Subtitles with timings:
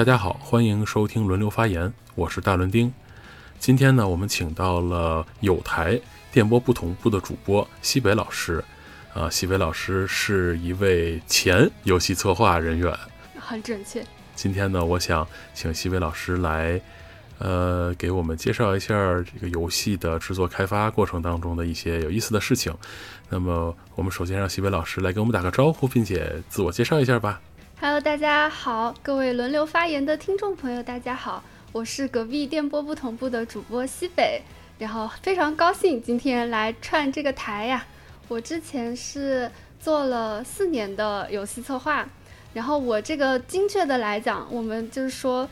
[0.00, 2.90] 大家好，欢迎收听轮流发言，我是大伦丁。
[3.58, 6.00] 今天呢，我们请到了有台
[6.32, 8.64] 电波不同步的主播西北老师。
[9.12, 12.98] 啊，西北老师是一位前游戏策划人员，
[13.38, 14.02] 很准确。
[14.34, 16.80] 今天呢，我想请西北老师来，
[17.36, 22.74] 呃，给我们介绍一下这个游戏的制作开发过程当中的一些有意思的事情。
[23.28, 27.38] 那么，我们首先让西北老师来给我们打个招呼，并且自我介绍一下吧。
[27.82, 34.42] Hello，大家好，各位轮流发言的听众朋友，大家好，我是隔壁电波不同步的主播西北，
[34.78, 37.86] 然后非常高兴今天来串这个台呀。
[38.28, 42.06] 我之前是做了四年的游戏策划，
[42.52, 45.48] 然后我这个精确的来讲，我们就是说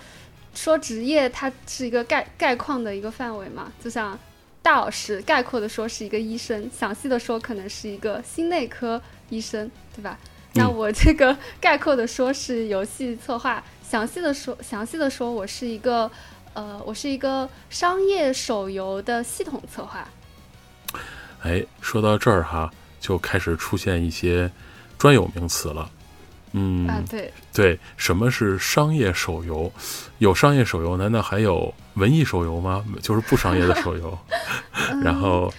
[0.54, 4.18] 说职业，它是一个概概况的一个范围嘛，就像
[4.60, 10.18] 大老师概括的说是一个医生，详细的说可能是一个心内科医生，对吧？
[10.54, 16.10] 那我这个概括的说是游戏策划，详细的说 详细的说我是一个
[16.54, 20.08] 呃，我是一个商业手游的系统策划。
[21.42, 24.50] 哎，说到这儿哈，就开始出现一些
[24.96, 25.88] 专有名词了。
[26.52, 29.70] 嗯，啊，对对，什么是商业手游？
[30.16, 32.84] 有商业手游，难道还有文艺手游吗？
[33.02, 34.18] 就是不商业的手游。
[35.04, 35.52] 然后，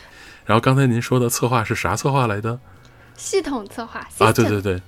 [0.45, 2.59] 然后刚才您说的策划是啥策划来的？
[3.19, 4.81] 系统策划啊，对对对，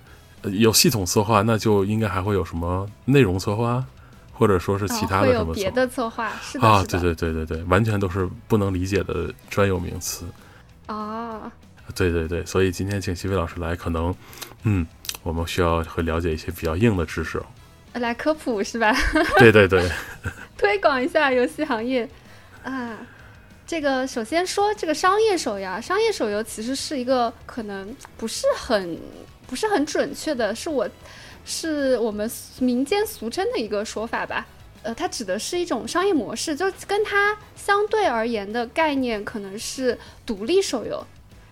[0.58, 3.84] 有系统策划，那就应该还会有什么内容策划，
[4.32, 6.32] 或者说是其他的什么别的策划？
[6.42, 10.26] 是的，啊，对对对对对，完全都是不能理解的专有名词。
[10.86, 11.52] 啊，
[11.94, 14.16] 对对对，所以今天请西飞老师来，可能，
[14.64, 14.88] 嗯，
[15.24, 17.44] 我们需要会了解一些比较硬的知识，
[17.94, 18.96] 来科普是吧？
[19.38, 19.90] 对 对对，
[20.58, 22.10] 推广一下游戏行业。
[22.64, 22.98] 啊。
[23.72, 29.00] 这个首先说这个商业手游，商业手游其实是一个可能不是很
[29.48, 30.86] 不是很准确的，是我
[31.46, 34.46] 是我们民间俗称的一个说法吧。
[34.84, 41.02] 呃，它指的是一种商业模式，就跟它相对而言的概念可能是独立手游，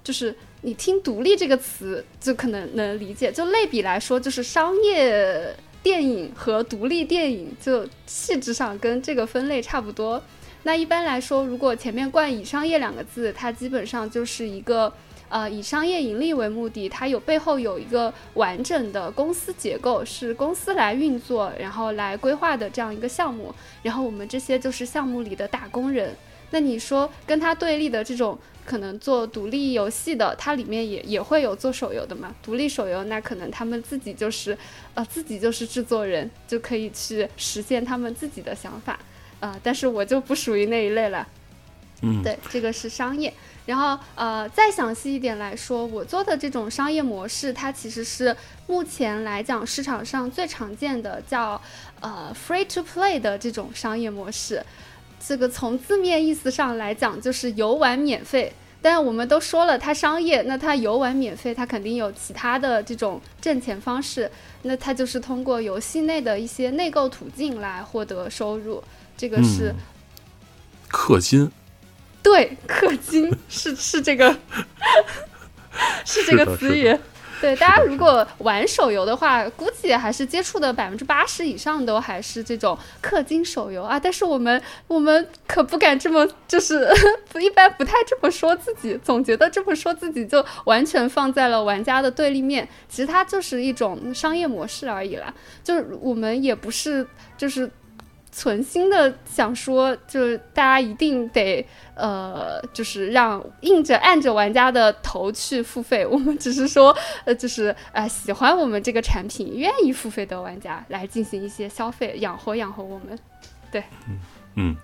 [0.03, 3.31] 就是你听“独立”这个词就可能能理解。
[3.31, 10.21] 就类比来说，就是商业电影和独立电影，就气质上跟这个分类差不多。
[10.63, 14.91] 那一般来说，如果前面冠以商业两个字，它基本上就是一个。
[15.31, 23.53] 呃，以商业盈利为目的，它有背后有一个完整的公司结构，是公司来运作，然后来规划的这样一个项目。
[23.83, 26.15] 然后我们这些就是项目里的打工人。
[26.49, 32.33] 那你说跟它对立的这种可能做独立游戏的，它里面也也会有做手游的嘛？
[32.41, 34.57] 独立手游那可能他们自己就是
[34.95, 38.97] 呃自己就是制作人，就可以去实现他们自己的想法
[39.39, 39.59] 啊。
[39.63, 41.27] 但是我就不属于那一类了。
[42.01, 43.33] 嗯，对，这个是商业。
[43.65, 48.35] 然后，呃，再详细一点来说，我做的这种商业模式，它其实是
[48.67, 51.61] 目前来讲市场上最常见的，叫
[51.99, 54.63] 呃 free to play 的这种商业模式。
[55.19, 58.51] 这个从字面意思上来讲，就是游玩免费。
[58.81, 64.31] 但是我们都说了，它商业，那它游玩免费，它肯定有其他的这种挣钱方式。
[64.61, 68.81] 那它就是通过游戏内的一些内购途径来获得收入。
[69.19, 69.75] 这个是
[70.89, 71.51] 氪金。
[72.23, 74.33] 对，氪金 是是这个，
[76.05, 76.97] 是这个 词语。
[77.41, 83.99] 对，大家如果玩手游的话，估计还是接触的百分之八十以上都还是这种氪金手游啊。
[83.99, 86.89] 但是我们我们可不敢这么，就是
[87.41, 92.67] 一般不太这么说自己，总觉得这么说自己就完全放在了玩家的对立面。
[92.87, 95.33] 其实它就是一种商业模式而已啦。
[95.61, 97.05] 就是我们也不是
[97.37, 97.69] 就是。
[98.39, 106.05] 存心的想说，就是大家一定得，呃，就是让硬着按着玩家的头去付费。
[106.05, 106.95] 我们只是说，
[107.25, 113.19] 呃，就是呃，喜欢我们这个产品、愿意付费的玩家来进行一些消费，养活养活我们。
[113.69, 114.19] 对，嗯
[114.55, 114.77] 嗯，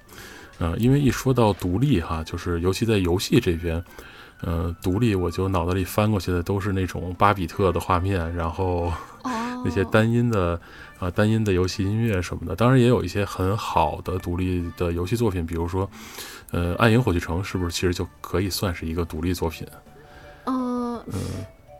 [0.59, 3.81] 呃，因为一说到独立哈，就是尤其在游戏这边，
[4.41, 8.91] 呃，独立我就脑子里翻过去的都是那种巴比特的画面，然后
[9.63, 10.59] 那些单音的。
[10.99, 15.89] 啊，单音的游戏音乐什么的，当然也有一些很好的独立的游戏作品，比如说，
[16.51, 19.67] 呃，《暗影火炬城》是不是其实就可以算是一个独立作品？
[20.45, 21.13] 嗯嗯，《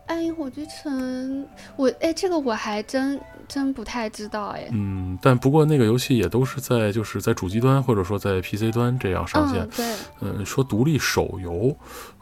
[0.08, 1.44] 暗影火炬城》，
[1.78, 4.68] 我哎，这个我还真真不太知道哎。
[4.72, 9.68] 嗯，但不过那个游戏也都是在就是在主机端或者说在 PC 端这样上线。
[9.70, 9.86] 对。
[10.20, 11.76] 嗯，说独立手游，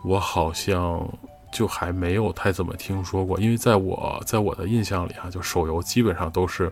[0.03, 1.09] 我好像。
[1.53, 6.69] 就还没有太怎么听说过，因为在我在我的印象里啊，就手游基本上都是，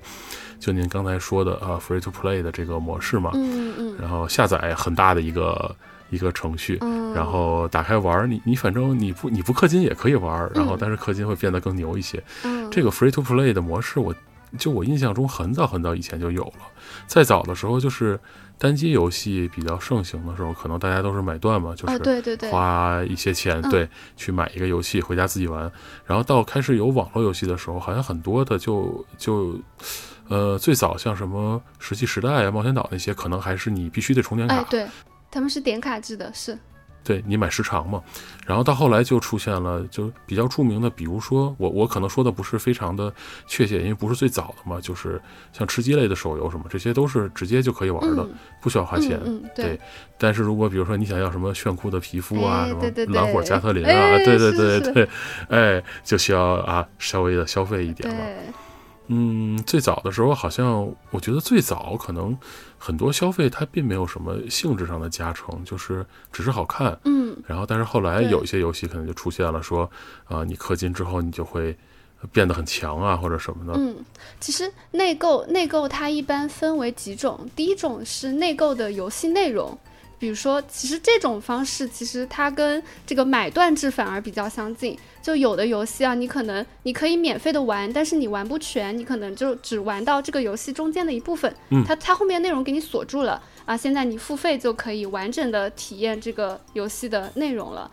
[0.60, 5.74] 就您刚才说的啊，free to play 的这个模式嘛，嗯嗯，然后下载很大的一个
[6.10, 6.78] 一个程序，
[7.16, 12.22] 然后打开玩，你你反正你不你不氪金也可以玩，然后但是氪金会变得更牛一些。
[12.70, 14.14] 这个 free to play 的模式，我
[14.58, 16.68] 就我印象中很早很早以前就有了。
[17.08, 18.20] 再早的时候，就是
[18.62, 25.72] 单机游戏比较盛行的时候，可能大家都是买断嘛，就是对对对，花一些钱对去买一个游戏回家自己玩。
[26.06, 29.60] 然后到开始有网络游戏的时候，好像很多的就就
[30.28, 34.62] 呃最早像什么《石器时代》啊、《冒险岛》那些，可能还是你必须得充点卡。
[34.70, 34.88] 对，
[35.32, 36.56] 他们是点卡制的，是。
[37.04, 38.02] 对你买时长嘛，
[38.46, 43.14] 然后到后来就出现了，就比较著名的，比如说我我可能说的不是非常的
[43.48, 45.22] 确切，因为不是最早的嘛，就是
[45.52, 48.28] 像吃鸡类的手游什么，这些都是直接就可以玩的，
[48.62, 49.20] 不需要花钱。
[49.56, 49.80] 对。
[50.18, 55.10] 但是如果比如说你想要什么炫酷的皮肤啊，什么蓝火加特林啊，对对对对，
[55.50, 58.24] 哎，就需要啊稍微的消费一点了。
[59.08, 62.38] 嗯，最早的时候好像我觉得最早可能
[62.84, 66.98] 很多消费它并没有什么性质上的加成，就是只是好看。
[67.06, 69.90] 嗯，然后但是后来有一些游戏可能就出现了，说
[70.26, 71.78] 啊你氪金之后你就会
[72.32, 73.80] 变得很强啊或者什么的。
[73.80, 73.96] 嗯，
[74.40, 79.78] 其实内购内购它一般分为几种，第一种是内购的游戏内容。
[80.22, 84.96] 比如说，其实这种方式其实它跟这个买断制反而比较相近。
[85.20, 91.52] 就有的游戏啊，你可能你可以免费的玩，但是你玩不全，你可能就只玩到这个游戏中间的一部分。
[91.70, 97.90] 嗯，它它后面内容给你锁住了啊，现在你付费就可以完整的体验这个游戏的内容了。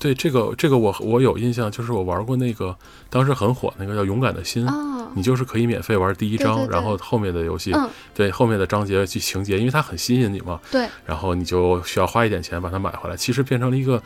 [0.00, 2.74] 对这个这个我我有印象，就是我玩过那个
[3.10, 4.66] 当时很火那个叫《勇敢的心》，
[5.14, 7.70] 你就是可以免费玩第一章，然后后面的游戏，
[8.14, 10.58] 对后面的章节去情节，因为它很吸引你嘛。
[10.70, 14.02] 对，然后你就需要花一点钱把它买回来，其实变成了一个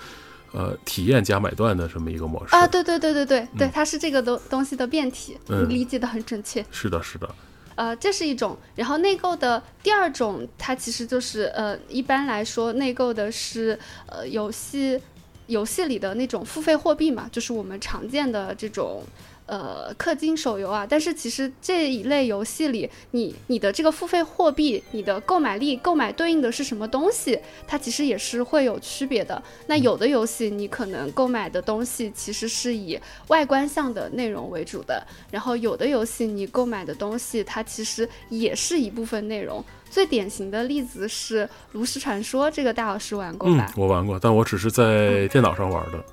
[0.53, 2.67] 呃体验加买断的这么一个模式啊。
[2.67, 6.67] 对对对对对对，它是这个东东西的变体，你理解的很准确。
[6.73, 7.33] 是的，是的。
[7.77, 15.01] 呃，这是一种，然后内购的第二种，它其实就是呃，一般来说内购的是呃游戏。
[15.47, 19.03] 游戏里的那种付费货币嘛，就是我们常见的这种。
[19.47, 29.43] 呃，氪金手游啊，但是其实这一类游戏里，你你的这个付费货币，你的购买力，购买对应的是什么东西，它其实也是会有区别的。
[29.67, 32.99] 那有的游戏你可能购买的东西其实是以
[33.29, 39.63] 外观向的内容为主的，然后有的游戏你购买的东西它其实也是一部分内容。
[39.91, 43.73] 最典型的例子是《炉石传说》，这个大老师玩过吧？
[43.77, 46.05] 我玩过，但我只是在电脑上玩的。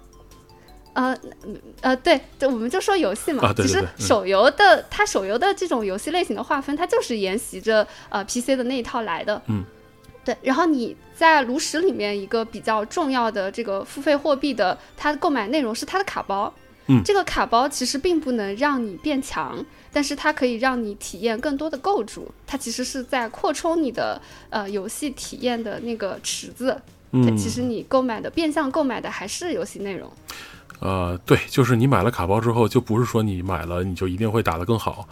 [0.94, 1.18] 呃，
[1.80, 9.42] 呃，对，就我们就说游戏嘛，其实手游的它手游的这种游戏类型的划分，它就是沿袭着呃 PC 的那一套来的。
[9.48, 9.64] 嗯，
[10.26, 10.36] 对。
[10.42, 16.54] 然后你在炉石里面一个比较重要的这个付费货币的，它购买内容是它的卡包。
[16.88, 22.30] 嗯，这个卡包其实并不能让你变强，但是它可以让你体验更多的构筑。
[22.46, 26.82] 它其实是在扩充你的呃游戏体验的那个池子。
[27.12, 30.12] 嗯，其实你购买的变相购买的还是游戏内容。
[30.82, 35.08] 呃，对，就是你买了卡包之后，就不是说你买了你就一定会打得更好，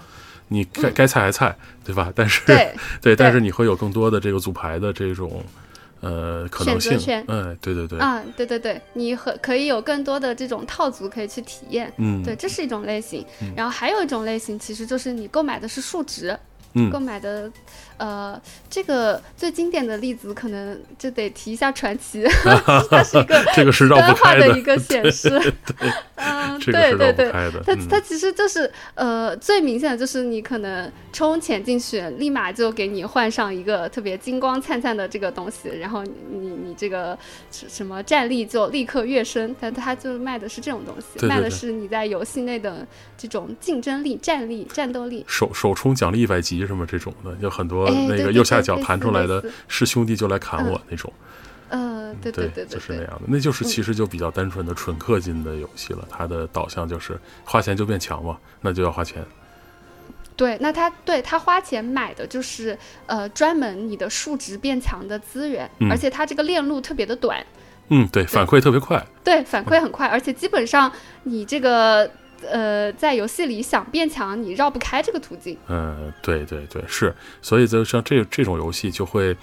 [0.47, 1.55] 你该该菜还菜，
[1.85, 2.11] 对吧？
[2.15, 5.43] 但是对对，但是你会有更多的这个组牌的这种
[6.01, 13.23] 呃可能性，嗯，对对对，啊，对对对，你和可以有更多的这种套组可以去体验，嗯，对，这是一种类型。
[13.55, 16.35] 然后还有一种类型，其实就是你购买的是数值，
[16.73, 17.51] 嗯，购买的。
[17.99, 22.23] 呃，这个最经典的例子可能就得提一下传奇，
[22.89, 25.29] 它是一个 这个是绕不开的一个显示，
[26.15, 27.29] 嗯，对对对，
[27.65, 37.17] 它它其实就是呃最明显的就是你可能充钱进去，立马就给你换上一个特别金光灿灿的这个东西，然后你你这个
[37.51, 42.87] 什么战力就立刻跃升，但它就卖的是这种东西，卖的是你在游戏内的
[43.17, 47.88] 这种竞争力、战力、战斗力，首首充奖励一百级什么这种的，有很多。
[47.89, 51.11] 那个右下角弹出来的是兄弟就来砍我那种，
[51.69, 56.07] 呃，对对对，就是那样的，那就是其实就比较单纯的纯氪金的游戏了。
[56.09, 59.23] 它的导向就是花钱就变强嘛，那就要花钱。
[60.35, 67.45] 对，那他对他花钱买的就是呃专门你的数值变强的资源，而且它这个链路特别的短。
[67.89, 69.05] 嗯，对，反馈特别快。
[69.23, 70.91] 对，反馈很快，而且基本上
[71.23, 72.09] 你这个。
[72.47, 75.57] 呃，在游戏里想变强，你绕不开这个途径。
[75.67, 79.35] 嗯，对对对，是，所以就像这这种游戏就会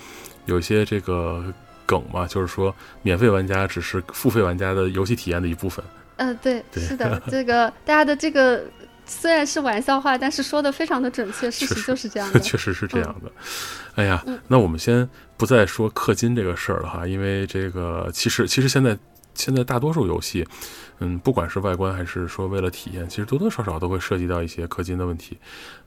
[0.47, 1.45] 有一些这个
[1.85, 5.85] 梗嘛，就是说免费玩家只是付费玩家的游戏体验的一部分。
[6.17, 8.65] 嗯，对，是的，这个大家的这个
[9.05, 13.31] 虽然是玩笑话，但是说的非常的准确，事实就是这样的， 确实是这样的。
[13.95, 18.97] 哎呀，那我们先不再说氪金这个事儿了哈，因为这个其实其实现在
[19.35, 20.47] 现在大多数游戏。
[20.99, 25.37] 嗯，不管是外观还是说为了体验，其实多多少少都会涉及到一些氪金的问题。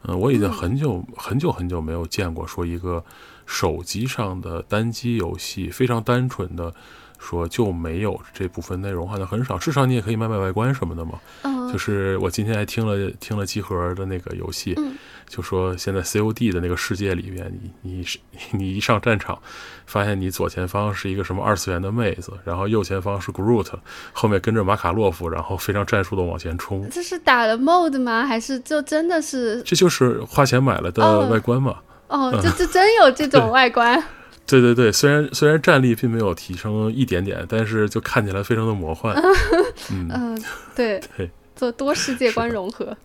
[0.04, 3.04] 嗯，我已经很久很久很久没有见过说一个
[3.46, 6.74] 手机上的单机游戏非常单纯的
[7.20, 9.58] 说就没有这部分内容，好像很少。
[9.58, 11.20] 至少你也可以卖卖外观什么的嘛。
[11.44, 14.76] 嗯，就是我今天还听了听了集合的那个游戏，
[15.28, 18.18] 就说现在 COD 的那个世界里面，你你是
[18.52, 19.38] 你一上战场，
[19.86, 23.68] 发现你左前方是一个什么二次元的妹子，然后右前方是 Groot，
[24.14, 26.90] 后面跟着马卡洛夫，然后非常战术的往前冲。
[26.90, 28.26] 这是打了 mod 吗？
[28.26, 29.62] 还是就真的是？
[29.64, 31.78] 这就是花钱买了的外观嘛。
[32.08, 34.02] 哦，这这真有这种外观。
[34.50, 39.16] 对对对，虽然虽然战力并没有提升一点点，但是就看起来非常的魔幻。
[39.92, 40.42] 嗯，
[40.76, 42.98] 对 对，做多世界观融合。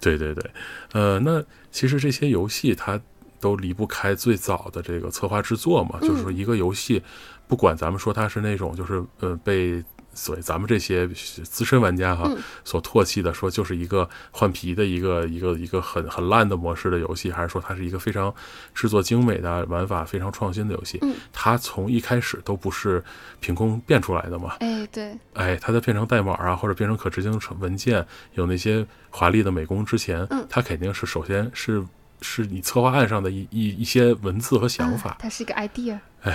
[0.00, 0.50] 对对对，
[0.92, 1.42] 呃，那
[1.72, 3.00] 其实这些游戏它
[3.40, 7.02] 都离不开最早的这个策划制作嘛，就是说一个游戏，
[7.48, 9.82] 不管咱们说它是那种就是呃被。
[10.14, 12.30] 所以咱们这些资深玩家哈，
[12.64, 18.34] 所唾弃的说就是一个换皮的一个一个一个很很烂的模式的游戏，还是说它是一个非常
[18.74, 20.98] 制作精美的玩法非常创新的游戏？
[21.02, 23.02] 嗯，它从一开始都不是
[23.40, 24.56] 凭空变出来的嘛？
[24.60, 31.84] 哎，对，哎，它在变成代码啊，或者变成可执行成文件，有那些华丽的美工之前，嗯，它肯定是首先是
[32.24, 35.98] 是你策划案上的一一一些文字和想法，它是一个 idea。
[36.22, 36.34] 哎，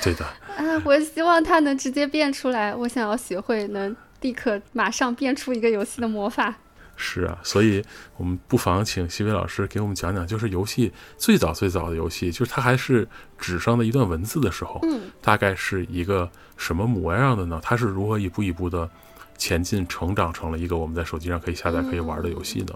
[0.00, 0.24] 对的。
[0.24, 2.72] 啊，我希望它能直接变出来。
[2.72, 6.54] 我想要学会能立刻马上变出一个游戏的魔法。
[6.94, 7.84] 是啊，所以
[8.16, 17.58] 我们不妨请西飞老师给我们讲讲，就是游戏最早最早的游戏，就是它还是纸上的一段文字的时候，嗯，大概是一个什么模样的呢？
[17.60, 18.88] 它是如何一步一步的
[19.36, 22.74] 前进成长成了一个我们在手机上可以下载可以玩的游戏呢？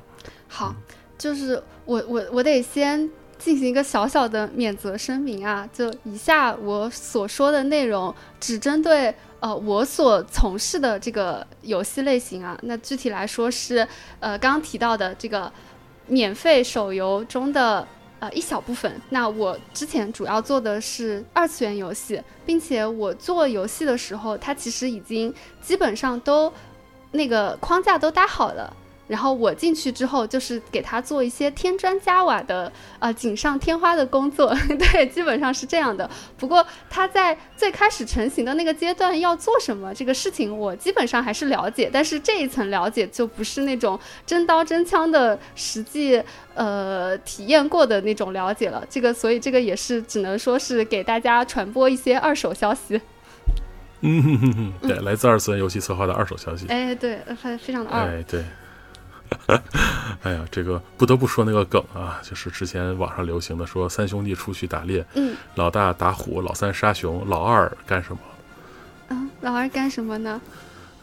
[0.49, 0.75] 好，
[1.19, 3.11] 就是我我我得先。
[3.39, 12.59] 进行一个小小的免责声明啊，就以下我所说的内容只针对呃我所从事的这个游戏类型啊。
[12.63, 13.87] 那具体来说是
[14.21, 15.53] 呃刚刚提到的这个
[16.07, 17.87] 免费手游中的
[18.21, 18.99] 呃一小部分。
[19.11, 26.51] 那我之前主要做的是二次元游戏，并且我做游戏的时候，它其实已经基本上都
[27.11, 28.75] 那个框架都搭好了。
[29.09, 34.53] 然后我进去之后，就是给他做一些添砖加瓦的，呃，锦上添花的工作。
[34.79, 36.09] 对，基本上是这样的。
[36.37, 41.89] 不过他在最开始成型的那个阶段要做什么这个事情，我基本上还是了解。
[41.93, 46.21] 但是这一层了解就不是那种真刀真枪的实际
[46.55, 48.85] 呃体验过的那种了解了。
[48.91, 53.01] 这个，所以这个也是只能说是给大家传播一些二手消息。
[54.03, 56.67] 嗯，对，来自二次元游戏策划的二手消息。
[56.69, 58.09] 哎，对，非非常的二。
[58.09, 58.43] 哎，对。
[60.23, 68.19] 哎呀，这个不得不说那个梗啊，就是之前网上流行的说三兄弟出去打猎，嗯，老大打虎，老三杀熊，老二干什么？
[69.09, 70.41] 啊，老二干什么呢？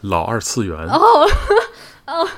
[0.02, 0.76] 老二次元。
[0.86, 1.28] 哦
[2.06, 2.28] 哦。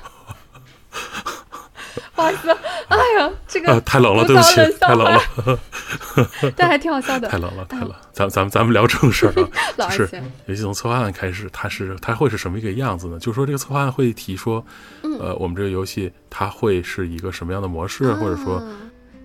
[2.15, 2.51] 不好意思，
[2.89, 5.21] 哎呀，这个太冷了，对不起，太冷了，
[6.57, 7.29] 但还挺好笑的。
[7.31, 7.93] 太冷了，太冷。
[8.13, 9.33] 咱咱们咱们聊正事儿
[9.83, 13.19] 啊， 就是游戏从策划案开始，它是它会是什么一个样子呢？
[13.19, 14.65] 就是说这个策划案会提说，
[15.21, 18.63] 呃，我们这个游戏它会是一个什么样的模式，或者说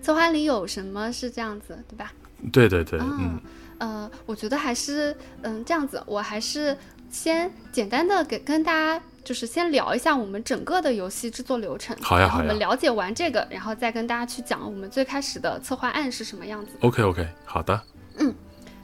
[0.02, 2.12] 策划里有什么是这样子，对吧？
[2.52, 3.40] 对对对，嗯，
[3.78, 6.76] 呃，我觉得还是嗯这样子，我还是
[7.10, 9.02] 先简单的给跟大家。
[9.24, 12.44] 就是先聊一下我们整个的游戏制作流程，好呀，好呀。
[12.44, 16.72] 我们了解完这个，然后再跟大家去讲我们最开始的策划案是什么样子。
[16.80, 17.80] OK，OK，好的。
[18.18, 18.34] 嗯，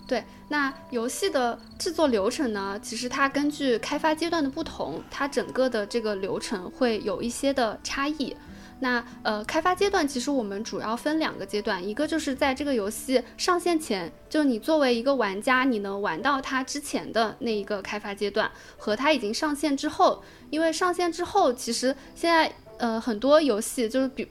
[0.07, 0.23] 对。
[0.51, 2.79] 那游戏的制作流程呢？
[2.83, 8.35] 其实它根据开发阶段的不同，它整个的这个流程会有一些的差异。
[8.81, 24.29] 那呃，开发阶段其实我们主要分两个阶段，一个就是在这个游戏上线前，就你作为一个玩家，你能玩到它之前的那一个开发阶段，和它已经上线之后，因为上线之后，其实现在呃很多游戏就是比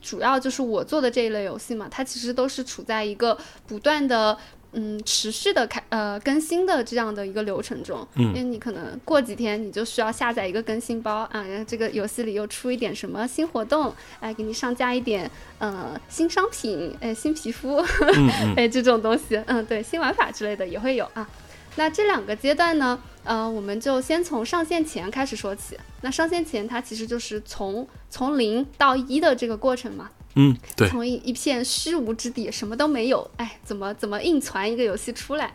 [0.00, 4.38] 主要就是我做的这一类游戏嘛，它其实都是处在一个不断的。
[4.72, 17.84] 嗯，持续的开呃更新的这样的一个流程中，因为你可能过几天你就需要下载一个更新包啊，然后这个游戏里又出一点什么新活动，哎，给你上架一点呃新商品，哎，新皮肤，
[18.56, 21.28] 哎，这种东西，嗯，对，新玩法之类的也会有啊。
[21.76, 25.76] 那这两个阶段呢，呃，我们就先从上线前开始说起。
[26.02, 30.10] 那上线前它其实就是从从零到一的这个过程嘛。
[30.36, 35.52] 嗯，对，从一一片虚无之地，什么都没有，哎，怎么怎么硬传一个游戏出来？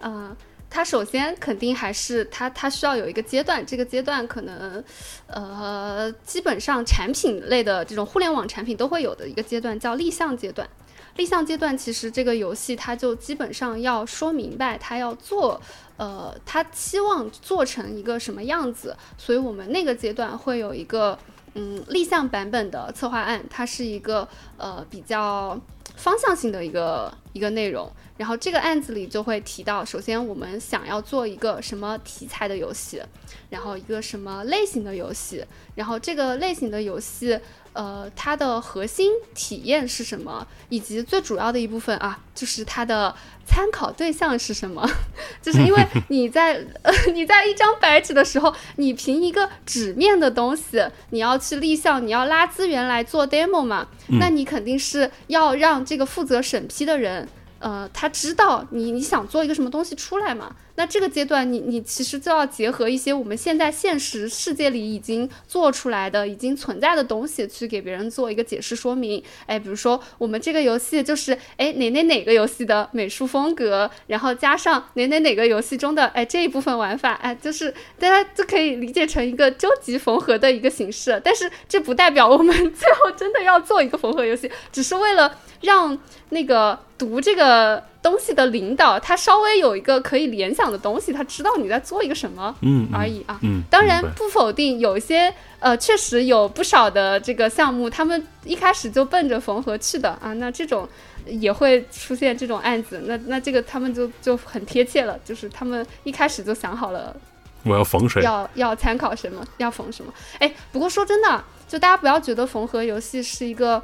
[0.00, 0.36] 嗯，
[0.68, 4.84] 它首先肯定还是它它需要有一个阶段，这个阶段可能，
[5.26, 10.68] 呃，基本上产品类的这种互联网产品都会有的一个阶段，叫立项阶段。
[11.16, 15.58] 立项阶段其实这个游戏它就基本上要说明白它要做，
[15.96, 21.18] 呃，它期望做成一个什么样子，所以我们那个阶段会有一个。
[21.54, 25.60] 嗯，立项版本的策划案，它是一个呃比较
[25.96, 27.90] 方向性的一个一个内容。
[28.16, 33.02] 然后这个案子里就会提到，首先我们想要做一个什么题材的游戏，
[33.50, 35.44] 然后一个什么类型的游戏，
[35.74, 37.38] 然后这个类型的游戏。
[37.72, 40.46] 呃，它的核心体验是什么？
[40.68, 43.14] 以及最主要的一部分啊，就是它的
[43.46, 44.88] 参考对象是什么？
[45.40, 53.88] 就是因为你在呃 你在一张白纸的时候，你凭一个纸面的东西，你要去立项，你要拉资源来做 demo 嘛，
[54.20, 57.28] 那你肯定是要让这个负责审批的人。
[57.58, 60.52] 呃，他知道你你想做一个什么东西出来嘛？
[60.76, 69.22] 那这个阶段，你你其实就要结合一些我们现在现实世界里已经做出来的、已经存在的东西，去给别人做一个解释说明。
[69.46, 81.20] 哎，比如说我们这个游戏就是哎哪哪哪个游戏的美术风格，然后加上哪哪哪个游戏中的哎这一部分玩法，哎就是大家就可以理解成一个究极缝合的一个形式。
[81.22, 85.98] 但是这不代表我们 最后真的要做一个缝合游戏，只是为了让
[86.30, 86.78] 那个。
[87.02, 93.38] 读这个东西的领导，他稍微有一个可以联想的东西，他知道你在做一个什么，嗯而已啊。
[93.42, 100.32] 嗯，当然不否定有一些呃，确实有不少的这个项目，他们一开始就奔着缝合去的啊。
[100.34, 100.88] 那这种
[101.26, 107.14] 也会出现这种案子，那那这个他们就就很贴切了，就是他们一开始就想好了，
[107.62, 110.12] 我要缝谁，要要参考什么，要缝什么。
[110.40, 113.80] 哎，不过说真的，就大家不要觉得缝合游戏是一个。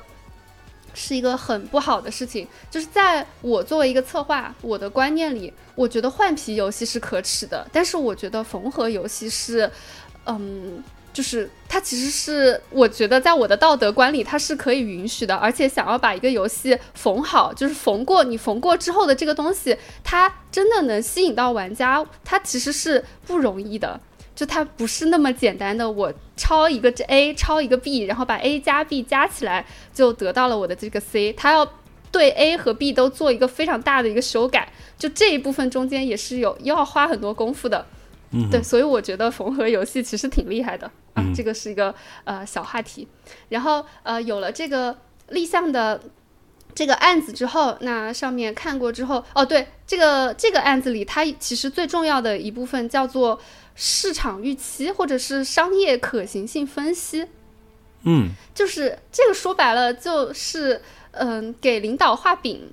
[0.94, 9.70] 是一个很不好的事情，就是在我作为一个策划，我的观念里，我觉得换皮游戏是可耻的，但是我觉得缝合游戏是，
[10.26, 24.00] 嗯，就是它其实是我觉得在我的道德观里，它是可以允许的，而且想要把一个游戏缝好，就是缝过你缝过之后的这个东西，它真的能吸引到玩家，它其实是不容易的。
[24.38, 31.32] 就它不是那么简单的，我抄一个这 A，抄一个 B，然后把 A 加 B 加起来就得到了我的这个 C。
[31.32, 31.68] 它要
[32.12, 37.84] 对 A 和 B 都做一个非常大的一个修改，就这一部分中间也是有要花很多功夫的。
[38.30, 41.24] 嗯，对，所以我觉得缝合游戏其实挺厉害的啊。
[41.34, 43.08] 这个是一个呃小话题。
[43.48, 44.96] 然后呃有了这个
[45.30, 46.00] 立项的
[46.76, 53.40] 这个案子之后，那上面看过之后，哦对，这个这个案子里它其实最重要的一部分叫做。
[53.80, 57.26] 市场预期或者是商业可行性分析，
[58.02, 62.68] 嗯，就是这个说白了就是嗯，给领导画饼，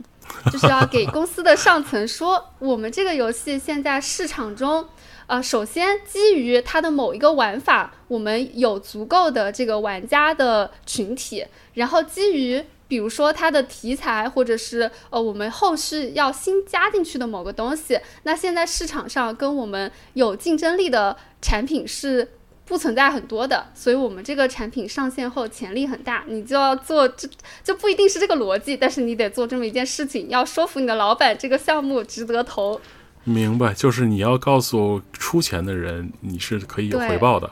[0.51, 4.87] 就是要给公司的上层说，我们这个游戏现在市场中，
[5.27, 12.65] 呃，首先基于它的某一个玩法，我们有足够的这个玩家的群体，然后基于。
[12.87, 22.27] 比如说它的题材，或者是呃我们后续要新加进去的某个东西，那现在市场上跟我们有竞争力的产品是
[22.65, 27.27] 不存在很多的，所以我们这个产品上线后潜力很大，你就要做这
[27.63, 32.79] 就不一定是这个逻辑，但是你得做这么一件事情，要说服你的老板这个项目值得投。
[33.23, 37.49] 明白，就是你要告诉出钱的人，你是可以有回报的。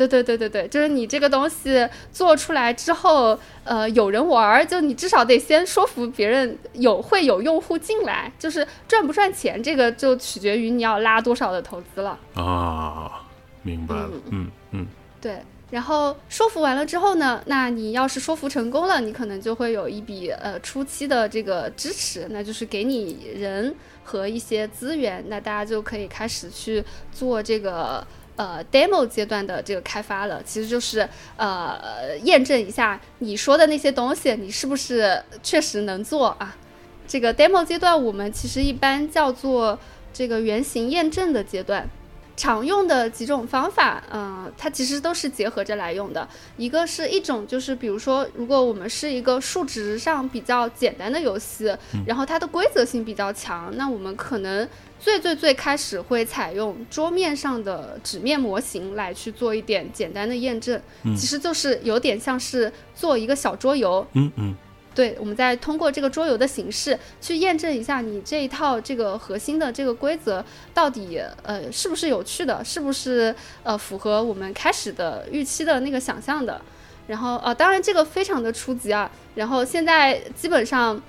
[0.00, 12.18] 对对对对对，就是你这个东西做出来之后，呃，有人玩儿，就你至少得先说服别人有会有用户进来，就是赚不赚钱，这个就取决于你要拉多少的投资了。
[12.34, 13.26] 啊，
[13.62, 14.86] 明白了，嗯嗯，
[15.20, 15.38] 对。
[15.70, 26.82] 然后说服完了之后呢，那你要是说服成功了，你可能就会有一笔呃初期的这个支持，那就是给你人和一些资源，那大家就可以开始去
[27.12, 28.04] 做这个。
[28.40, 36.56] 呃，demo 阶段的这个开发了，其实就是呃验证一下你说的那些东西，你是不是确实能做啊？
[37.06, 39.78] 这个 demo 阶段我们其实一般叫做
[40.10, 41.86] 这个原型验证的阶段。
[42.36, 46.26] 常用的几种方法，嗯，它其实都是结合着来用的。
[46.56, 51.76] 一个是一种就是，比如说，如果我们是一个数值上比较简单的游戏，
[52.06, 54.66] 然后它的规则性比较强，那我们可能
[55.00, 60.80] 最最最开始会采用桌面上的纸面模型来去做一点简单的验证，
[61.16, 64.06] 其实就是有点像是做一个小桌游。
[64.12, 64.54] 嗯嗯。
[64.92, 76.60] 对，我们再通过这个桌游的形式去验证一下你这一套这个核心的这个规则到底呃是不是有趣的，是不是呃符合我们开始的预期的那个想象的。
[77.06, 79.10] 然后呃，当然这个非常的初级啊。
[79.36, 81.00] 然后现在基本上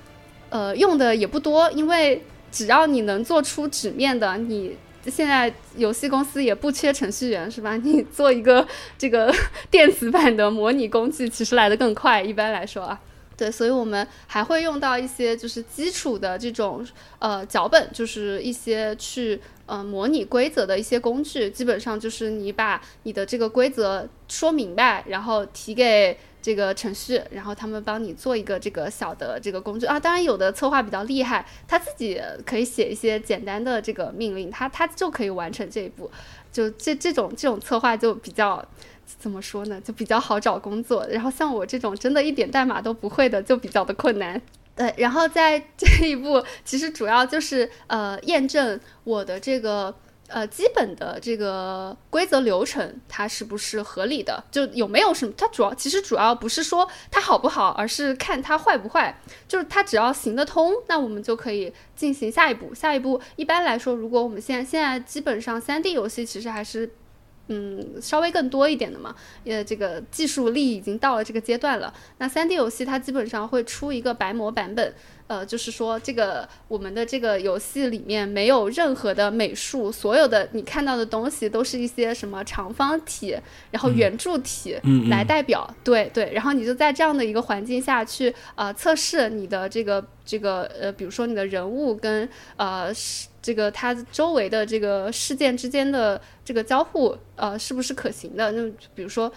[0.50, 4.76] 呃用的也不多，因为只要你能做出纸面的，你
[5.08, 7.76] 现在游戏公司也不缺程序员是吧？
[7.84, 9.34] 你做一个这个
[9.72, 12.22] 电子版的模拟工具，其实来的更快。
[12.22, 13.00] 一般来说啊。
[13.38, 16.86] 对，所以我们还会用到一些就是基础的这种
[17.18, 21.50] 呃脚本，就是一些去呃模拟规则的一些工具。
[21.50, 30.00] 基本上就是你把你的这个规则说明白，然后提给这个程序，然后他们帮你做一个这个小的这个工具啊。
[30.00, 36.10] 当然，有的策划比较厉害，他自己可以写一些简单的这个命令，他他就可以完成这一步。
[36.52, 38.66] 就这这种这种策划就比较
[39.06, 39.80] 怎么说呢？
[39.82, 41.06] 就比较好找工作。
[41.08, 44.42] 然后像我这种真的一点代码都不会的，就比较的困难。
[44.76, 49.94] 对，然后在这一步，其实主要就是呃验证我的这个。
[50.34, 54.42] 呃，基本的这个规则流程，它是不是合理的？
[54.50, 55.34] 就有没有什么？
[55.38, 59.20] 它主要其实主要不是说它好不好，而是看它坏不坏。
[59.48, 62.74] 就是它只要行得通，那我们就可以进行下一步。
[62.74, 66.90] 下一步一般来说，如果我们现在现在基本上三 D 游戏其实还是
[67.48, 69.14] 嗯稍微更多一点的嘛，
[69.44, 71.94] 因为这个技术力已经到了这个阶段了。
[72.20, 74.94] 那三 D 游戏它基本上会出一个白模版本。
[75.32, 83.38] 呃，就是说，这个我们的这个游戏里面没有任何的美术，所有的你看到的东西都是一些什么长方体，
[83.72, 84.78] 然后圆柱体
[85.10, 92.92] 来代表，对对，然后你就在这样的一个环境下去呃测试你的这个这个呃，比如说你的人物跟呃
[93.42, 98.52] 这个它周围的这个事件之间的这个交互呃是不是可行的？
[98.52, 99.32] 那比如说。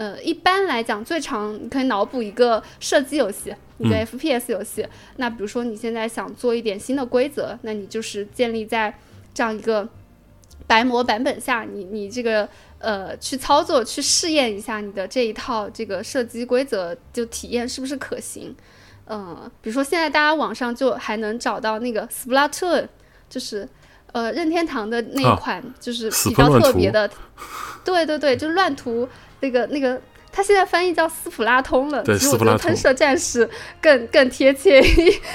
[0.00, 4.88] 呃，一般来讲，最常你可以脑补一个射击游戏，一个 FPS 游戏。
[5.16, 8.98] 那比如说你现在想做一点新的规则，那你就是建立在
[9.34, 9.86] 这样一个
[10.66, 18.56] 白模版本下，你你这个呃去操作去试验一下你的这一套这个射击规则，就体验是不是可行。
[19.06, 22.88] 嗯，比如说现在大家网上就还能找到那个 Splatoon，
[23.28, 23.68] 就是
[24.12, 27.10] 呃任天堂的那一款，就是比较特别的，
[27.84, 29.06] 对对对，就乱涂。
[29.40, 30.00] 那个那个，
[30.30, 32.02] 他现在翻译叫斯普拉通了。
[32.02, 32.60] 对，斯普拉通。
[32.60, 33.48] 喷射战士
[33.80, 34.82] 更更贴切。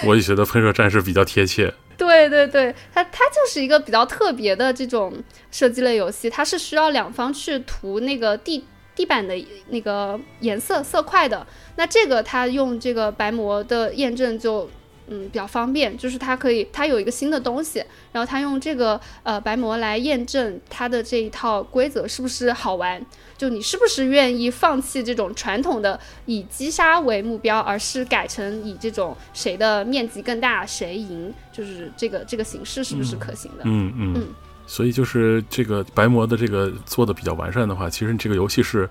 [0.05, 1.73] 我也觉得喷射战士比较贴切。
[1.97, 5.13] 对对对，它它就是一个比较特别的这种
[5.51, 8.65] 射击类游戏，它是需要两方去涂那个地
[8.95, 9.33] 地板的
[9.69, 11.45] 那个颜色色块的。
[11.75, 14.69] 那这个它用这个白膜的验证就。
[15.07, 23.03] 嗯，比较方便，就是它可以，它有一个新的东西，然后它用这个呃白膜来验证它的这一套规则是不是好玩，
[23.37, 33.63] 就你是不是愿意放弃这种传统的以击杀为目标，而是改成以这种谁的面积更大谁赢，就是这个这个形式是不是可行的？
[33.65, 34.27] 嗯嗯嗯，
[34.65, 38.89] 所以就是这个白膜的这个做的比较完善的话，其实你这个游戏是。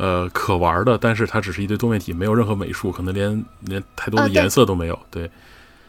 [0.00, 4.98] 呃，可玩的，但是它只是一堆多面体，没有任何美术，可能连连太多的颜色都没有。
[5.10, 5.30] 对，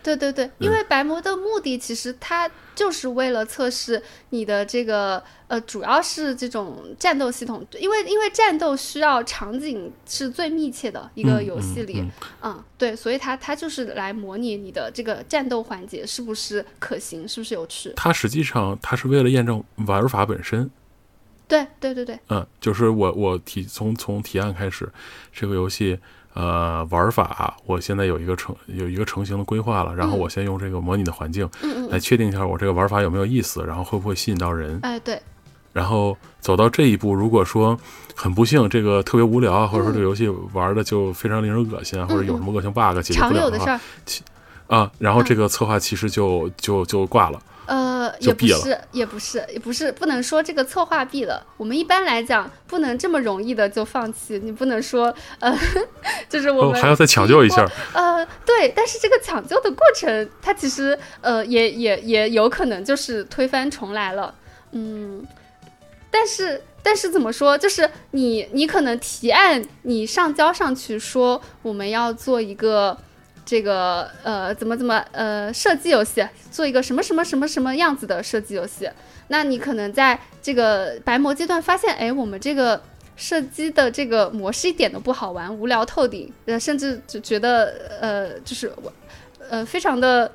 [0.04, 12.04] 对对对，因为白魔的目的其实它就是为了测试你的这个呃，主要是这种战斗系统，因为因为战斗需要场景是最密切的一个游戏里，
[12.42, 17.94] 嗯，对，所以它它就是来模拟你的这个战斗环节是不是可行，是不是有趣。
[17.96, 20.70] 它实际上它是为了验证玩法本身。
[21.52, 24.90] 对对对对，嗯，就是我我提从从提案开始，
[25.34, 26.00] 这个游戏
[26.34, 34.80] 呃玩法，我现在有一个成有一个成型的规划了，然后我先用这个模拟的环境，嗯来确定一下我这个玩法有没有意思，然后会不会吸引到人。
[34.84, 35.22] 哎，对。
[35.74, 37.78] 然后走到这一步，如果说
[38.16, 43.80] 很不幸这个特别无聊啊，或者说这个游戏玩的就非常令人恶心啊，或者有什么恶性 bug 解决不了的话，
[44.68, 47.42] 啊，然后这个策划其实就就就挂了。
[47.68, 51.46] 呃，也不是，也不是，也不是，不能说这个策划毙了。
[51.58, 54.40] 我们一般来讲，不能这么容易的就放弃。
[54.44, 55.58] 你不能说，呃，
[56.30, 57.66] 就是我们还要再抢救一下。
[57.94, 64.34] 呃，对，但是这个抢救的过程，它其实呃，也也也有可能就是推翻重来了。
[64.72, 65.26] 嗯，
[66.10, 72.98] 但是但是怎么说，就是你你可能提案，你上交上去说我们要做一个。
[73.52, 78.90] 这个呃，怎么怎么呃，射击游戏做一个什么什么什么什么样子的射击游戏？
[79.28, 82.82] 那你可能在这个白模阶段发现，哎，我们这个
[83.18, 88.94] 射击的这个模式一点都不好玩，无聊透顶，呃，甚至就觉得呃，就是我
[89.50, 90.32] 呃，非常的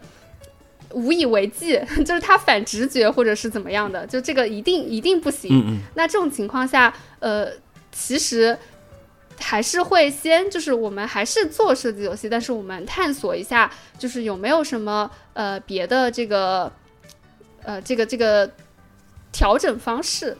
[0.90, 5.50] 无以为继， 就是它反直觉或者是怎么样的，就这个一定一定不行。
[5.50, 5.78] 嗯嗯。
[5.94, 7.48] 那这种情况下，呃，
[7.90, 8.58] 其实。
[9.38, 16.72] 还是会先，就是我们还是做射击游戏，但是我们探索一下，就是有没有什么呃别的这个
[17.62, 18.50] 呃这个这个
[19.30, 20.36] 调整方式。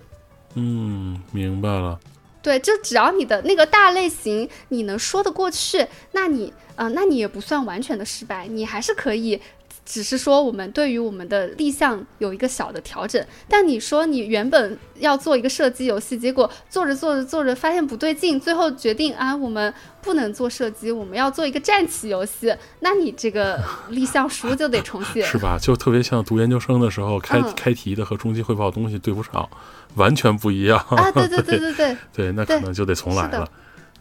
[0.55, 1.99] 嗯，明白了。
[2.43, 9.41] 对，就只要你的那个大类型你能说得过去，那你呃那你也不算完全的失败，你还是可以。
[9.87, 19.73] 只是说我们对于我们的立项有一个小的调整，但你说你原本要做一个射击游戏，结果做着做着做着发现不对劲，最后决定啊我们
[20.03, 25.57] 不能做射击，我们要做一个战棋游戏，那你这个立项书就得重写， 是吧？
[25.57, 29.49] 就特别像读研究生的时候开开题的和中期汇报东西对不上，
[29.95, 31.13] 完全不一样啊！
[31.13, 33.49] 对对对对对， 对，那可能就得重来了。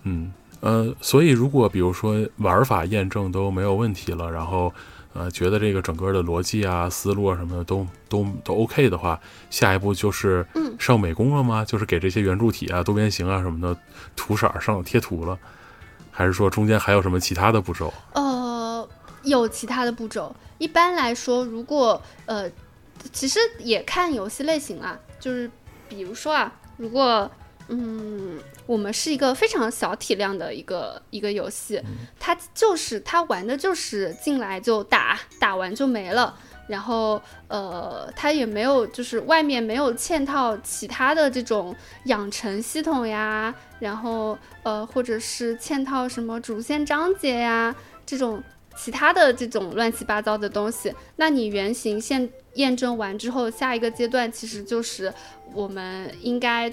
[0.02, 4.74] 嗯呃，所以如果比如说玩法验证都没有问题了，然后
[5.16, 10.46] 呃觉得这个整个的逻辑啊、思路啊什么的都都都 OK 的话，下一步就是
[10.78, 11.64] 上美工了吗？
[11.66, 13.80] 就是给这些圆柱体啊、多边形啊什么的
[14.16, 15.40] 涂色上贴图了，
[16.12, 17.94] 还是说中间还有什么其他的步骤？
[18.14, 18.88] 呃，
[19.24, 20.36] 有其他的步骤。
[20.58, 22.50] 一般来说，如果呃，
[23.12, 25.50] 其实也看游戏类型啊，就是
[25.88, 27.30] 比如说啊，如果
[27.68, 31.82] 嗯，我们是一个非常小体量的一个一个游戏，
[32.20, 47.76] 它就是它玩的就是进来就打，打完就没了，然后呃，它也没有就是外面没有嵌套其他的这种养成系统呀，然后呃，或者是嵌套什么主线章节呀
[48.06, 48.44] 这种
[48.78, 55.12] 其他的这种乱七八糟的东西，那你原型现验证完之后，下一个阶段其实就是
[55.52, 56.72] 我们应该。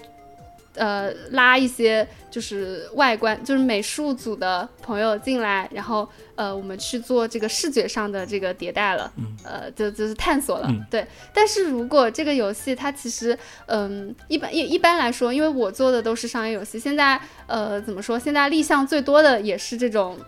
[0.75, 9.13] 呃，拉一些就是外观，就是美术组的朋友进来，然后呃，我们去做这个视觉上的这个迭代了，
[9.45, 11.07] 呃，就就是探索了，对。
[11.35, 18.19] 但是如果这个游戏它其实，嗯，一般一一般来说，因为我做的都是商业游戏，现在呃，怎么说？
[18.19, 20.19] 现在立项最多的也是这种。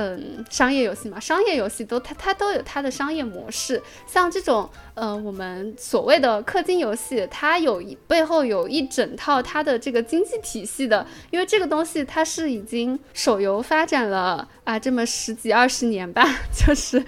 [0.00, 3.82] 嗯，商业游戏嘛，商业游戏都它它都有它的商业模式。
[4.06, 11.04] 像这种，呃，我们所谓的氪金游戏，它有一背后有一整套它的这个经济体系的。
[11.30, 17.04] 因为这个东西它是已经手游发展了啊这么十几二十年吧， 就是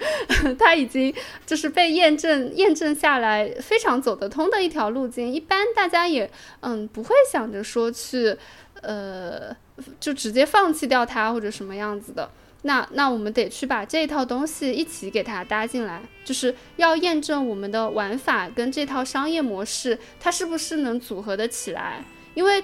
[0.59, 5.31] 它已经就是被验证验证下来非常走得通的一条路径。
[5.31, 8.35] 一般大家也嗯不会想着说去
[8.81, 9.55] 呃
[9.97, 12.29] 就直接放弃掉它或者什么样子的。
[12.63, 22.03] 那那我们得去把这套东西一起给它搭进来，就是要验证我们的玩法跟这套商业模式它是不是能组合的起来。
[22.35, 22.63] 因为，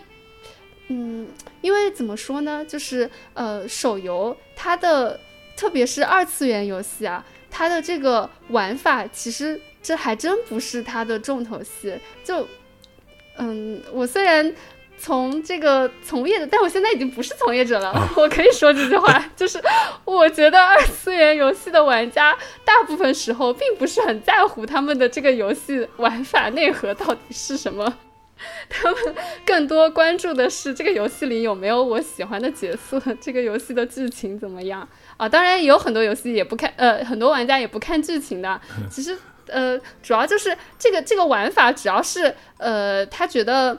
[0.89, 1.27] 嗯，
[1.61, 5.19] 因为怎么说呢，就是呃，手游它的
[5.55, 11.97] 特别是二次元游戏啊，它的这个玩法其实这还真不是它的重头戏。
[12.23, 12.47] 就，
[13.37, 14.53] 嗯，我虽然。
[14.99, 19.61] 从这个从业的，但我现在已经不是从业者了， 我可以说这句话， 就是
[20.03, 27.97] 我觉得二次元游戏的玩家大部分时候并不是很在乎他们的这个游戏玩法内核到底是什么，
[28.69, 35.29] 他们更多关注的是这个游戏里有没有我喜欢的角色，这个游戏的剧情怎么样啊？
[35.29, 38.59] 当然也有很多游戏也不看，呃，很多玩家也不看剧情的。
[38.89, 43.77] 其实，呃，主要就是这个这个玩法，只要是呃，他觉得。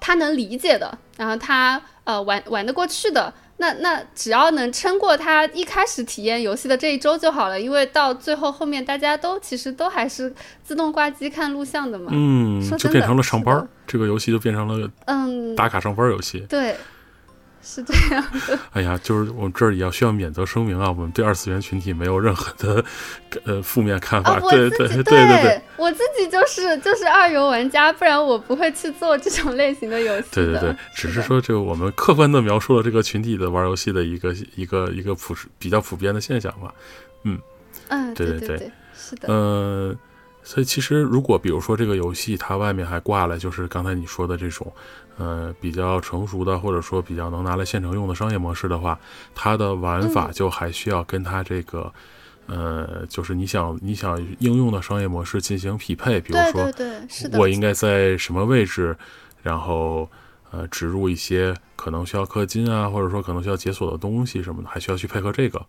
[0.00, 10.34] 他能理解的，然后他呃玩玩得过去的，那那只要能撑过他一开始体验游戏的这一周就好了，因为到最后后面大家都其实都还是
[10.64, 16.74] 自动挂机看录像的嘛，嗯，就变成了上班，这个游戏就变成了嗯打卡上班游戏，对。
[17.62, 18.58] 是这样的。
[18.72, 22.84] 哎呀，就是我们这儿也要需要免责声明啊，我们对二次元群体没有任何的
[23.44, 24.40] 呃负面看法。
[24.40, 30.26] 对对对对对，我自己就是就是二游玩家，不然我不会去做这种类型的游戏。
[30.32, 36.74] 对对对，只是说这个我们客观的描述了这个群体的玩游戏的一个一个一个普比较普遍的现象吧。
[37.24, 37.38] 嗯
[37.88, 39.28] 嗯，对对对，是的。
[39.28, 39.96] 嗯，
[40.42, 44.72] 所以其实如果比如说这个游戏它外面还挂了，就是刚才你说的这种。
[45.20, 48.98] 呃，比较成熟的，或者说比较能拿来现成用的商业模式的话，
[49.34, 51.92] 它的玩法就还需要跟它这个，
[52.46, 56.18] 呃，就是你想你想应用的商业模式进行匹配。
[56.22, 56.72] 比如说，
[57.38, 58.96] 我应该在什么位置，
[59.42, 60.08] 然后
[60.50, 65.66] 呃，植入一些可能需要氪金啊，或者说可能需要解锁的东西什么的，还需要去配合这个。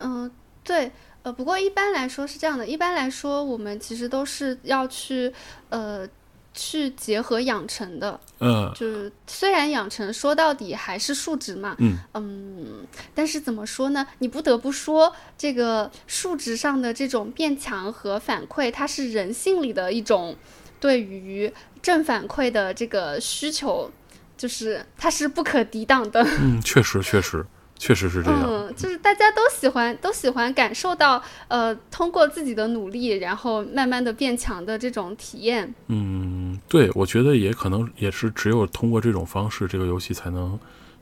[0.00, 0.30] 嗯，
[0.62, 5.32] 对，呃，不过一般来说是这样的，一般来说我们其实都是要去
[5.70, 6.06] 呃。
[6.54, 14.06] 去结合养成的，嗯，就是虽然养成说到底还是数值嘛，嗯嗯，但是怎么说呢？
[14.18, 20.36] 你不得不说，这个数值上的这种变强和反馈，它是人性里的一种
[20.78, 23.90] 对于正反馈的这个需求，
[24.36, 26.22] 就是它是不可抵挡的。
[26.40, 27.44] 嗯，确实确实。
[27.82, 35.74] 确实是这样，嗯，就是大家都喜欢，都喜欢感受到，呃，通过自己的努力，然后慢慢的变强的这种体验。
[35.88, 40.56] 嗯，对，我觉得也可能也是只有通过这种方式，这个游戏才能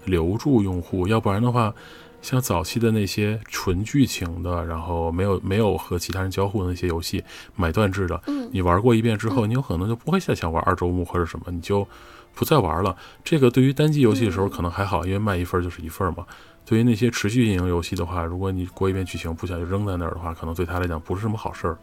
[0.07, 1.07] 留住用户。
[1.07, 1.75] 要不然的话，
[2.23, 7.23] 像早期的那些纯剧情的，然后没有没有和其他人交互的那些游戏，
[7.57, 11.87] 买断制的，嗯，你玩过一遍之后，你有可能就不会再想玩二周目或者什么，你就
[12.35, 12.97] 不再玩了。
[13.23, 16.25] 这个对于单机游戏的时候可能还好，因为卖一份就是一份嘛。
[16.65, 21.77] 对于那些持续运营游戏的话，如果你过一遍剧情不想就扔在那儿的话，可能对他来讲不是什么好事儿。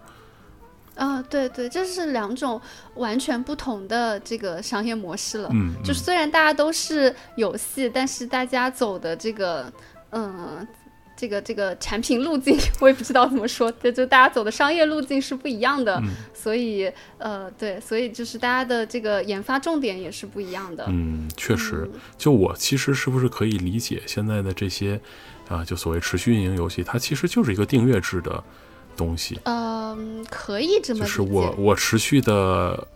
[0.96, 2.60] 啊，对对，这是两种
[2.96, 5.50] 完全不同的这个商业模式了。
[5.54, 9.72] 嗯，就是虽然大家都是游戏，但是大家走的这个，
[10.10, 10.68] 嗯，
[11.18, 16.02] 这个这个产品路径， 我也不知道怎么说，就就大家走的商业路径是不一样的。
[16.34, 20.86] 所以，呃，对，所以就是大家的这个研发重点也是不一样的。
[20.88, 25.02] 嗯，确实，就我其实是不是可以理解现在的这些
[25.50, 28.44] 啊，就所谓持续运营游戏，它其实就是一个订阅制的。
[28.96, 32.88] 东西，嗯，可以这么就是我我持续的，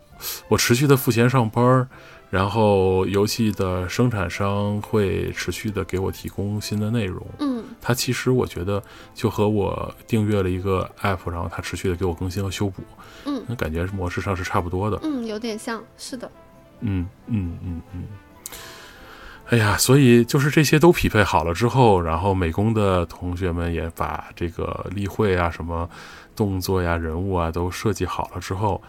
[0.47, 1.87] 我持续的付钱上班，
[2.31, 7.23] 然后游戏的生产商会持续的给我提供新的内容。
[7.39, 8.81] 嗯，它其实我觉得
[9.13, 12.81] 就和我订阅了一个 app，然后它持续的给我更新和修补，
[13.25, 14.97] 嗯，那感觉模式上是差不多的。
[15.03, 16.31] 嗯，有点像是的。
[16.79, 18.03] 嗯嗯嗯嗯。
[19.49, 25.89] 哎呀，所以就是这些都匹配好了之后，然后美工的同学们也把这个例会啊、什么
[26.33, 28.81] 动作呀、人物啊都设计好了之后，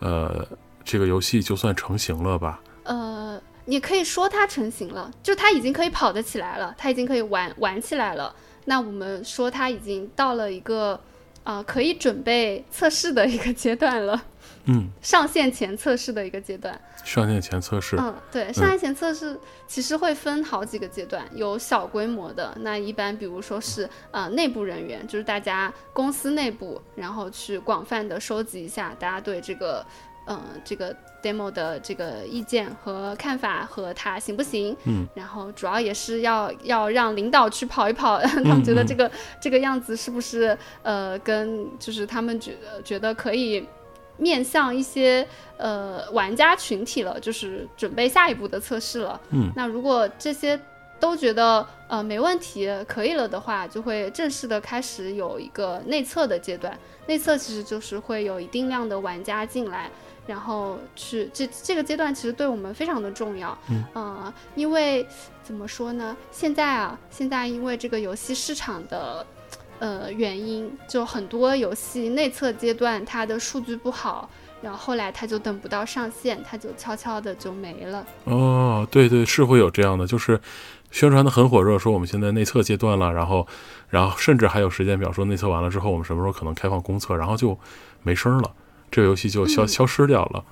[0.00, 0.46] 呃，
[0.84, 2.60] 这个游戏就算成型了吧？
[2.84, 8.34] 呃，你可以说它成型了，就它已经可以跑得起来了，它已经可以玩玩起来了。
[8.66, 10.98] 那我们说它已经到了一个
[11.42, 14.22] 啊可以准备测试的一个阶段了。
[14.66, 16.80] 嗯，上线前测试的一个阶段。
[17.04, 29.84] 上线前测试，嗯，对，上线前测试其实会分好几个阶段，有小规模的，那一般比如说是呃内部人员，就是大家公司内部，然后去广泛的收集一下大家对这个
[30.26, 39.10] 嗯这个 demo 的这个意见和看法和它行不行，嗯，然后主要也是要要让领导去跑一跑， 他们觉得这个
[39.40, 43.66] 这个样子是不是呃跟就是他们觉得觉得可以。
[44.16, 49.20] 面向一些呃玩家群体了，就是准备下一步的测试了。
[49.30, 50.56] 嗯，那如果这些
[51.00, 56.78] 都觉得呃没问题，可以了的话，就会正式的开始有一个内测的阶段。
[57.08, 59.90] 内测其实就是会有一定量的玩家进来，
[60.26, 63.56] 然后去这这个阶段其实对我们非常的重要。
[63.70, 65.06] 嗯，呃，因为
[65.42, 66.16] 怎么说呢？
[66.30, 69.26] 现在啊，现在因为这个游戏市场的。
[69.80, 74.30] 呃，原因就很多游戏内测阶段它的数据不好，
[74.62, 78.06] 然后后来它就等不到上线，它就悄悄的就没了。
[78.22, 80.40] 哦，对对，是会有这样的，就是
[80.92, 83.46] 宣传的很火热，说我们现在内测阶段了，然后，
[83.90, 87.58] 然后甚至还有时间表，说内测完了之后我们什么时候可能开放公测，然后就
[88.04, 88.52] 没声了，
[88.90, 90.44] 这个游戏就消消失掉了。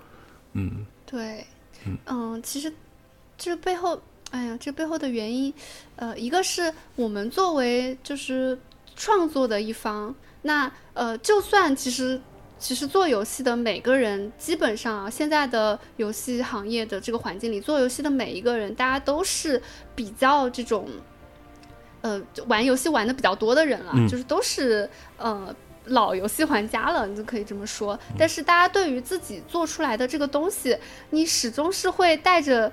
[0.52, 1.46] 嗯，对，
[2.06, 2.72] 嗯，其实
[3.36, 5.52] 这背后，哎呀，这背后的原因，
[5.96, 8.58] 呃，一个是我们作为就是。
[8.94, 12.20] 创作的一方，那呃，就算其实
[12.58, 19.60] 其实做游戏的每个人，基本上啊，现在的游戏行业的这个环境里，做游戏的每一个人，大家都是
[19.96, 20.86] 比较这种，
[22.02, 25.52] 呃，玩游戏玩的比较多的人了，就是都是呃
[25.86, 27.98] 老游戏玩家了，你就可以这么说。
[28.18, 30.76] 但是大家对于自己做出来的这个东西，
[31.10, 32.72] 你始终是会带着。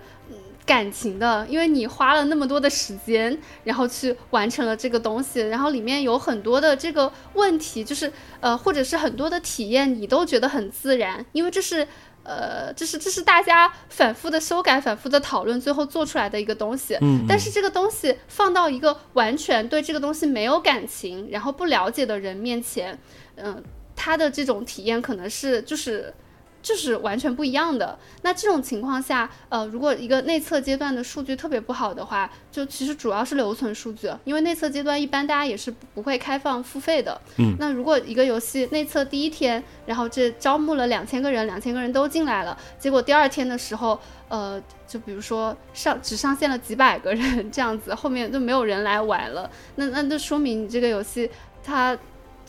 [0.65, 11.88] 感情的，因为你花了那么多的时间，然后去完成了这个东西，然后里面有很多的这个问题，就是呃，或者是很多的体验，你都觉得很自然，因为这是
[12.23, 16.97] 呃，这是这是大家反复的修改、反复的讨论，最后做出来的一个东西。
[17.01, 17.25] 嗯。
[17.27, 22.97] 但是这个东西放到一个完全对这个东西没有感情，然后不了解的人面前，
[23.36, 23.63] 嗯，
[23.95, 26.13] 他的这种体验可能是就是。
[26.62, 27.98] 就是完全不一样的。
[28.22, 37.19] 那这种情况下，呃，如果一个内测阶段的数据特别不好的话，就其实主要是留存数据，因为内测阶段一般大家也是不会开放付费的。
[37.38, 37.56] 嗯。
[37.60, 51.30] 那如果一个游戏内测第一天，然后这招募了两千个人，两千个人都进来了，结果第二天的时候，呃，就比如说上只上线了几百个人 这样子，后面就没有人来玩了，那那就说明你这个游戏
[51.63, 51.98] 它。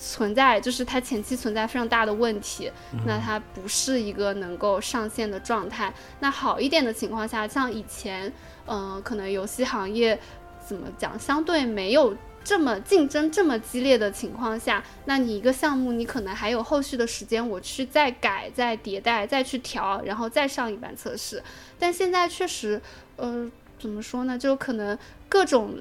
[0.02, 2.72] 存在就是它前期存在非常大的问题，
[3.04, 5.92] 那它不是一个能够上线的状态。
[6.20, 8.32] 那好一点的情况下，像以前，
[8.66, 10.18] 嗯，可能游戏行业
[10.66, 21.42] 怎么讲，相对没有这么竞争这么激烈的情况下，那你一个项目你可能还有后续的时间，我去再改、再迭代、再去调，然后再上一版测试。
[21.78, 22.80] 但现在确实，
[23.16, 24.38] 呃，怎么说呢？
[24.38, 24.98] 就可能
[25.28, 25.74] 各种。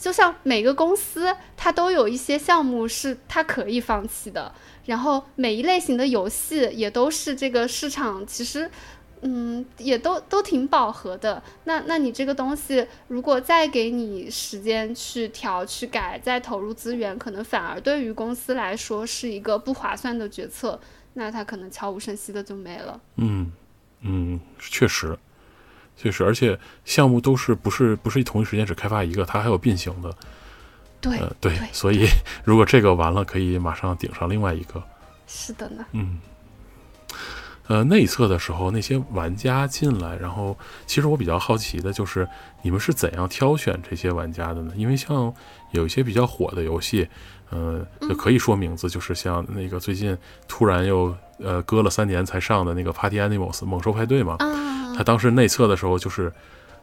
[0.00, 4.52] 就像每个公司，它都有一些项目是它可以放弃的，
[4.86, 8.70] 然后每一类型的游戏也都是这个市场，其实，
[9.20, 11.42] 嗯，也都都挺饱和的。
[11.64, 20.80] 那那你这个东西，如果再给你时间去调、去改、再投入资源，可能反而对于公司来说是一个不划算的决策。
[21.12, 23.00] 那它可能悄无声息的就没了。
[23.16, 23.52] 嗯
[24.00, 25.18] 嗯，确实。
[26.00, 30.10] 确实，而且项目都是不是不是同一时间只开发一个，它还有并行的。
[31.00, 32.06] 对，对，所以
[32.42, 34.82] 如果这个完了，可以马上顶上另外一个。
[35.26, 35.84] 是的呢。
[35.92, 36.18] 嗯。
[37.66, 42.26] 呃，内测的时候，那些玩家进来，然后其实我比较好奇的就是，
[42.62, 44.72] 你们是怎样挑选这些玩家的呢？
[44.74, 45.32] 因为像
[45.70, 47.08] 有一些比较火的游戏，
[47.50, 54.36] 呃，就可以说名字，就是像那个最近突然又呃搁了三年才上的那个《Party Animals》猛兽派对嘛，
[55.00, 56.30] 他当时内测的时候，就是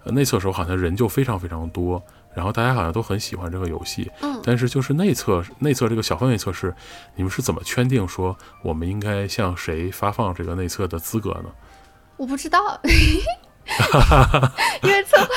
[0.05, 2.03] 内测时候好像人就非常非常多。
[2.34, 6.74] 然后大家好像都很喜欢这个游戏，嗯，但是就是内测内测这个小范围测试，
[7.15, 11.51] 你们是怎么圈定说我们应该向谁发放这个内测的资格呢？
[12.18, 12.82] 我不知道，
[14.82, 15.28] 因为策划。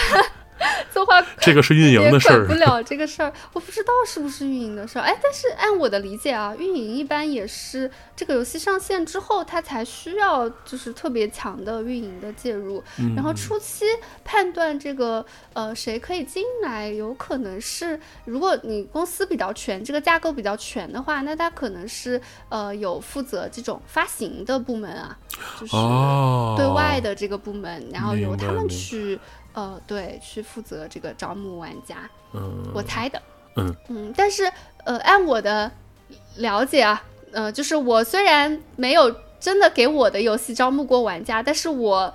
[0.92, 5.02] 策划这个是运营的事儿，管不了这个事儿，我不知道是不是运营的事儿。
[5.02, 12.82] 哎，但是按我的理解啊，运营一般也是这个游戏上线之后，它才需要就是特别强的运营的介入。
[13.16, 13.84] 然后初期
[14.24, 25.16] 判断这个呃谁可以进来，有可能是如果你公司比较全，这个架构比较全的话，那它可能是呃有负责这种发行的部门啊，
[25.58, 25.72] 就是
[26.56, 29.18] 对外的这个部门，然后由他们去。
[29.60, 33.20] 呃，对，去负责这个招募玩家，嗯，我猜的，
[33.56, 34.50] 嗯嗯，但是
[34.84, 35.70] 呃，按我的
[36.36, 37.02] 了解啊，
[37.32, 42.10] 呃，就是我虽然没有真的给我的游戏招募过玩家，但是我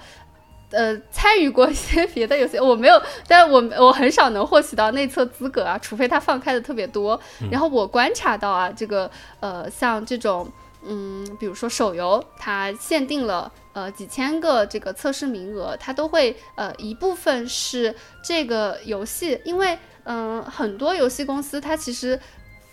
[0.72, 7.20] 呃参与过一些 别的游戏，我没有，但我我很少能获取到内测资格啊，除非他放开的特别多。
[7.52, 10.52] 然后我观察到啊，这个呃，像这种
[10.84, 13.52] 嗯，比如说手游，它限定了。
[13.76, 22.18] 呃，几千个这个测试名额，它都会呃一部分是这个游戏，因为嗯很多游戏公司它其实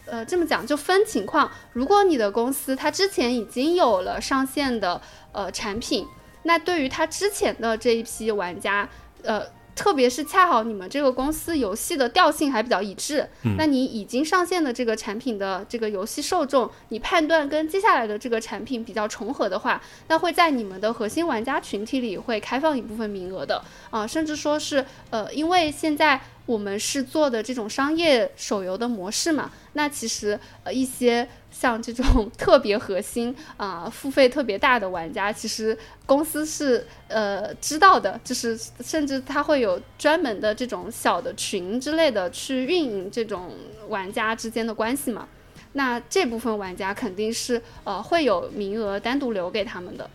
[0.07, 6.07] 呃这么讲就分情况，如果你的公司它之前已经有了上线的呃产品，
[6.45, 8.89] 那对于它之前的这一批玩家，
[9.25, 9.45] 呃。
[9.75, 26.21] 特别是恰好你们这个公司游戏的调性还比较一致，那你已经上线的这个产品的这个游戏受众，你判断跟接下来的这个产品比较重合的话，那会在你们的核心玩家群体里会开放一部分名额的啊，甚至说是呃，因为现在。
[26.45, 29.53] 我们是做的这种商业手游的模式嘛？
[29.75, 31.27] 那其实呃一些
[31.63, 43.53] 像这种 特别核心啊付费特别大的玩家，其实公司是呃知道的，就是甚至他会有专门的这种小的群之类的去运营这种
[43.89, 45.29] 玩家之间的关系嘛。
[45.75, 50.11] 那这部分玩家肯定是呃会有名额单独留给他们的。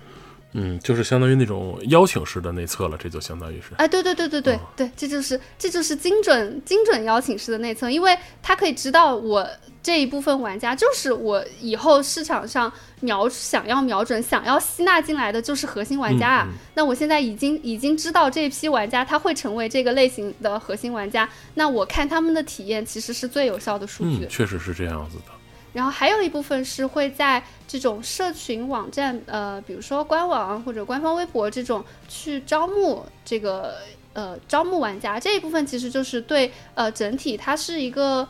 [0.54, 3.76] 嗯，就是相当于那种邀请式的内测了，这就相当于是。
[3.78, 9.48] 哎，对对对对对对，这就是这就是精准精准邀请式的内测，因为他可以知道我
[9.84, 12.72] 这一部分玩家就是我以后市场上
[13.02, 16.48] 瞄想要瞄准、想要吸纳进来的就是核心玩家啊。
[16.74, 24.26] 那我现在已经已经知道这批玩家他会成为这个类型的核心玩家，那我看他们的体验其实是最有效的数据。
[24.26, 25.37] 嗯，确实是这样子的。
[25.78, 33.76] 然后还有一部分是会在这种社群网站，呃，比如说官网或者官方微博这种去招募这个
[34.14, 38.28] 呃招募玩家这一部分，其实就是对呃整体它是一个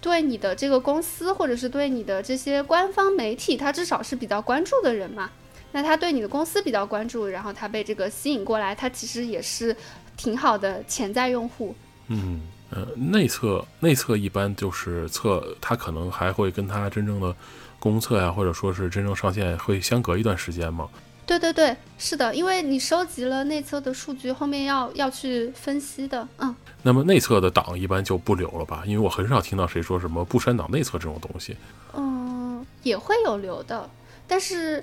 [0.00, 5.30] 对你的这个公司或者是对你的这些官方媒体，它至少是比较关注的人嘛。
[5.70, 9.76] 那他对你的公司比较关注，然后他被这个吸引过来，他其实也是
[10.16, 11.72] 挺好的潜在用户。
[12.08, 12.40] 嗯。
[12.70, 17.34] 呃，内测内测一般就是测，它可能还会跟它真正的
[17.78, 20.88] 公测呀，或者说是真正上线会相隔一段时间吗？
[21.26, 26.54] 对对对，是的，因为你收集了内测的数据，后面要要去分析的，嗯。
[26.82, 28.82] 那么内测的档一般就不留了吧？
[28.86, 31.56] 因为我很少听到谁说什么不删档内测这种东西。
[31.94, 33.88] 嗯，也会有留的，
[34.26, 34.82] 但是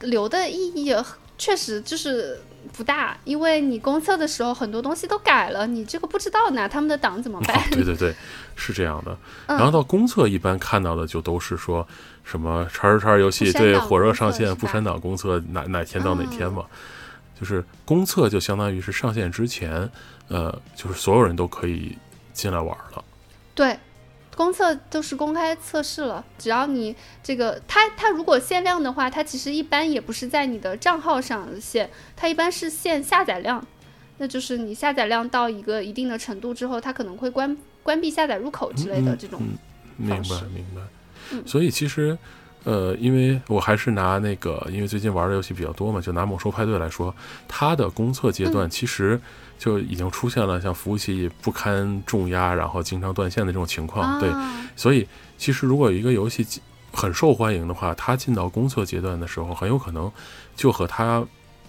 [0.00, 0.94] 留的意义
[1.38, 2.40] 确实就是。
[2.72, 7.60] 不大，因为你公测的时候很多东西都改了，你这个不知道拿他们的档怎么办？
[7.70, 8.14] 对对对，
[8.56, 9.16] 是这样的。
[9.46, 11.86] 然后到公测一般看到的就都是说
[12.24, 16.64] 什么叉叉叉游戏对火热上线不删档公测哪哪天到哪天嘛，
[17.38, 19.90] 就是公测就相当于是上线之前，
[20.28, 21.96] 呃，就是所有人都可以
[22.32, 23.04] 进来玩了。
[23.54, 23.78] 对。
[24.36, 33.62] 公测都是公开测试了，只要你这个它它如果限量的话，它其实一般也不是在你的账号上限，它一般是限下载量，
[34.18, 39.42] 那就是你下载量到一个一定的程度之后，它可能会关关闭下载入口之类的这种。
[39.96, 41.40] 明白明白。
[41.44, 42.16] 所以其实，
[42.64, 47.14] 呃，因为我还是拿那个，因为最近玩的游戏比较多嘛，就拿猛兽派对来说，
[47.46, 49.20] 它的公测阶段其实。
[49.60, 54.18] 就已经出现了像服务器不堪重压，然后经常断线的这种情况。
[54.18, 54.30] 对，
[54.74, 55.06] 所以
[55.36, 56.46] 其实如果一个游戏
[56.90, 60.10] 很受欢迎的话，它进到公测阶段的时候，很有可能
[60.56, 61.22] 就和它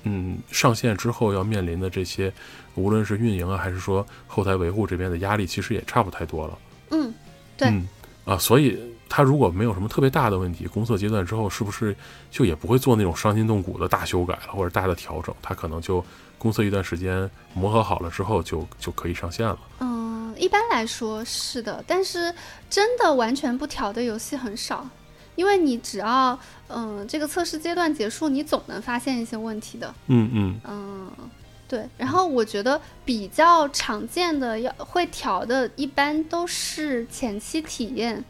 [0.03, 2.31] 嗯上线之后要面临的这些，
[2.75, 6.57] 无论是运营啊，还是说后台维护这边的压力，其实也差不太多了。
[6.91, 7.13] 嗯，
[7.57, 7.69] 对。
[8.23, 8.79] 啊，所以
[9.09, 11.93] 他如果没有什么特别大的问题，公测阶段之后是不是
[12.29, 15.33] 就也不会做那种伤筋动骨的大修改了或者大的调整？
[15.41, 16.05] 他可能就
[16.41, 19.59] 公测一段时间磨合好了之后就就可以上线了。
[19.79, 22.33] 嗯，一般来说是的，但是
[22.67, 24.89] 真的完全不调的游戏很少，
[25.35, 29.93] 因为你只要嗯这个测试阶段结束，你总能发现一些问题的。
[30.07, 31.11] 嗯嗯嗯。
[31.67, 38.25] 对，然后我觉得比较常见的要会调的，一般都是前期体验，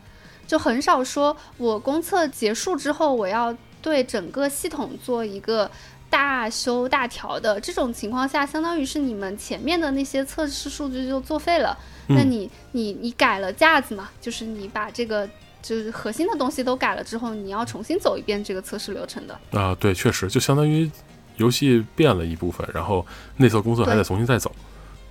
[0.46, 5.72] 就很少说我公测结束之后，我要对整个系统做一个
[6.12, 11.76] 大修大调的这种情况下，相当于是你们前面的那些测试数据就作废了。
[12.10, 15.28] 那你你你改了架子嘛，就是你把这个
[15.64, 19.40] 就是核心的东西都改了之后，你要重新走一遍这个测试流程的。
[19.60, 20.92] 啊，对，确实就相当于。
[21.38, 23.04] 游戏变了一部分，然后
[23.38, 24.54] 内测工作还得重新再走，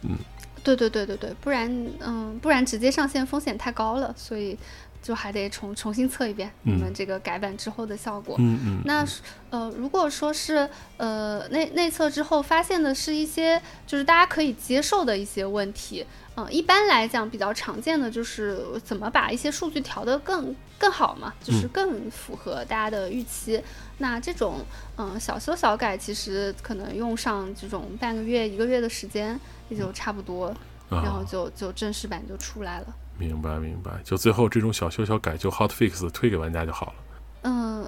[0.03, 0.17] 嗯，
[0.63, 4.57] 对对对对对，不然嗯，不然直接上线风险太高了，所以
[5.03, 8.37] 就还得重重新测一遍我们这个改版之后的效果。
[8.39, 8.83] 嗯嗯。
[8.85, 9.07] 那
[9.51, 16.07] 呃，如果说是呃内内测之后发现的是一些就是大家可以接受的一些问题。
[16.37, 23.61] 嗯，一般来讲比较常见的就是怎么把一些数据调得更更好嘛，就是更符合大家的预期。
[23.99, 24.65] 那这种
[24.97, 29.39] 嗯小修小改，其实可能用上这种半个月一个月的时间
[29.69, 30.55] 也就差不多，
[30.89, 32.87] 然后就就正式版就出来了。
[33.21, 36.95] 明白明白，就最后这种小修小改就 hot fix 推给玩家就好了。
[37.43, 37.87] 嗯。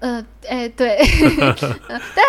[0.00, 0.96] 呃，哎，对，
[2.14, 2.24] 但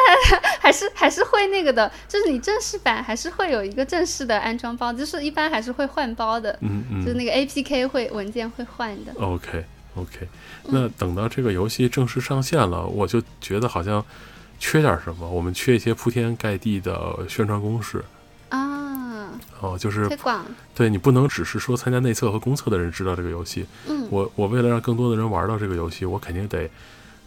[0.60, 9.14] 还是还是会那个的，就是你正式版还是会有一个正式的安装包，就是一般还是会换包的，嗯嗯，就是那个 APK 会文件会换的。
[9.22, 10.28] OK OK，
[10.64, 14.04] 那等到这个游戏正式上线了，我就觉得好像
[14.58, 18.04] 缺点什么，我们缺一些铺天盖地的宣传攻势
[18.50, 18.89] 啊，
[19.60, 26.70] 哦，就是推广，对你不能只是说参加内测和公测的人知道这个游戏，嗯，我我为了让更多的人玩到这个游戏，我肯定得。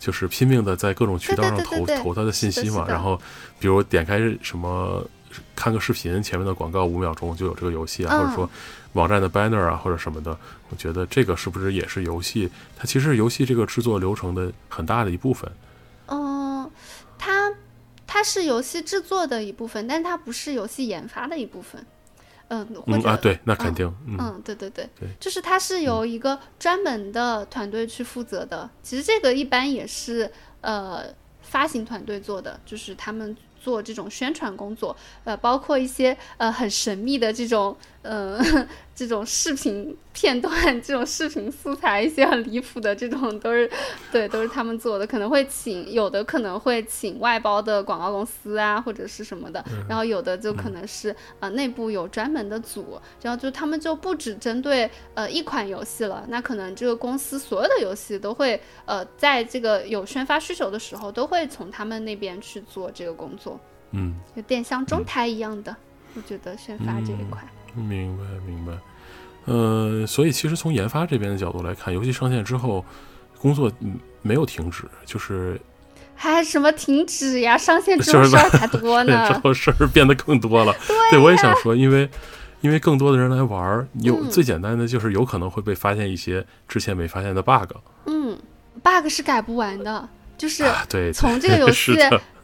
[0.02, 3.16] 就是拼命的在各种渠道上投投他的信息嘛，然后
[3.60, 5.00] 比如点开什么
[5.54, 8.50] 看个视频，前面的广告五秒钟就有这个游戏啊，或者说
[8.94, 10.36] 网站的 banner 啊或者什么的，
[10.70, 12.50] 我觉得这个是不是也是游戏？
[12.76, 15.48] 它其实是游戏这个制作流程的很大的一部分。
[16.06, 16.68] 嗯，
[17.16, 17.52] 它
[18.04, 21.86] 它是游戏制作的一部分，但它不是游戏研发的一部分。
[22.54, 28.68] 嗯，或者啊，对，那肯定，嗯，对对对，对，就是它是由一个专门的团队去负责的。
[28.82, 30.30] 其实这个一般也是
[30.60, 31.04] 呃
[31.40, 34.94] 发行团队做的，就是他们做这种宣传工作，
[35.24, 38.38] 呃，包括一些呃很神秘的这种呃。
[38.94, 43.68] 这种视频片段，这种视频素材，一些很离谱的这种都是，
[44.12, 45.06] 对，都是他们做的。
[45.06, 49.64] 可能会请有的可能会请外包的广告公司啊，或者是什么的。
[49.88, 56.24] 然后有的就可能是呃内部有专门的组，然后就他们就不只针对呃一款游戏了。
[56.28, 63.58] 那可能这个公司所有的游戏都会呃在这个有宣发需求的时候，都会从他们那边去做这个工作。
[63.92, 65.74] 嗯，有点像中台一样的，
[66.14, 67.42] 我觉得宣发这一块。
[67.74, 68.72] 明白，明白。
[69.44, 72.84] 呃，所以其实从研发这边的角度来看，游戏上线之后，
[73.38, 73.70] 工作
[74.22, 75.60] 没有停止，就是
[76.14, 77.58] 还什么停止呀？
[77.58, 80.72] 上线 之后事儿才多呢， 之后事儿变得更多了。
[81.10, 82.08] 对，我也想说，因为
[82.60, 87.72] 因为更多的人来玩，有最简单的就是有可能会被发现一些之前没发现的 bug。
[88.06, 88.38] 嗯
[88.80, 90.08] ，bug 是改不完的，
[90.38, 91.96] 就是对，从这个游戏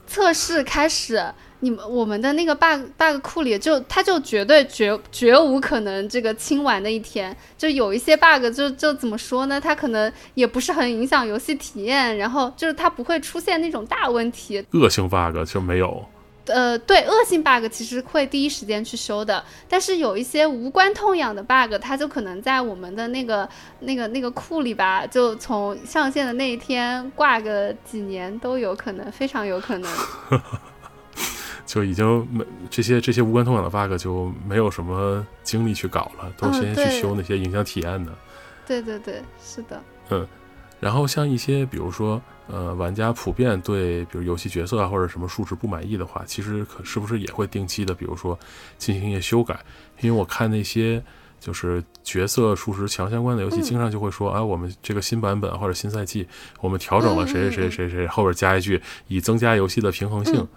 [0.09, 1.25] 测试开始。
[1.61, 9.61] 你们我们的那个 bug bug 库里就它就绝对绝绝无可能这个清完的一天，就有一些 bug 就就怎么说呢？
[9.61, 14.65] 它可能也不是很影响游戏体验，然后就是它不会出现那种大问题。
[14.71, 16.07] 恶性 bug 就没有。
[16.49, 23.49] 呃，对，恶性 bug 其实会第一时间去修的，但是有一些无关痛痒的 bug，它就可能在我们的那个
[23.81, 29.91] 那个那个库里吧，就从上线的那一天挂个几年都有可能，非常有可能。
[31.67, 38.13] 就已经没这些这些无关痛痒的 bug 就没有什么精力去搞了，都先去修那些影响体验的。
[38.67, 39.83] 对对对，是的。
[40.09, 40.27] 嗯，
[40.81, 48.39] 然后像一些比如说呃，玩家普遍对比如游戏角色啊或者什么数值不满意的话，其实可是不是也会定期的，比如说
[48.79, 49.59] 进行一些修改？
[50.01, 51.03] 因为我看那些
[51.39, 56.27] 就是角色数值强相关的游戏，经常就会说，哎，我们这个新版本或者新赛季，
[56.61, 60.49] 我们调整了谁谁谁谁谁，后边加一句以增加游戏的平衡性。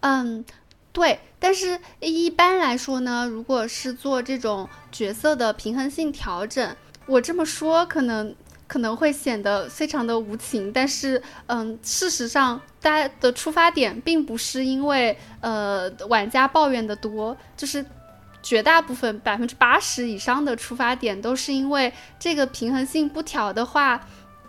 [0.00, 0.44] 嗯，
[0.92, 6.76] 对，但是一般来说呢，如果是做这种角色的平衡性调整，
[7.06, 8.34] 我这么说可能
[8.66, 17.84] 可能会显得非常的无情，但是嗯，事实上大家的出发点并不是因为呃玩家抱怨的多，就是。
[18.42, 24.00] 绝大部分百分之八十以上的出发点都是因为这个平衡性不调的话，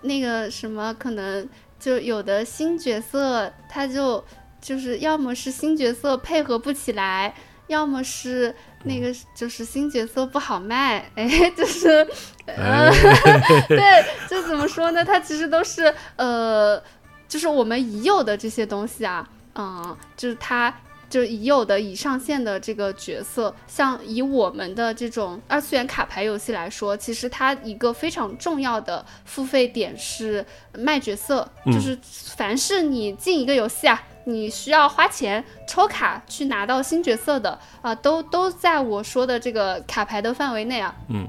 [0.01, 1.49] 那个什么可能
[1.79, 4.23] 就有的新角色他就
[4.61, 7.33] 就是要么是新角色配合不起来，
[7.65, 8.53] 要么是
[8.87, 12.07] 那个就是新角色不好卖，哎， 就是
[12.45, 12.89] 呃，
[13.67, 15.03] 对，就怎么说呢？
[15.03, 16.81] 它其实都是呃，
[17.27, 20.73] 就是我们已有的这些东西啊，嗯，就是它。
[21.09, 30.45] 就已有的已上线的这个角色，像以我们的这种二次元卡牌游戏来说，其实它一个非常重要的付费点是
[30.77, 31.97] 卖角色，就是
[32.35, 40.93] 凡是你进一个游戏啊，你需要花钱抽卡去拿到新角色的啊，都都在我说的这个卡牌的范围内啊。
[41.09, 41.27] 嗯。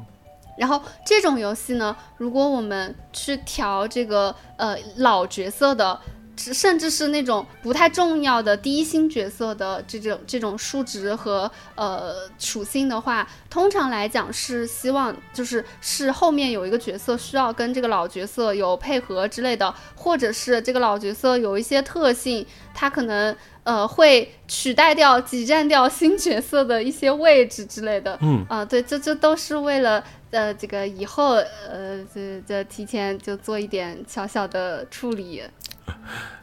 [0.58, 5.98] 然后这种游戏呢，如果我们去调这个呃老角色的。
[6.38, 23.34] 甚至是那种不太重要的第一星角色的这种这种数值和呃属性的话，通常来讲是希望就是是后面有一个角色需要跟这个老角色有配合之类的，或者是这个老角色有一些特性，他可能
[23.64, 28.16] 呃会取代掉挤占掉新角色的一些位置之类的。
[28.22, 35.42] 嗯啊，对，这这都是为了呃这个以后呃这这提前就做一点小小的处理。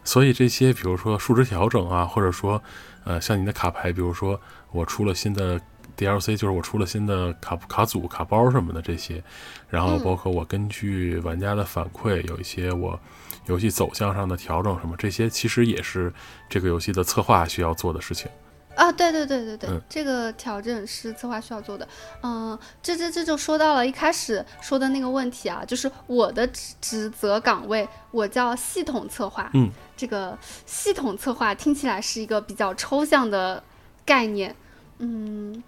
[0.04, 2.62] 所以这些，比如说数值调整啊，或者说，
[3.04, 4.40] 呃，像你的卡牌，比如说
[4.72, 5.60] 我出了新的
[5.98, 9.24] DLC，就是我出了新的卡卡组、卡包什么的这些，
[9.70, 13.00] 然后包括我根据玩家的反馈，有一些我
[13.48, 16.14] 游戏走向上的调整什么，这些其实也是
[16.50, 18.30] 这个游戏的策划需要做的事情。
[18.76, 21.88] 啊，对对对对对，这个调整是策划需要做的。
[22.22, 29.50] 嗯，这这这就说到了一开始说的那个问题啊，就是我的职职责岗位，我叫系统策划。
[29.54, 33.64] 嗯，这个系统策划听起来是一个比较抽象的
[34.06, 34.54] 概念。
[35.00, 35.64] 嗯，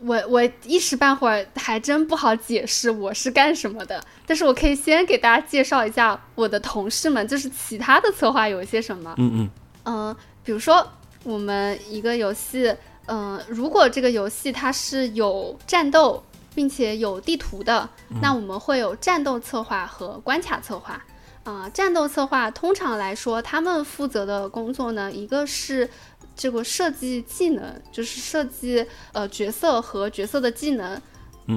[0.00, 4.02] 我我一时半会儿还真不好解释我是干什么的。
[4.26, 9.14] 但是我可以先给大家介绍一下我的同事们，就是其他的策划有一些什么。
[9.18, 9.50] 嗯嗯
[9.84, 10.92] 嗯，比如说。
[11.24, 12.74] 我们一个游戏，
[13.06, 16.22] 嗯，如果这个游戏它是有战斗，
[16.54, 17.88] 并且有地图的，
[18.20, 21.04] 那我们会有战斗策划和关卡策划。
[21.44, 25.88] 啊，战斗策划通常来说，他们负责的工作呢，一个是
[26.36, 31.00] 这个设计技能，就是设计呃角色和角色的技能。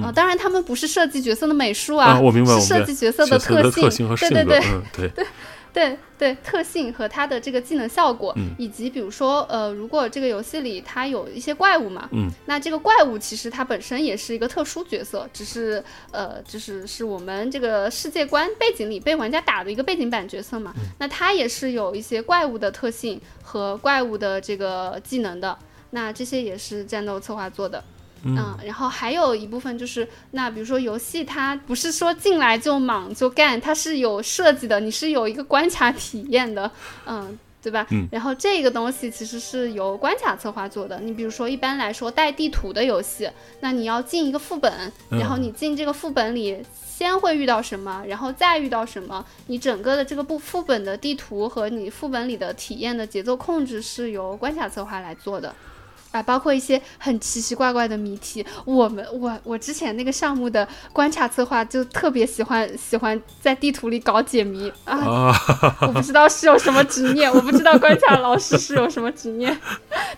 [0.02, 4.60] 啊，当然他们不是设计角色的美术啊，我明白，是设计角色的特性对对对
[4.96, 5.26] 对对。
[5.72, 25.58] 对对，特性和它的这个技能效果，以及比如说，呃，如果这个游戏里它有一些怪物嘛，嗯，那这个怪物其实它本身也是一个特殊角色，只是呃，就是是我们这个世界观背景里被玩家打的一个背景板角色嘛，那它也是有一些怪物的特性和怪物的这个技能的，
[25.90, 27.82] 那这些也是战斗策划做的。
[28.24, 36.70] 嗯，然后还有一部分就是，那比如说游戏它不是说进来就莽就干，它是有设计的，你是有一个关卡体验的，
[37.06, 37.86] 嗯，对吧？
[37.90, 41.00] 嗯，然后这个东西其实是由关卡策划做的。
[41.00, 43.28] 你比如说一般来说带地图的游戏，
[43.60, 55.52] 那你要进一个副本，然后你进这个副本里先会遇到什么，然后再遇到什么，你整个的这个部副本的地图和你副本里的体验的节奏控制是由关卡策划来做的。
[56.12, 65.34] 啊，包括一些很奇奇怪怪的谜题，我们我我之前那个项目的观察策划就特别喜欢喜欢在地图里搞解谜啊，
[65.80, 69.58] 我不知道是有什么执念，我不知道观察老师是有什么执念，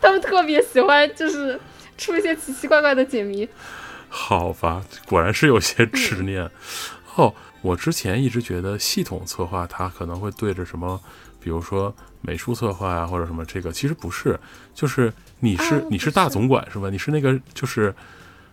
[0.02, 1.60] 他们特别喜欢就是
[1.96, 3.48] 出一些奇奇怪怪的解谜。
[4.08, 6.50] 好吧，果然是有些执念。
[7.14, 7.32] 哦，
[7.62, 11.00] 我之前一直觉得系统策划它可能会对着什么，
[11.40, 14.36] 比如说美术策划啊或者什么这个，其实不是，
[14.74, 15.12] 就是。
[15.44, 16.88] 你是你是大总管是吧？
[16.90, 17.94] 你是那个就是，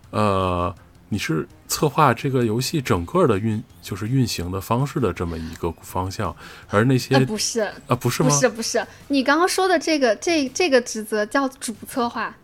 [0.09, 0.73] 呃，
[1.09, 6.35] 你是策划这个游戏整个的运就是运行的方式的这么一个方向，
[6.69, 8.29] 而那些不是啊不是吗？
[8.29, 12.35] 不是不是，你刚刚说的这个这这个职责叫主策划，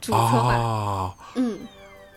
[0.00, 1.58] 主策划，嗯。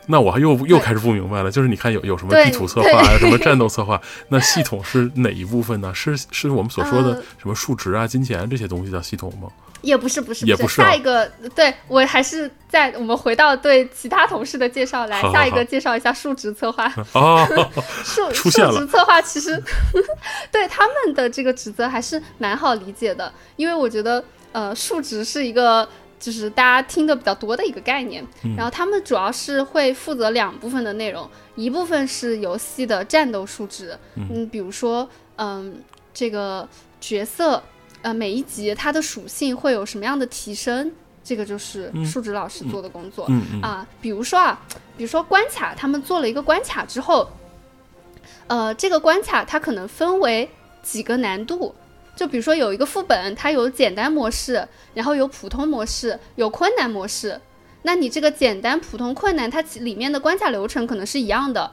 [0.09, 5.93] 那我还又又开始不明白了，就是你看有有什么地图策划啊，什么战斗 策划，那系统是哪一部分呢？
[5.93, 9.49] 是是我们所说的什么数值啊、金钱这些东西叫系统吗？
[9.81, 10.81] 也不是，不是，也不是。
[10.81, 16.91] 下一个，对我还是在我们回到对其他同事的介绍来，下一个介绍一下数值策划。
[17.13, 17.45] 哦，
[18.03, 19.61] 数 数值策划其实
[20.51, 25.87] 对他们的这个职责还是蛮好理解的，因为我觉得呃，数值是一个。
[26.19, 28.25] 就是大家听的比较多的一个概念，
[28.57, 35.79] 然后他们主要是会负责两部分的内容，一部分是游戏的战斗数值，嗯，比如说，嗯，
[36.15, 36.67] 这个
[36.99, 37.61] 角色，
[38.01, 40.91] 呃，每一级它的属性会有什么样的提升，
[41.23, 43.25] 这个就是数值老师做的工作。
[43.29, 44.59] 嗯嗯啊，比如说啊，
[44.95, 47.29] 比如说关卡，他们做了一个关卡之后，
[48.47, 50.49] 呃，这个关卡它可能分为
[50.81, 51.75] 几个难度，
[52.15, 57.39] 就比如说有一个副本，它有简单模式，然后有普通模式，有困难模式。
[57.83, 61.71] 那你这个简单、普通、困难，它里面的关卡流程可能是一样的，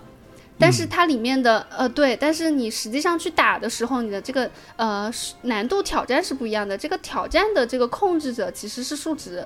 [0.59, 6.79] 但是它里面的、呃对，但是你实际上去打的时候，你的这个呃难度挑战是不一样的。
[6.79, 9.45] 这个挑战的这个控制者其实是数值，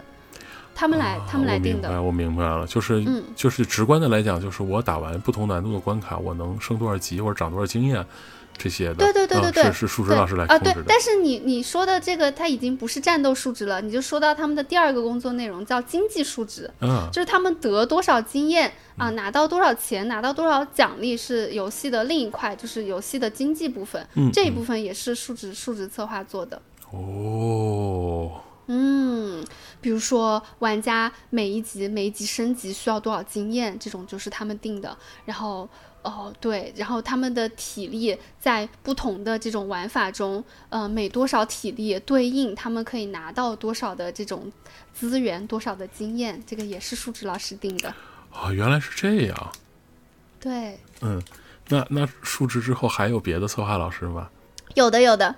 [0.75, 1.89] 他们来、他们来定的。
[1.89, 8.05] 啊我明白，我明白了，就是、嗯就是直观的来讲，就是我打完不同难度的关卡，我能升多少级或者长多少经验，
[8.59, 8.95] 这些的。
[8.97, 10.83] 对对对对对，啊、是是数值对老师来啊，控制的。。
[10.83, 26.61] 对但是你你说的这个，它已经不是战斗数值了，你就说到他们的第二个工作内容叫经济数值，嗯就是他们得多少经验啊，拿到多少钱，拿到多少奖励是游戏的另一块，就是游戏的经济部分，嗯这一部分也是数值数值策划做的。
[26.91, 29.45] 哦，嗯，
[29.81, 34.97] 比如说玩家每一级每一级升级需要多少经验，这种就是他们定的。
[35.27, 35.69] 然后，
[36.09, 44.51] 哦，对，然后他们的体力在不同的这种玩法中，呃，每多少体力对应他们可以拿到多少的这种
[44.93, 47.95] 资源，多少的经验，这个也是数值老师定的。
[48.33, 49.53] 哦，原来是这样。
[50.41, 51.23] 对，嗯，
[51.69, 54.29] 那那数值之后还有别的策划老师吗？
[54.75, 55.35] 有的有的，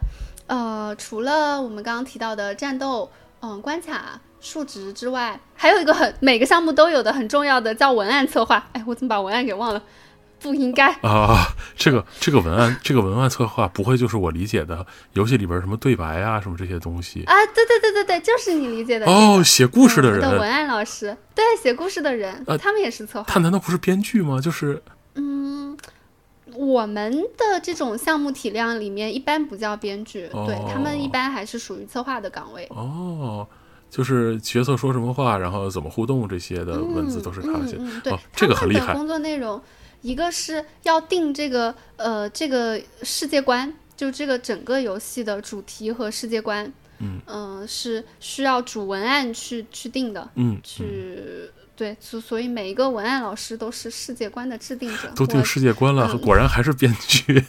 [0.46, 3.10] 呃，除了我们刚刚提到的战斗，
[3.40, 4.20] 嗯，关卡。
[4.42, 8.70] 数值之外，还有一个很每个项目都有的很重要的叫文案策划。
[8.72, 9.82] 哎，我怎么把文案给忘了？
[10.40, 10.92] 不应该。
[11.02, 17.34] 啊，这个这个文案，这个文案策划不会就是我理解的游戏里边什么对白啊，什么这些东西啊？
[17.54, 23.26] 对对对对对，就是你理解的、这个、哦，写故事的人，的文案老师，对，写故事的人，呃他们也是策划。
[23.28, 24.40] 他难道不是编剧吗？
[24.40, 24.82] 就是
[25.14, 25.76] 嗯，
[26.54, 32.66] 我们的这种项目体量里面一般不叫编剧，哦对他们一般还是属于策划的岗位。
[32.70, 33.46] 哦，
[33.90, 37.76] 就是角色说什么话，然后怎么互动这些的文字都是他写。
[37.76, 38.94] 嗯嗯嗯、对、哦，这个很厉害。
[38.94, 39.60] 工作内容
[40.02, 51.50] 一个是要定这个呃这个世界观，就这个整个游戏的主题和世界观，嗯呃是需要主文案去去定的，嗯，去。
[51.80, 57.42] 对，所所以每一个文案老师都是世界观的制定者，都定世界观了，嗯果然还是编剧。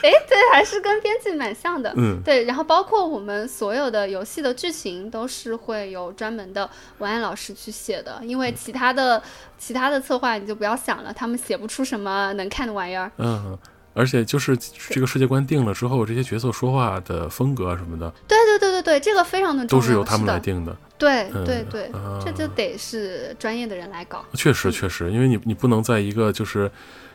[0.00, 1.92] 哎，对，还是跟编剧蛮像的。
[1.96, 9.20] 嗯，对，然后包括我们所有的游戏的剧情都是会有专门的文案老师去写的，因为其他的
[9.58, 13.10] 其他的策划你就不要想了，他们写不出什么能看的玩意儿。
[13.16, 13.58] 嗯，
[13.92, 14.56] 而且就是
[14.88, 20.40] 这个世界观定了之后，这些角色说话的风格什么的，对对对对对，这个非常的都是由他们来的。
[20.40, 20.76] 定的。
[20.98, 24.24] 对嗯对对，啊这就得是专业的人来搞。
[24.34, 26.70] 确实确实，因为你你不能在一个就是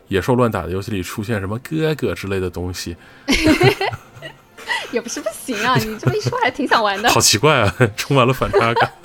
[0.08, 2.96] 野兽乱打的游戏里出现什么哥哥之类的东西
[4.92, 7.10] 也不是不行啊，你这么一说还挺想玩的。
[7.10, 8.92] 好奇怪啊，充满了反差感。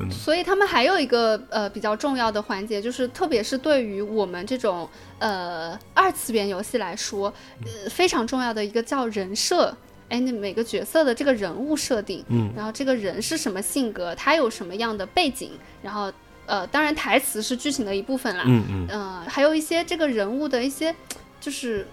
[0.00, 7.34] 嗯所以他们还有一个呃比较重要的环节，就是特别是对于我们这种呃二次元游戏来说，
[7.64, 9.76] 呃非常重要的一个叫人设。
[10.08, 15.52] 哎，那每个角色的这个人物设定，嗯，然后这个人是什么性格，他有什么样的背景，
[15.82, 16.12] 然后
[16.46, 20.94] 呃，当然台词是剧情的一部分啦，嗯嗯呃，还有一些这个人物的一些
[21.38, 21.86] 就是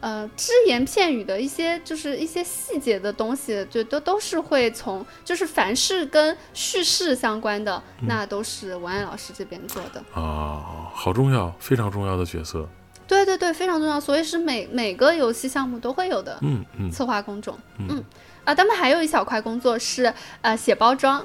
[0.00, 10.04] 呃只言片语的一些就是一些细节的东西，就都都是会从就是凡是跟叙事相关的，嗯那都是文案老师这边做的。
[10.12, 12.68] 啊，好重要，非常重要的角色。
[13.06, 17.58] 对对对，非常重要，所以是每每个游戏项目都会有的嗯嗯策划工种。
[17.78, 18.04] 嗯嗯
[18.44, 21.20] 啊，他们还有一小块工作是呃写包装，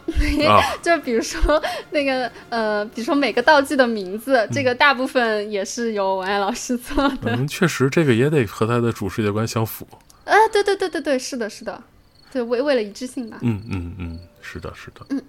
[0.47, 1.59] 啊， 就比如说
[1.89, 7.17] 那个呃，比如说每个道具的名字，嗯这个大部分也是由文案老师做的。
[7.35, 9.87] 嗯，确实这个也得和他的主世界观相符。
[10.25, 11.81] 啊，对对对对对，是的，是的，
[12.31, 13.37] 对，为为了一致性吧。
[13.41, 15.23] 嗯嗯嗯，是的，是的。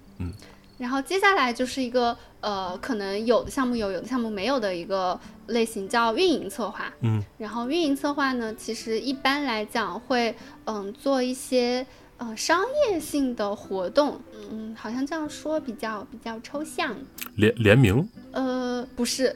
[0.79, 6.91] 然后接下来就是一个呃，可能有的项目有，有的项目没有的一个类型，叫运营策划。
[7.01, 16.95] 嗯，然后运营策划呢，其实一般来讲会嗯做一些呃商业性的活动，嗯，好像这样说比较比较抽象。
[17.35, 19.35] 联联名呃，不是，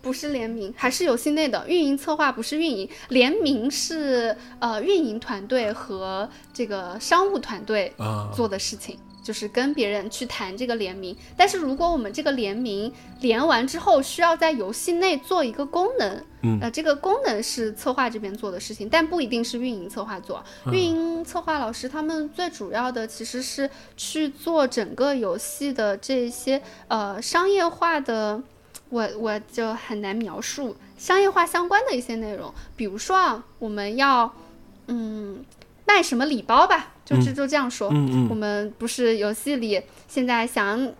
[0.00, 8.96] 不是联名，还是游戏内的运营策划，不是运营，联名是呃运营团队和这个商务团队啊，做的事情。
[9.26, 20.40] 就是跟别人去谈这个联名，但是如果我们这个联名连完之后，需要在游戏内做一个功能，嗯呃，这个功能是策划这边做的事情，但不一定是运营策划做。
[20.66, 28.40] 嗯运营策划老师他们最主要的其实是去做整个游戏的这些呃商业化的，
[28.90, 34.32] 我我就很难描述商业化相关的一些内容，比如说啊，我们要
[34.86, 35.44] 嗯
[35.84, 36.92] 卖什么礼包吧。
[37.06, 37.88] 就就就这样说。
[37.92, 40.92] 嗯我们不是游戏里现在想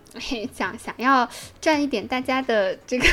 [0.54, 1.28] 想想要
[1.60, 3.06] 赚一点大家的这个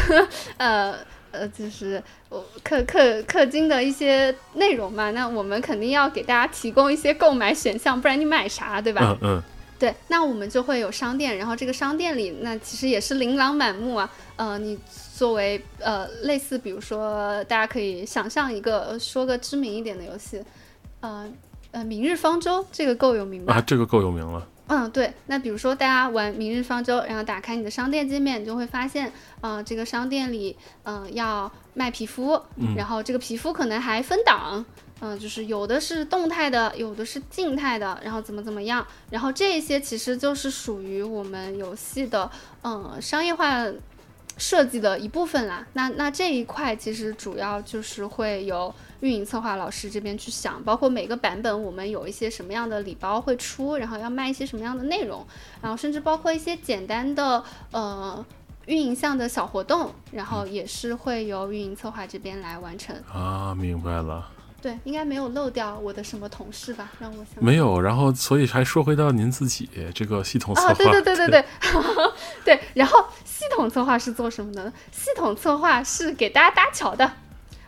[0.57, 0.95] 呃
[1.31, 5.09] 呃，就是我氪氪氪金的一些内容嘛？
[5.11, 9.01] 那我们肯定要给大家提供一些购买选项，不然你买啥，对吧？
[9.03, 9.43] 嗯嗯。
[9.79, 14.09] 对，那我们就会有商店，然后这个商店里，那其实也是琳琅满目啊。
[14.35, 14.79] 呃，你
[15.15, 20.41] 作为呃类似，比如说大家可以想象一个说个知名一点的游戏，
[21.01, 21.27] 呃
[21.73, 23.55] 呃，《明日方舟》这个够有名吧？
[23.55, 24.47] 啊，这个够有名了。
[24.67, 25.11] 嗯，对。
[25.25, 29.11] 那比如说大家玩《明日方舟》，然后打开你的商店界面，你就会发现，
[29.41, 32.39] 呃，这个商店里，嗯，要卖皮肤，
[32.77, 34.63] 然后这个皮肤可能还分档。
[35.01, 42.29] 嗯，就是有的是动态的，有的是静态的，然后怎么怎么样，然后这些其实就是属于我们游戏的
[42.61, 43.65] 嗯商业化
[44.37, 45.67] 设计的一部分啦。
[45.73, 48.73] 那那这一块其实主要就是会由
[49.03, 55.27] 运营策划老师这边去想，包括每个版本我们有一些什么样的礼包会出，然后要卖一些什么样的内容，
[55.61, 58.25] 然后甚至包括一些简单的呃
[58.67, 62.95] 运营项的小活动，然后也是会由运营策划这边来完成。
[63.13, 64.29] 啊，明白了。
[64.61, 66.89] 对，应该没有漏掉我的什么同事吧？
[66.97, 70.69] 让我想没有，然后所以还说回到您自己这个系统策划。
[70.69, 71.45] 啊，对对对对对，
[72.55, 72.59] 对。
[72.73, 74.71] 然后系统策划是做什么的？
[74.93, 77.11] 系统策划是给大家搭桥的。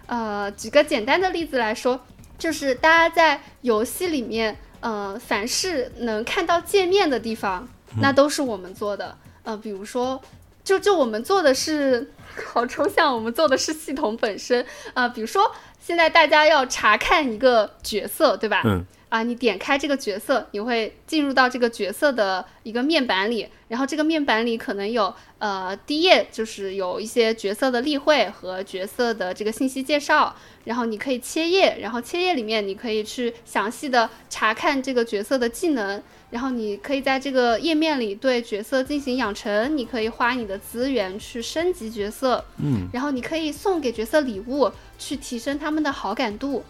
[0.08, 2.00] 呃，举个简单的例子来说，
[2.38, 7.68] 就是大家在游戏里面，呃，凡是能看到界面的地方，
[8.02, 9.18] 那都是我们做的。
[9.44, 10.22] 呃，比如说，
[10.64, 12.12] 就就我们做的是，
[12.54, 14.66] 好抽象，我们做的是系统本身。
[14.94, 15.52] 啊，比如说。
[15.86, 18.64] 现在大家要查看一个角色，对吧？
[18.66, 18.84] 嗯。
[19.10, 30.36] 啊，你点开这个角色，你会进入到这个角色的一个面板里，然后这个面板里可能有呃第一页就是有一些角色的例会和角色的这个信息介绍，
[30.66, 36.02] 然后你可以切页，然后切页里面你可以去详细的查看这个角色的技能。
[36.32, 46.66] 然后你可以在这个页面里对角色进行养成，你可以花你的资源去升级角色，嗯，然后你可以送给角色礼物，去提升他们的好感度。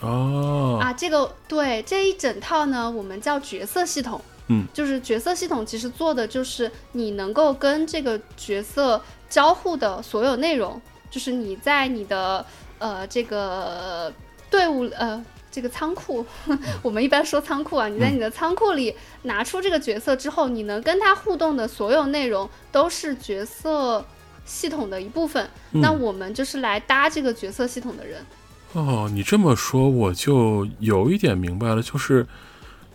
[0.00, 10.80] 哦，啊，这个对这一整套呢，我们叫角色系统，嗯，就是角色系统其实做的就是你能够跟这个角色交互的所有内容，
[11.10, 12.44] 就是你在你的
[12.78, 14.12] 呃这个
[14.50, 15.24] 队伍呃。
[15.54, 16.26] 这个仓库，
[16.82, 17.86] 我们一般说仓库啊。
[17.86, 18.92] 你在你的仓库里
[19.22, 24.04] 拿出这个角色之后，你能跟他互动的所有内容都是角色
[24.44, 25.48] 系统的一部分。
[25.74, 28.26] 那我们就是来搭这个角色系统的人。
[28.74, 32.26] 哦，你这么说我就有一点明白了，就是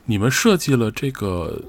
[0.05, 1.61] 你们设计了这个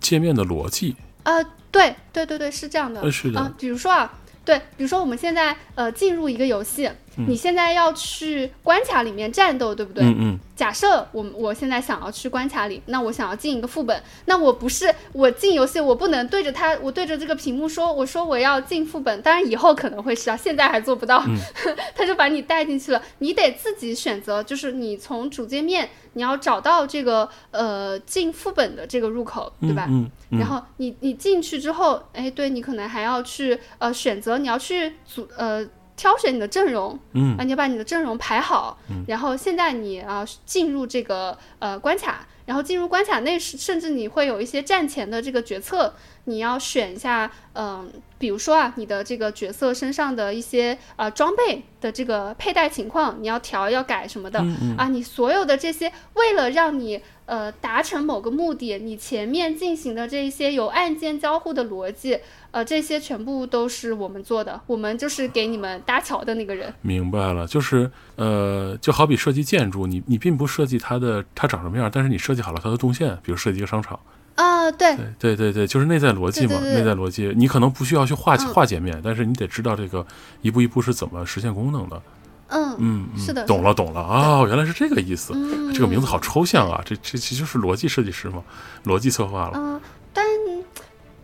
[0.00, 0.96] 界面的逻辑。
[1.24, 3.10] 呃，对对对对，是这样的。
[3.10, 3.40] 是的。
[3.40, 4.12] 啊，比如说啊，
[4.44, 6.88] 对，比如说我们现在呃进入一个游戏。
[7.26, 10.04] 你现在要去关卡里面战斗，对不对？
[10.04, 10.38] 嗯嗯。
[10.54, 19.22] 假设我我现在想要去关卡里，那我想要进一个副本，那我不是我进游戏，我不能对着他，我对着这个屏幕说，我说我要进副本。
[19.22, 21.22] 当然以后可能会是啊，现在还做不到。
[21.94, 29.86] 他就把你带进去了，你得自己选择，就是你从主界面，你要找到这个呃进副本的这个入口，对吧？
[29.88, 30.40] 嗯嗯。
[30.40, 35.64] 然后你你进去之后，哎，对你可能还要去呃选择，你要去组呃。
[35.98, 45.92] 挑选你的阵容，嗯，啊，你要把你的阵容排好，嗯，然后现在你啊进入这个呃关卡，然后进入关卡内甚至你会有一些战前的这个决策，
[46.24, 54.38] 你要选一下，嗯，比如说啊，你的这个角色身上的一些啊装备的这个佩戴情况，你要调要改什么的，
[54.76, 62.20] 啊，你所有的这些为了让你呃达成某个目的，你前面进行的这一些有按键交互的逻辑。
[62.58, 66.74] 呃，这些全部都是我们做的，我们就是给你们搭桥的那个人。
[66.82, 73.96] 明白了，就是呃，就好比设计建筑，你你并不设计它的它长什么样，但是你设计好了它的动线，比如设计一个商场。
[74.34, 80.04] 啊，对，对对对对，就是内在逻辑嘛，内在逻辑，你可能不需要去画画界面，但是你得知道这个
[80.42, 82.02] 一步一步是怎么实现功能的。
[82.48, 85.32] 嗯嗯，是的，懂了懂了哦，原来是这个意思。
[85.72, 88.42] 这个名字好抽象啊，这这其实就是逻辑设计师嘛，
[88.84, 89.52] 逻辑策划了。
[89.54, 89.80] 嗯，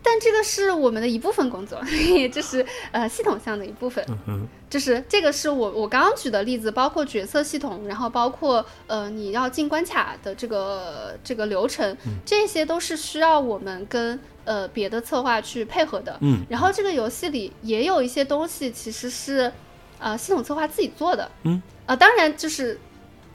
[0.05, 0.15] 但。
[0.25, 1.79] 这个是我们的一部分工作，
[2.33, 4.03] 这是呃系统项的一部分。
[4.27, 11.95] 嗯就是这个是我我刚刚举的例子，包括角色系统，然后包括呃你要进关卡的这个这个流程，
[12.25, 16.17] 这些都是需要我们跟呃别的策划去配合的。
[16.21, 16.43] 嗯。
[16.49, 19.51] 然后这个游戏里也有一些东西其实是
[19.99, 21.29] 呃系统策划自己做的。
[21.43, 21.61] 嗯。
[21.85, 22.79] 啊，当然就是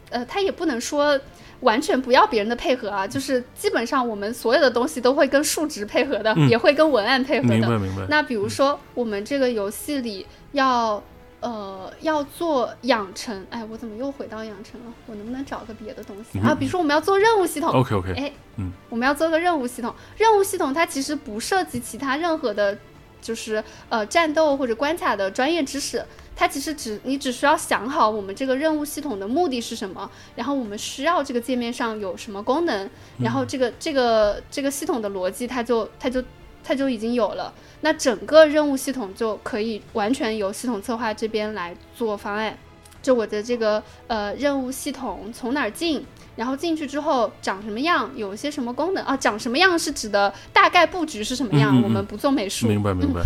[0.09, 1.21] 呃他也不能说。
[1.61, 7.55] 完全不要别人的配合啊，就是基本上我们所有的东西都会跟数值配合的，也会跟文案配合的。
[7.57, 8.07] 明白明白。
[8.09, 11.03] 那比如说我们这个游戏里要
[11.41, 14.93] 呃，要做养成，哎，我怎么又回到养成了？
[15.07, 16.39] 我能不能找个别的东西？
[16.41, 16.55] 啊？
[16.55, 22.77] 比如说我们要做任务系统，OK OK，哎，嗯，我们要做个任务系统，任务系统它其实不涉及其他任何的，
[23.23, 26.05] 就是呃战斗或者关卡的专业知识，
[26.41, 32.89] 它其实只你只需要想好我们这个任务系统的目的是什么，然后我们需要这个界面上有什么功能，
[33.19, 36.25] 然后这个这个这个系统的逻辑它就它就
[36.65, 37.53] 它就已经有了。
[37.83, 42.57] 那整个任务系统就可以完全由系统策划这边来做方案，
[43.03, 46.03] 就我的这个呃任务系统从哪儿进，
[46.37, 49.15] 然后进去之后长什么样，有些什么功能啊？
[49.15, 51.83] 长什么样是指的大概布局是什么样？
[51.83, 52.67] 我们不做美术。
[52.67, 53.21] 明白明白。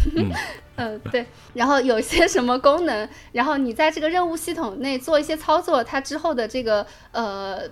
[0.77, 1.27] 嗯对。
[1.55, 3.09] 然后有些什么功能？
[3.33, 7.63] 然后你在这个任务系统内做一些操作，它之后的这个呃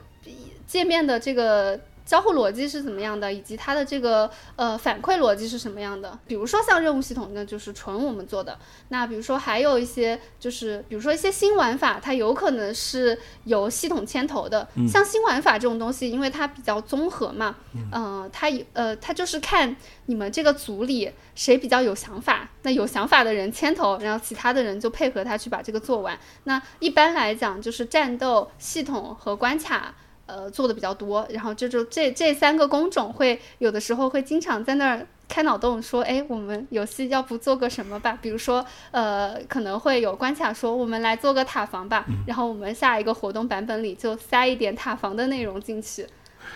[0.66, 1.78] 界面的这个。
[2.04, 6.18] 交互逻辑是怎么样的，以及它的这个呃反馈逻辑是什么样的？
[6.26, 8.58] 比如说像任务系统，那就是纯我们做的。
[8.88, 14.68] 那比如说还有一些，就是比如说一些新玩法，它有可能是由系统牵头的。
[14.88, 17.56] 像新玩法这种东西，因为它比较综合嘛，
[17.92, 19.74] 嗯，它呃它就是看
[20.06, 26.18] 你们这个组里谁比较有想法，那有想法的人牵头，然后其他的人就配合他去把这个做完。
[26.44, 29.94] 那一般来讲，就是战斗系统和关卡。
[30.32, 38.18] 呃，做的比较多，然后这就这这三个工种会有的时候会经常在那儿开脑洞，说，哎，我们游戏要不做个什么吧？
[38.22, 46.06] 比如说，呃，可能会有关卡说，我们来做个塔防吧，然后我们下一个活动版本里就塞一点塔防的内容进去，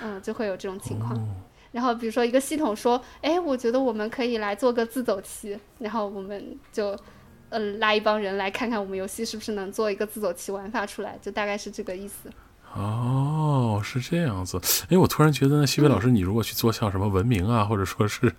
[0.03, 1.15] 嗯，就会有这种情况。
[1.73, 6.97] 然后比如说一个系统说，哎，我觉得我们可以来做个自走棋，然后我们就，
[7.51, 12.31] 呃，拉一帮人来看看我们游戏是不是能做一个自走棋玩法出来，就大概是这个意思。
[12.77, 14.61] 哦，是这样子。
[14.91, 18.31] 哎，我突然觉得，那西北老师，你如果去做像什么文明啊，或者说是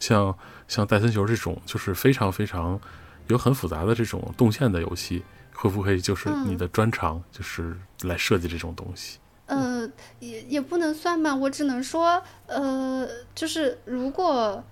[0.00, 0.34] 像
[0.66, 2.80] 像戴森球这种，就是非常非常
[3.28, 5.22] 有很复杂的这种动线的游戏，
[5.52, 9.18] 会不会就是你的专长，就是来设计这种东西？
[9.46, 9.86] 呃，
[10.20, 14.64] 也也不能算吧，我只能说，呃，就是如果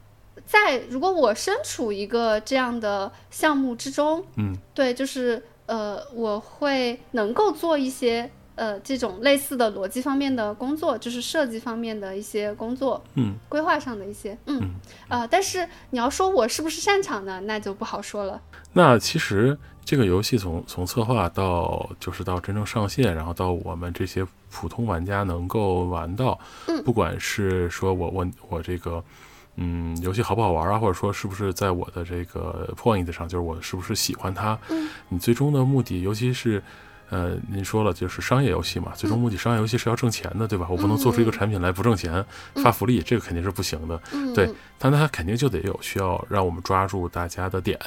[0.46, 8.30] 在如果我身处一个这样的项目之中，嗯，对，就是呃，我会能够做一些。
[8.56, 14.74] 呃，这种类似的逻辑方面的工作，就是设计方面的一些工作，嗯，规划上的一些，嗯，
[15.08, 18.40] 啊，但是你要说我是不是擅长呢，那就不好说了。
[18.74, 29.02] 那其实这个游戏从从策划到就是到真正上线，然后到我们这些普通玩家能够玩到，嗯，不管是说我我我这个，
[29.56, 36.62] 嗯，游戏好不好玩啊，或者说是不是在我的这个 point 上，就是我是不是喜欢它，嗯，你最终的目的，尤其是。
[37.10, 40.66] 呃，您说了，就是商业游戏嘛，最终目的商业游戏是要挣钱的，对吧？
[40.70, 44.00] 我不能做出一个产品来不挣钱，发福利，这个肯定是不行的。
[44.34, 44.48] 对，
[44.78, 47.78] 但它肯定就得有需要让我们抓住大家的点，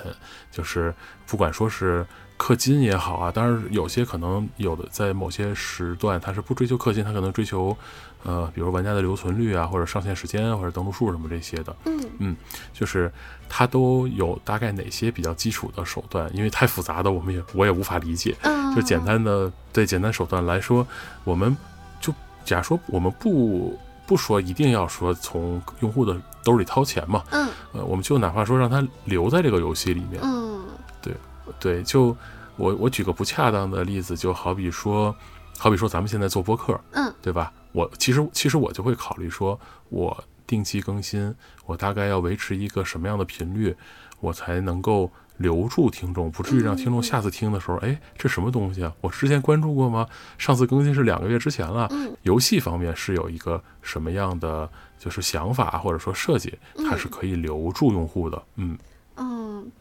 [0.52, 0.94] 就是
[1.26, 2.06] 不管说是。
[2.38, 7.76] 氪金也好啊，当然有些可能有的在某些时段它是不追求氪金，它可能追求，
[8.24, 11.76] 呃，比如玩家的留存率啊，或者上线时间或者登录数什么这些的。
[11.86, 12.36] 嗯嗯，
[12.74, 13.12] 就是
[13.48, 18.36] 它都有大概哪些比较基础的手段，因为太复杂的我们也我也无法理解。
[18.42, 20.86] 嗯，就简单的对简单手段来说，
[21.24, 21.56] 我们
[22.02, 22.14] 就
[22.44, 27.24] 假如说我们不不说一定要说从用户的兜里掏钱嘛。
[27.32, 30.20] 嗯，呃，我们就哪怕说让他留在这个游戏里面。
[30.24, 30.62] 嗯，
[31.02, 31.14] 对
[31.60, 32.16] 对，就。
[32.56, 35.16] 我我举个不恰当的例子，就好比说，
[35.58, 37.52] 好比说咱们现在做播客，嗯，对吧？
[37.72, 41.34] 我其实其实我就会考虑说，我定期更新，
[41.66, 43.76] 我大概要维持一个什么样的频率，
[44.20, 48.94] 我才能够留住听众，不至于让听众下次听的时候，哎，这什么东西啊？
[49.02, 50.08] 我之前关注过吗？
[50.38, 51.88] 上次更新是两个月之前了。
[51.90, 54.70] 嗯，游戏方面是有一个什么样的
[55.00, 56.56] 就是想法或者说设计，
[56.88, 58.44] 它是可以留住用户的。
[58.58, 58.78] 嗯
[59.16, 59.72] 嗯。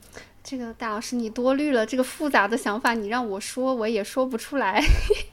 [0.45, 1.87] 这个大老师，你多虑了。
[1.87, 4.83] 这个复杂的想法，你让我说，我也说不出来。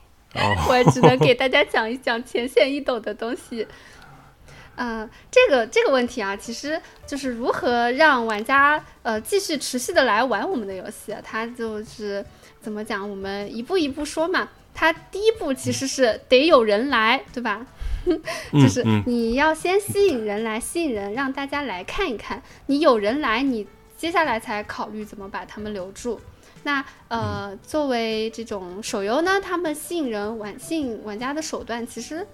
[0.70, 3.68] 我也只能给大家讲一讲浅显易懂的东西。
[4.76, 11.16] 嗯，这个这个问题啊，其实就是如何让玩家呃继续持续的来玩我们的游戏。
[11.24, 12.24] 它就是
[12.62, 14.48] 怎么讲，我们一步一步说嘛。
[14.76, 17.66] 它第一步其实是得有人来，对吧？
[18.54, 22.44] 就是你要先吸引人来，吸引人，让大家来看一看。
[22.68, 23.68] 你有人来，你。
[24.00, 26.18] 接下来才考虑怎么把他们留住。
[26.64, 32.26] 那呃，作为这种手游呢，他们吸引人、玩吸引玩家的手段，其实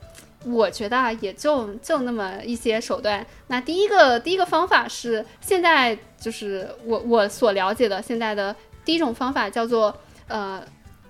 [0.45, 3.25] 我觉得啊，也就就那么一些手段。
[3.47, 9.95] 那第一个第一个方法是，现在就是我我所了解的现在的第一种方法叫做
[10.27, 10.63] 呃，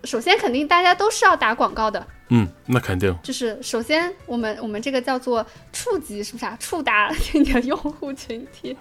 [0.06, 2.08] 首先肯定大家都是要打广告的。
[2.30, 3.16] 嗯，那肯定。
[3.22, 6.58] 就是首先我们我们这个叫做触及，是不是啊？
[6.60, 8.76] 触达你的用户群体。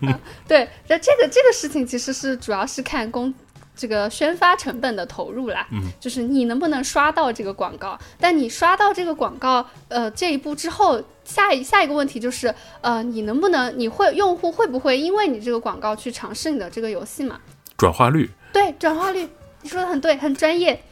[0.48, 3.32] 对，那这个这个事情其实是主要是看公
[3.74, 7.98] 这个宣发成本的投入啦，嗯，就是你能不能刷到这个广告？
[8.20, 17.40] 但你刷到这个广告，呃，这一步之后，下一下一个问题就是，呃，你能不能，你会用户会不会因为你这个广告去尝试你的这个游戏嘛？
[17.78, 19.26] 转化率，对，转化率，
[19.62, 20.82] 你说的很对，很专业，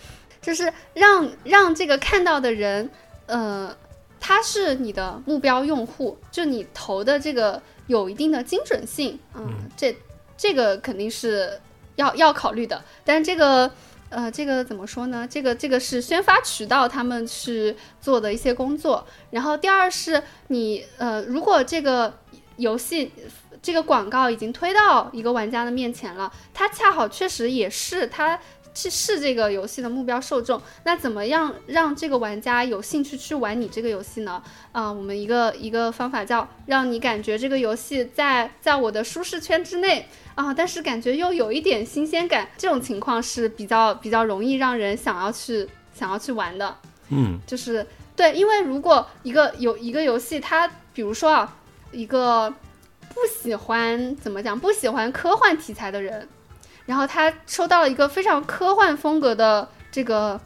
[0.40, 2.90] 就是让让这个看到的人，
[3.26, 3.76] 呃，
[4.20, 9.96] 他是你的目标用户，就你投的这个有一定的精准性，嗯，这
[10.36, 11.58] 这个肯定是。
[11.96, 13.70] 要要考虑的，但是这个，
[14.08, 15.28] 呃，这个怎么说呢？
[15.28, 19.06] 这个这个是宣发渠道他们去做的一些工作。
[19.30, 22.14] 然后第二是你，呃，如果这个
[22.56, 23.12] 游戏
[23.60, 28.40] 这个广告已经推到一个玩家的面前了，它恰好确实也是它。
[28.72, 34.42] 是是这个游戏的目标受众，那怎么样让这个玩家有兴趣去玩你这个游戏呢？
[34.72, 46.76] 啊，我们一个一个方法叫让你感觉这个游戏在在我的舒适圈之内啊，但是感觉又有一点新鲜感，这种情况是比较比较容易让人想要去想要去玩的。
[47.08, 51.56] 嗯，就是对，因为如果一个有一个游戏，它比如说啊，
[51.90, 52.48] 一个
[53.08, 56.28] 不喜欢怎么讲，不喜欢科幻题材的人。
[56.90, 60.40] 然后他收到了一个非常科幻风格的这个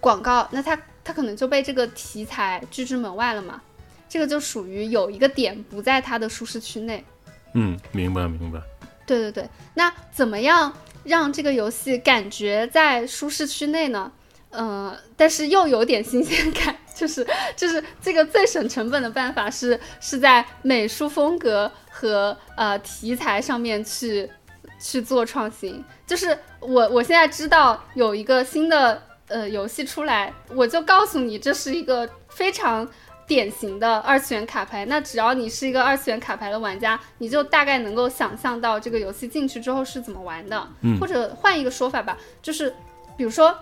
[0.00, 3.60] 广告，那他他可能就被这个题材拒之门外了嘛？
[4.08, 7.04] 这个就属于有一个点不在他的舒适区内。
[7.52, 8.58] 嗯，明白明白。
[9.04, 10.72] 对对对，那怎么样
[11.04, 14.10] 让这个游戏感觉在舒适区内呢？
[14.48, 24.30] 呃，但是又有点新鲜感，就是就是这个最省成本的办法是是在美术风格和呃题材上面去。
[24.78, 32.88] 去做创新，就是我我现在知道有一个新的呃游戏出来，我就告诉你这是一个非常
[33.26, 34.86] 典型的二次元卡牌。
[34.86, 40.68] 那只要你是一个二次元卡牌的玩家，你就大概能够想象到这个游戏进去之后是怎么玩的。
[40.82, 42.72] 嗯，或者换一个说法吧，就是
[43.16, 43.54] 比如说，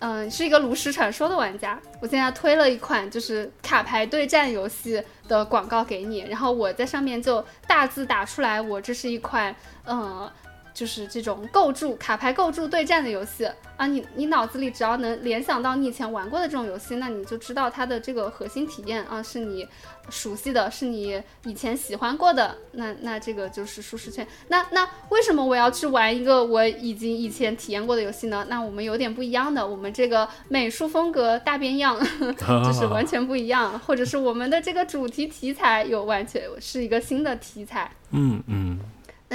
[0.00, 9.54] 嗯，是一个炉石传说的玩家，我现在推了一款就是卡牌对战游戏的广告给你，然后我在上面就大字打出来，我这是一款
[9.86, 10.28] 嗯。
[10.74, 19.66] 就是这种构筑卡牌构筑对战的游戏啊，你你脑子里只要能联想到你以前玩过的这种游戏，那你就知道它的这个核心体验啊是你
[20.10, 24.26] 熟悉的，是你以前喜欢过的，那那这个就是舒适圈。
[24.48, 28.44] 那那为什么我要去玩一个我已经以前体验过的游戏呢？
[28.48, 31.98] 那我们有点不一样的，我们这个美术风格大变样，
[32.64, 37.90] 就是完全不一样，或者是我们的这个主题题材有完全是一个新的题材。
[38.10, 38.78] 嗯嗯。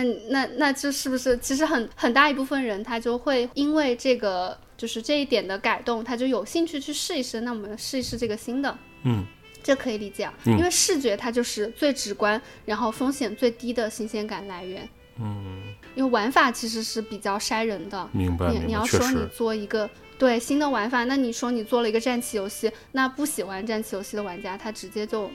[0.04, 7.41] 那那那这是不是其实很很大一部分人他就会因为这个就是这一点的改动，他就有兴趣去试一试。
[7.41, 9.26] 那我们试一试这个新的，嗯，
[9.62, 14.88] 这可以理解啊，因为视觉它就是最直观，然后风险最低的新鲜感来源。
[15.22, 18.10] 嗯，因为玩法其实是比较筛人的。
[18.14, 25.30] 明白，你你要说你做一个对新的玩法，那你说你做了一个战棋游戏，那不喜欢战棋游戏的玩家他直接就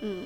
[0.00, 0.22] 嗯。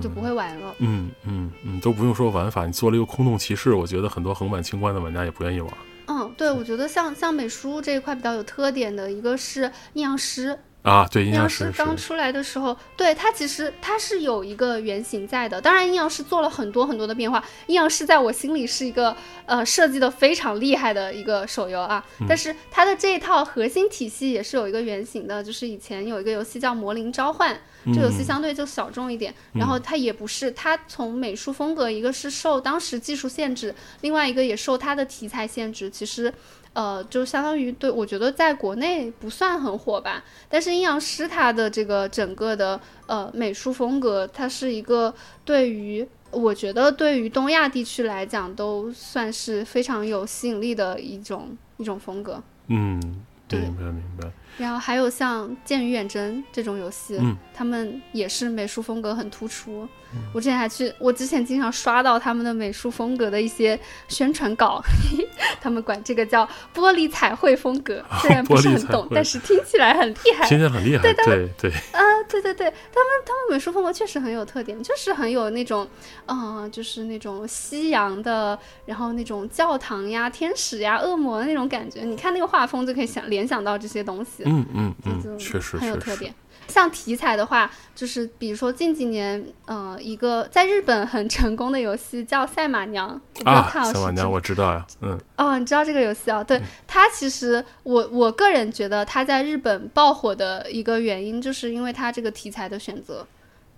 [0.00, 0.74] 就不会玩了。
[0.78, 5.72] 嗯嗯嗯，都不用说玩法，你做了一个空洞骑士，我觉得很多横版清关的玩家也不愿意玩。
[6.06, 10.58] 嗯，对，我觉得像像美术这一块比较有特点的一个是阴阳师。
[10.82, 15.60] 啊，对，阴阳师刚出来的时候，对它其实它是有一个原型在的。
[15.60, 17.44] 当然，阴阳师做了很多很多的变化。
[17.66, 19.14] 阴阳师在我心里是一个
[19.44, 22.02] 呃设计的非常厉害的一个手游啊。
[22.26, 27.54] 但是它的这一套核心体系也是有一个原型的，就是以前有一个游戏叫《魔灵召唤》，
[27.86, 29.34] 这游戏相对就小众一点。
[29.52, 35.88] 然后它也不是，它从美术风格一个是受当时技术限制，另外一个也受它的题材限制。
[35.90, 36.32] 其实。
[36.74, 45.12] 呃，就相当于对我觉得在国内不算很火吧，但是阴阳师它的这个整个的呃美术风格，它是一个
[45.44, 52.40] 对于我觉得对于东亚地区来讲都算是非常有吸引力的一种一种风格。
[52.68, 54.30] 嗯，对明白明白。
[54.58, 59.88] 然后还有像《剑与远征》这种游戏，嗯，他们也是美术风格很突出。
[60.32, 63.78] 我之前还去，我之前经常刷到他们的美术风格的一些
[64.08, 64.82] 宣传稿，
[65.60, 71.02] 他们管这个叫“玻璃彩绘风格”，虽然不是很懂，但是听起来很厉害，听起来很厉害。
[71.02, 75.86] 对对对，啊，对对对，他们他们美术风格确实很有特点，就是很有那种，
[76.26, 82.00] 嗯，就是那种西洋的，然后那种教堂呀、天使呀、恶魔的那种感觉。
[82.02, 84.42] 你看那个画风就可以想联想到这些东西。
[84.46, 86.34] 嗯嗯嗯，确实很有特点。
[86.68, 95.18] 像题材的话，就是比如说近几年，呃，一个在日本很成功的游戏叫《赛马娘》 啊，《赛马娘》我知道呀，嗯。
[95.36, 96.44] 哦，你知道这个游戏啊？
[96.44, 103.26] 对它，其实我我个人觉得它在日本爆火的一个原因，就是因为它这个题材的选择，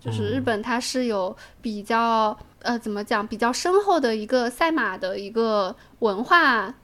[0.00, 6.74] 就是日本它是有比较呃怎么讲比较深厚的一个赛马的一个文化。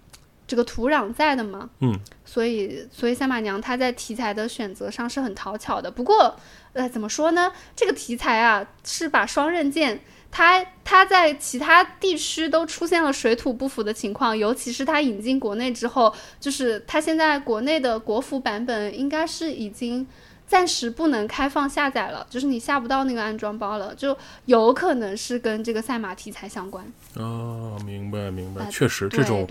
[0.49, 1.93] 这个土壤在的嘛，嗯，
[2.37, 5.91] 所以所以赛马娘她在题材的选择上是很讨巧的。
[5.91, 6.37] 不过，
[6.75, 7.51] 呃，怎么说呢？
[7.75, 9.99] 这个题材啊是把双刃剑，
[10.31, 20.07] 它它在其他地区都出现了水土不服的情况，尤其是它引进国内之后，就是它现在国内的国服版本应该是已经。
[20.47, 26.85] 暂时不能开放下载了，就是你下不到那个安装包了，就有可能是跟这个赛马题材相关。
[27.15, 29.47] 哦，明白明白，确实这种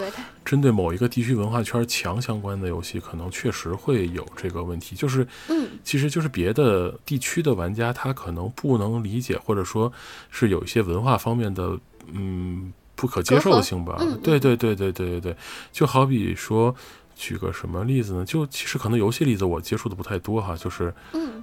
[0.45, 4.95] 针对某一个地区文化圈强相关的游戏，可能确实会有这个问题。
[4.95, 9.91] 就是，嗯，其实就是别的地区的玩家他可能不能理解，或者说
[10.31, 11.77] 是有一些文化方面的
[12.13, 13.97] 嗯不可接受性吧。
[14.23, 15.35] 对对对对对对对，
[15.73, 16.73] 就好比说。
[17.15, 18.25] 举个什么例子呢？
[18.25, 20.93] 就其实可能游戏例子我接触的不太多哈，就是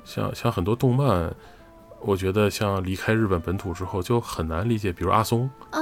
[0.05, 1.35] 像像很多动漫，
[2.01, 5.81] 我觉得像离开日本本土之后就很难理解，比如阿松啊，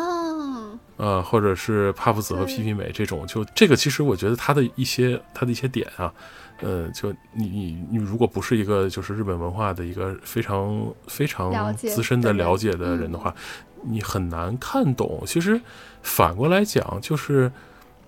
[0.96, 6.14] 呃，或者是帕夫子和皮皮美这种，就这个其实我觉得他的一些他的一些点啊，
[6.60, 13.34] 呃，就你你你如果不是一个就是日本文化的一个非常非常资深的了解的人的话，
[13.82, 15.24] 你很难看懂。
[15.26, 15.60] 其实
[16.00, 17.50] 反过来讲就是。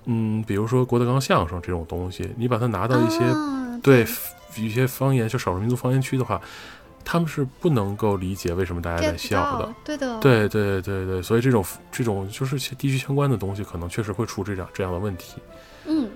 [0.05, 3.19] 嗯，比如说郭德纲相声这种东西，你把它拿到一些
[3.83, 4.05] 对
[4.57, 6.41] 一些方言，就少数民族方言区的话，
[7.05, 9.75] 他们是不能够理解为什么大家在笑的。
[9.85, 15.37] 对的，对对对对，所以这种这种就是地区相关的东西，可能确实会出这样这样的问题。
[15.87, 16.11] 嗯，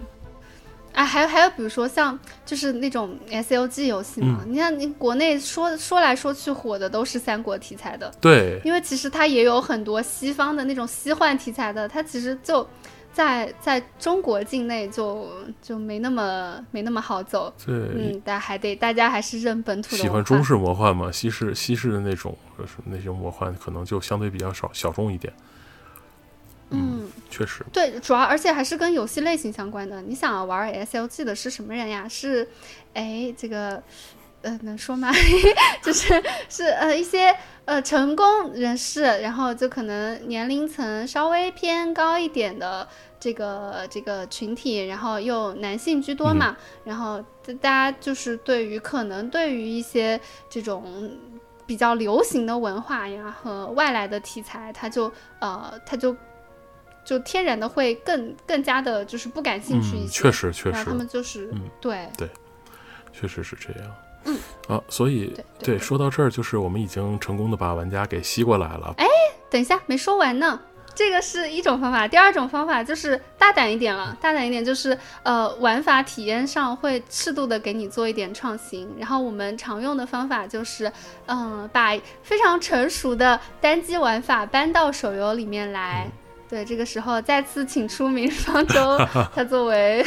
[0.93, 12.69] 哎，还有还有，比如说像就是那种 S O G 游戏嘛，你看你国内说说来说去火的都是三国题材的，对，因为其实它也有很多西方的那种西幻题材的，它其实就。
[13.17, 15.27] 在在中国境内就
[15.63, 19.97] 就没那么没那么好走，对，嗯，但还得大家还是认本土的。
[19.97, 21.11] 喜欢中式魔幻嘛？
[21.11, 25.33] 西式西式的那种，就是那些魔幻可能就相对比较少，小众一点。
[26.69, 27.65] 嗯，确实。
[27.73, 30.03] 对，主要而且还是跟游戏类型相关的。
[30.03, 32.07] 你想玩 S L G 的是什么人呀？
[32.07, 32.47] 是，
[32.93, 33.83] 哎，这个。
[34.43, 35.11] 呃，能说吗？
[35.83, 37.35] 就是是呃一些
[37.65, 42.87] 呃成功人士，然后就可能年龄层稍微偏高一点的
[43.19, 47.23] 这个这个群体，然后又男性居多嘛，然后
[47.61, 51.11] 大家就是对于可能对于一些这种
[51.67, 55.11] 比较流行的文化呀和外来的题材，他就
[55.41, 56.15] 呃他就
[57.05, 62.09] 就天然的会更更加的就是不感兴趣一些，确实确实，他们就是对。
[62.17, 62.29] 对，
[63.13, 63.95] 确实是这样。
[64.25, 64.37] 嗯，
[64.67, 68.93] 好，所以对，说到这儿，就是我们已经成功的把玩家给吸过来了。
[68.99, 69.07] 哎，
[69.49, 70.61] 等一下，没说完呢。
[70.97, 74.17] 这个是一种方法，第二种方法就是大胆一点了。
[74.19, 78.91] 大胆一点就是呃，玩法体验上会适度的给你做一点创新。
[78.99, 80.91] 然后我们常用的方法就是，
[81.27, 86.11] 嗯，把非常成熟的单机玩法搬到手游里面来。
[86.49, 88.97] 对，这个时候再次请出明日方舟，
[89.37, 90.03] 他作为，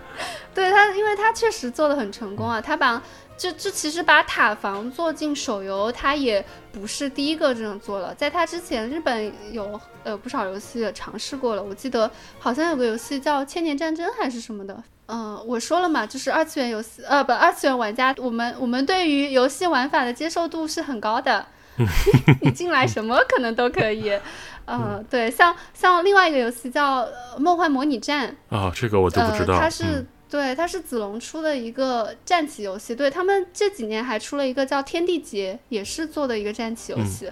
[0.54, 3.02] 对他，因为他确实做的很成功啊，他把。
[3.36, 8.14] 就就其实把塔防做进手游，它也不是第一个这样做了。
[8.14, 11.62] 在它之前，日本有呃不少游戏也尝试过了。
[11.62, 14.82] 我记得好像有个游戏叫《千年战争》还是什么的。
[15.06, 21.44] 嗯，我说了嘛，就是二次元游戏，呃不，二次元玩家，我们我们对于游戏玩法的接受度是很高的。
[22.40, 24.16] 你进来什么可能都可以。
[24.66, 27.02] 嗯，对，像像另外一个游戏叫
[27.36, 29.58] 《梦幻模拟战》啊，这个我都不知道。
[29.58, 30.06] 它是。
[30.34, 32.92] 对，它是子龙出的一个战棋游戏。
[32.92, 37.30] 对他们这几年还出了一个叫《天地劫》，也是做的一个战棋游戏。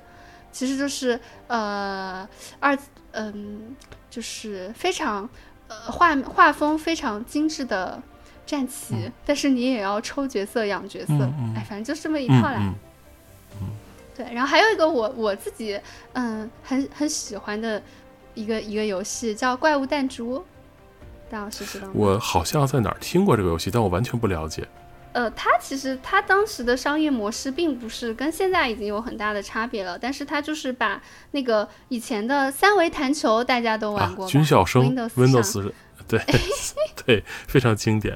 [0.52, 1.18] 其实就是
[1.48, 2.28] 呃
[2.60, 2.78] 二
[3.10, 3.74] 嗯，
[4.08, 5.28] 就是非常
[5.66, 8.00] 呃画画风非常精致的
[8.46, 11.14] 战棋，但是你也要抽角色养角色，
[11.56, 12.72] 哎，反正就这么一套来。
[14.14, 15.76] 对，然后还有一个我我自己
[16.12, 17.82] 嗯很很喜欢的
[18.34, 20.38] 一个一个游戏叫《怪物弹珠》。
[21.32, 21.92] 大老师知道吗？
[21.94, 24.68] 我好像在哪儿听过这个游戏，但我完全不了解。
[25.12, 31.00] 呃，它其实它当时的商业模式并不是跟现在已经有很大的差别了，但是它就是把
[31.30, 35.72] 那个以前的三维弹球大家都玩过，军校生 Windows
[36.06, 36.20] 对
[37.04, 38.14] 对，非常经典。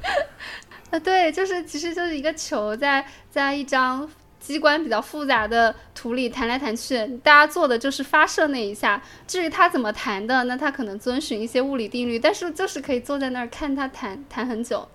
[0.91, 4.07] 呃，对，就是其实就是一个球在在一张。
[4.47, 9.03] 机关比较复杂的图里弹来弹去，大家做的就是发射那一下。
[9.27, 14.87] 至于它怎么弹的，那它可能遵循一些物理定律，但是就是可以坐在那儿看它弹弹很久。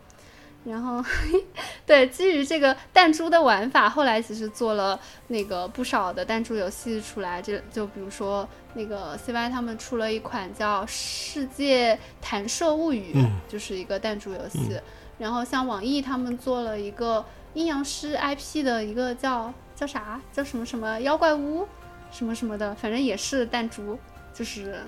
[0.65, 1.05] 然后，
[1.85, 7.43] 对，基于这个弹珠的玩法，后来其实做了那个不少的弹珠游戏出来。
[7.43, 13.13] 这就比如说那个 CY 他们出了一款叫《世界弹射物语》，
[13.53, 14.81] 就是一个弹珠游戏。
[15.19, 17.23] 然后像网易他们做了一个。
[17.55, 21.67] 阴阳师 IP 的一个叫叫啥叫什么什么妖怪屋，
[22.11, 23.99] 什么什么的，反正也是弹珠，
[24.33, 24.83] 就是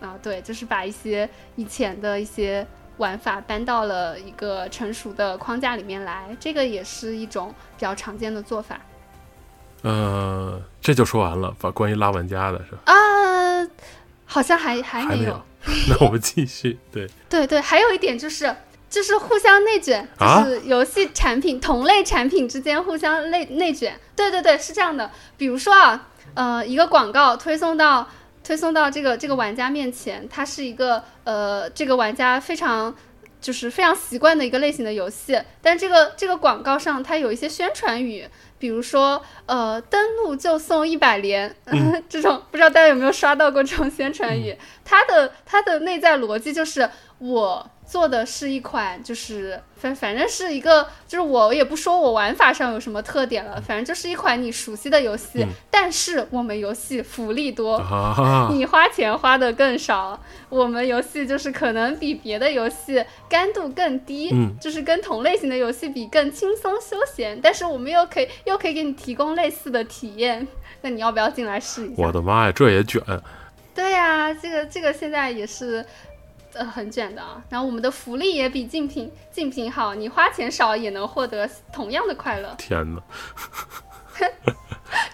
[0.00, 2.66] 啊对，就是把一些以前的一些
[2.96, 8.80] 玩法搬到了一个成熟的框架里面来，这个也是一种比较常见的做法。
[9.82, 12.78] 呃，这就说完了，把关于拉玩家的是吧？
[12.86, 13.68] 啊，
[14.26, 15.40] 好像还还没有。
[15.88, 18.54] 那我们继续，对对对，还有一点就是。
[18.88, 23.98] 就是互相内卷，就是游戏产品同类产品之间互相内内卷。
[24.16, 25.10] 对对对，是这样的。
[25.36, 28.08] 比如说啊，呃，一个广告推送到
[28.42, 32.94] 推送到这个这个玩家面前，它是一个呃这个玩家非常
[33.40, 38.26] 就是非常习惯的一个类型的游戏，但这个这个广告上它有一些宣传语，
[38.58, 41.54] 比如说呃登录就送一百连
[42.08, 44.56] 这种，不知道大家有没有刷到过这种宣传语？
[44.82, 46.88] 它的它的内在逻辑就是
[47.18, 47.70] 我。
[47.88, 55.46] 做的是一款，就是反反正是一个，就是我也不说我玩法上有什么特点了，反正就是一款你熟悉的游戏。
[55.70, 57.80] 但是我们游戏福利多，
[58.52, 60.20] 你花钱花的更少。
[60.50, 67.40] 我们游戏就是可能比别的游戏干度更低，就是跟同类型的游戏比更轻松休闲。
[67.40, 70.46] 但是我们又可以又可以给你提供类似的体验，
[70.82, 72.02] 那你要不要进来试一下？
[72.02, 73.02] 我的妈呀，这也卷！
[73.74, 75.82] 对呀，这个这个现在也是。
[76.58, 77.42] 呃，很卷的啊。
[77.48, 82.54] 然后我们的福利也比竞品竞品好，你花钱少也能获得同样的快乐。
[82.58, 83.00] 天哪！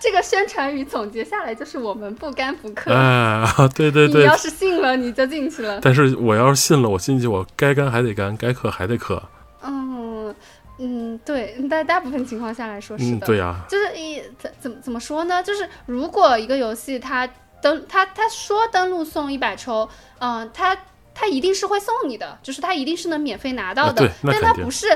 [0.01, 2.93] 这个宣传语总结下来就是我们不干不 氪。
[2.93, 3.45] 哎，
[3.75, 4.23] 对对对。
[4.23, 5.79] 你要是信了，你就进去了。
[5.83, 9.21] 但是我要是信了，我进去我该干还得干，该氪还得氪。
[9.63, 10.35] 嗯
[10.79, 13.27] 嗯，对，大大部分情况下来说是的。
[13.27, 13.61] 对呀。
[13.69, 15.43] 就是一怎怎么怎么说呢？
[15.43, 17.29] 就是如果一个游戏它
[17.61, 19.89] 登它它说登录送一百抽，
[20.19, 20.77] 嗯，它。
[21.15, 24.87] 它一定是会送你的，就是他一定是能免费拿到的，但他不是，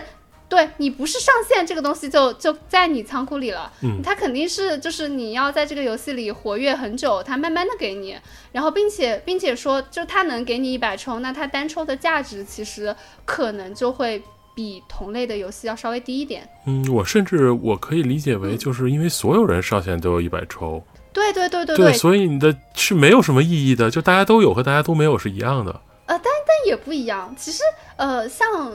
[0.48, 8.16] 对你不是上线这个东西就就在你仓库里了，嗯，它肯定是就是你要在这个游戏里活跃很久，它慢慢的给你，
[8.50, 14.20] 然后并且并且说就它能给你一百抽，那它单抽的价值其实可能就会
[14.54, 16.48] 比同类的游戏要稍微低一点。
[16.66, 20.82] 嗯，我甚至我可以理解为就是因为所有人上线都有一百抽，
[21.12, 21.76] 对对对对。
[21.76, 25.80] 对，所以你的是没有什么意义的，就大家都有和大家都没有是一样的。
[26.08, 27.34] 呃，但但也不一样。
[27.36, 27.62] 其实，
[27.96, 28.72] 呃，像，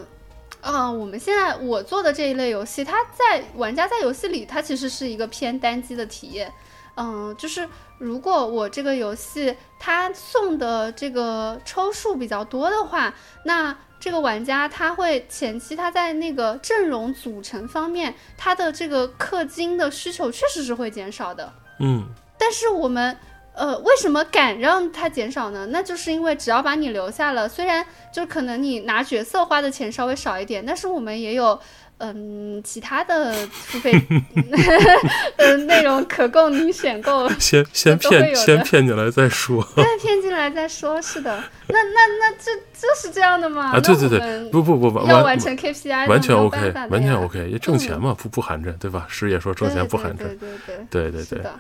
[0.62, 6.54] 呃，我们现在我做的这一类游戏，它在玩家在游戏里，它其实是一个偏单机的体验。
[6.96, 13.12] 嗯，就是如果我这个游戏它送的这个抽数比较多的话，
[13.46, 21.52] 那这个玩家他会前期他在那个阵容组成方面，他的这个氪金的需求确实是会减少的。
[21.80, 22.06] 嗯，
[22.38, 23.18] 但是我们。
[23.56, 25.68] 呃，为什么敢让它减少呢？
[25.68, 31.60] 那就是因为只要把你留下了，虽然就可能你拿角色花的钱稍微少一点，但是我们也有
[32.00, 33.94] 嗯其他的付费
[35.38, 37.30] 呃内容可供你选购。
[37.40, 39.64] 先先骗先骗进来再说。
[39.76, 41.44] 再骗进来再说，是的。
[41.68, 43.72] 那那那这就是这样的吗？
[43.76, 49.06] 啊，对对对，不不不，要完成 KPI，完全 OK，完全 OK，也挣钱嘛，不不寒碜，对吧？
[49.08, 50.50] 师爷说挣钱不寒碜，对对
[50.90, 51.52] 对对对对。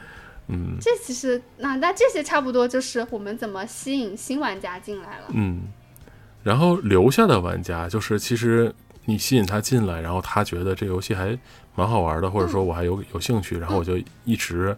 [0.47, 5.25] 嗯，这其实那那这些差不多就是我们怎么吸引新玩家进来了。
[5.29, 5.61] 嗯，
[6.43, 8.73] 然后留下的玩家就是其实
[9.05, 11.37] 你吸引他进来，然后他觉得这游戏还
[11.75, 14.75] 蛮好玩的，或者说我还有有兴趣，然后我就一直，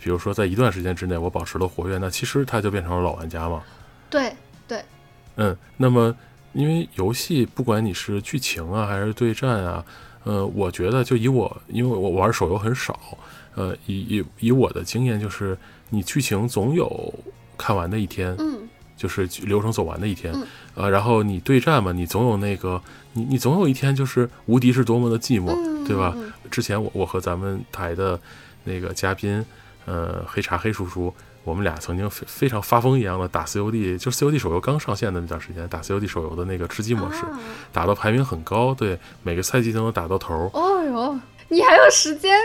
[0.00, 3.62] 比如说在一段时间之内我保持了活跃，那其实他就变成了老玩家嘛。
[4.08, 4.32] 对
[4.66, 4.82] 对。
[5.36, 6.16] 嗯，那么
[6.54, 9.84] 因为游戏不管你是剧情啊还是对战啊，
[10.24, 12.98] 呃，我觉得就以我因为我玩手游很少。
[13.54, 15.56] 呃，以以以我的经验，就是
[15.90, 17.12] 你剧情总有
[17.56, 20.34] 看完的一天，嗯，就是流程走完的一天，
[20.74, 22.80] 呃，然后你对战嘛，你总有那个，
[23.12, 25.54] 你你总有一天就是无敌是多么的寂寞，
[25.86, 26.16] 对吧？
[26.50, 28.18] 之前我我和咱们台的
[28.64, 29.44] 那个嘉宾，
[29.86, 31.12] 呃，黑茶黑叔叔，
[31.44, 37.22] 我们俩曾经非非常发疯一样的打 COD，就 COD 手游刚上线的那段时间，打 COD 手游的那个吃鸡模式，
[37.72, 40.50] 打到排名很高，对，每个赛季都能打到头。
[40.52, 41.20] 哦哟。
[41.48, 42.36] 你还有时间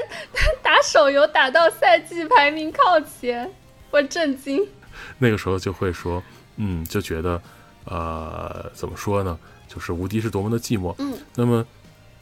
[0.62, 3.52] 打手游打到赛季排名靠前，
[3.92, 4.66] 我震惊。
[5.18, 6.22] 那个时候就会说，
[6.58, 7.42] 嗯，就觉得，
[7.86, 9.38] 呃，怎么说呢？
[9.68, 10.94] 就是无敌是多么的寂寞。
[10.98, 11.18] 嗯。
[11.36, 11.66] 那么，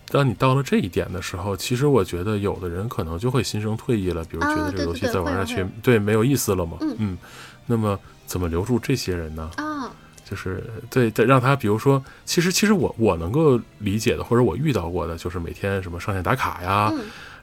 [0.10, 6.78] 当你到了这一点的时候，其实我觉得有的人可能就会心生退意了，比如觉得这个游戏再玩下去，对，没有意思了嘛。
[6.82, 7.18] 嗯。
[7.66, 9.50] 那么，怎么留住这些人呢？
[9.58, 9.92] 啊。
[10.30, 16.92] 就是对，让他比如说，其实其实我我能够理解的，或者我遇到过的，就是每天什么上线打卡呀，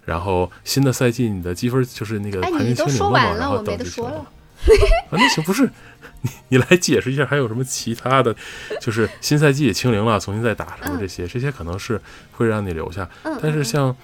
[0.04, 4.10] 然后新的赛季你的积分就是那个排名清零了嘛，然后等级清了。
[5.10, 5.68] 啊，那行不是
[6.22, 8.34] 你你来解释一下，还有什么其他的？
[8.80, 12.00] 就是新赛季清零了，重新再打什么这些，这些可能是
[12.32, 13.08] 会让你留下。
[13.42, 13.94] 但是像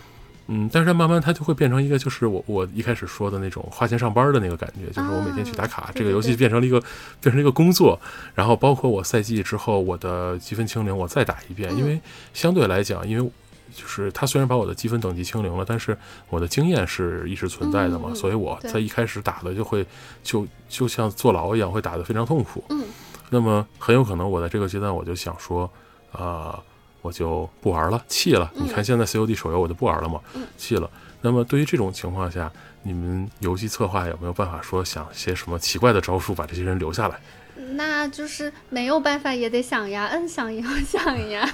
[0.53, 6.81] 嗯，但是慢慢它就会变成一个，就是我我一开始说的那种花钱上班的那个感觉，就是我每天去打卡，这个游戏变成了一个
[7.21, 7.97] 变成了一个工作。
[8.35, 12.01] 然后包括我赛季之后，我的积分清零，我再打一遍，因为
[12.35, 13.31] 相对来讲，因为
[13.73, 15.97] 就是它虽然把我的积分等级清零了，但是
[16.29, 19.87] 我的经验是一直存在的嘛，所以我在一开始打的就会
[20.25, 22.65] 就就像坐牢一样，会打得非常痛苦。
[22.71, 22.83] 嗯，
[23.29, 25.71] 那么很有可能我在这个阶段我就想说，
[26.11, 26.61] 啊。
[27.03, 28.51] 我就不玩了，弃了。
[28.55, 30.21] 你看现在 COD 手游我就不玩了嘛，
[30.57, 30.91] 弃了。
[31.23, 32.51] 那么对于这种情况下，
[32.83, 37.21] 你们游戏策划有没有办法说想些什么奇怪的招数把这些人留下来？
[37.75, 41.49] 那就是没有办法也得想呀， 嗯，想也要想呀。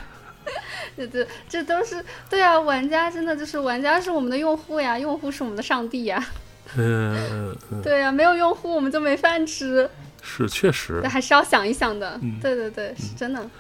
[0.97, 6.25] 这这这都是对啊，玩家真的就是玩家是我们的用户呀，用户是我们的上帝呀。
[6.77, 9.91] 嗯， 对呀，没有用户我们就没饭吃。
[10.23, 11.03] 是，确实。
[11.09, 12.21] 还是要想一想的。
[12.41, 13.41] 对对对，是真的。
[13.43, 13.51] 嗯，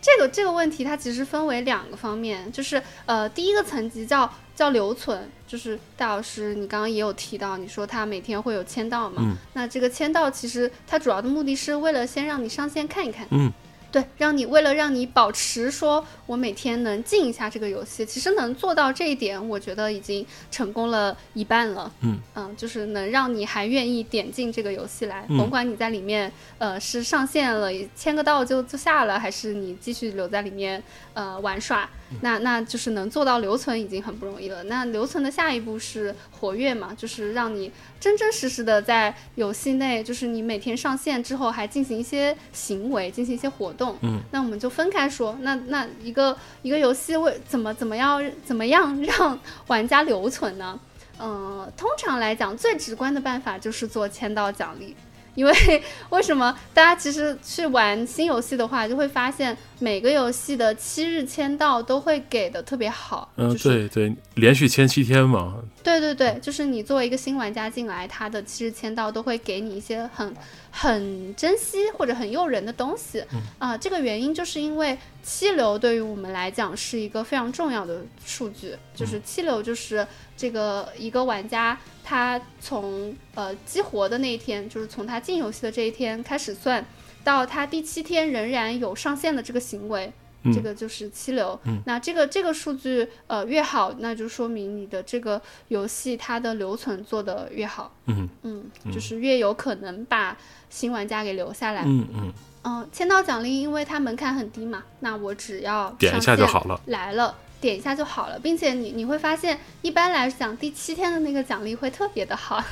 [0.00, 13.52] 这个这个问题它其实分为两个方面，就是呃，第一个层级叫叫留存，就是戴老师你刚刚也有提到，你说他每天会有签到嘛，那这个签到其实它主要的目的是为了先让你上线看一看，嗯。
[13.96, 21.90] 对，让你为了让你保持说，我每天能进一下这个游戏，其实能做到这一点，我觉得已经成功了一半了。
[22.02, 30.82] 嗯嗯，就是能让你还愿意点进这个游戏来，甭管你在里面，呃，是上线了签个到就就下了，还是你继续留在里面
[31.14, 31.88] 呃玩耍，
[32.20, 34.62] 那那就是能做到留存已经很不容易了。
[34.64, 43.96] 那留存的下一步是活跃嘛，就是让你真真实实的在游戏内，就是你每天上线之后还进行一些行为，进行一些活动。
[44.02, 45.36] 嗯，那我们就分开说。
[45.40, 50.78] 那那一个一个游戏为怎么怎么样怎么样让玩家留存呢？
[51.18, 54.94] 嗯，通常来讲，最直观的办法就是做签到奖励。
[55.34, 55.52] 因为
[56.08, 63.32] 为什么大家其实去玩新游戏的话，就会发现每个游戏的七日签到都会给的特别好。
[63.36, 65.56] 嗯，对对，连续签七天嘛。
[65.82, 70.34] 对对对，就是你作为一个新玩家进来，他的七日签到都会给你一些很。
[70.78, 73.24] 很珍惜或者很诱人的东西
[73.58, 86.84] 啊，这个原因就是因为七流对于我们来讲是一个非常重要的数据，就是七流就是这个一个玩家他从呃激活的那一天，就是从他进游戏的这一天开始算，
[87.26, 90.12] 到他第七天仍然有上线的这个行为。
[90.54, 98.28] 这个就是七流，那这个这个数据呃越好，那就说明你的这个游戏它的留存做得越好，嗯。
[98.42, 100.36] 嗯，就是越有可能把
[100.70, 102.06] 新玩家给留下来，嗯。
[102.14, 102.32] 嗯。
[102.62, 107.34] 嗯，签到奖励因为它门槛很低嘛，那我只要点一下就好了，来了。
[107.66, 112.62] 点一下就好了，并且你你会发现，一般来讲第七天的那个奖励会特别的好，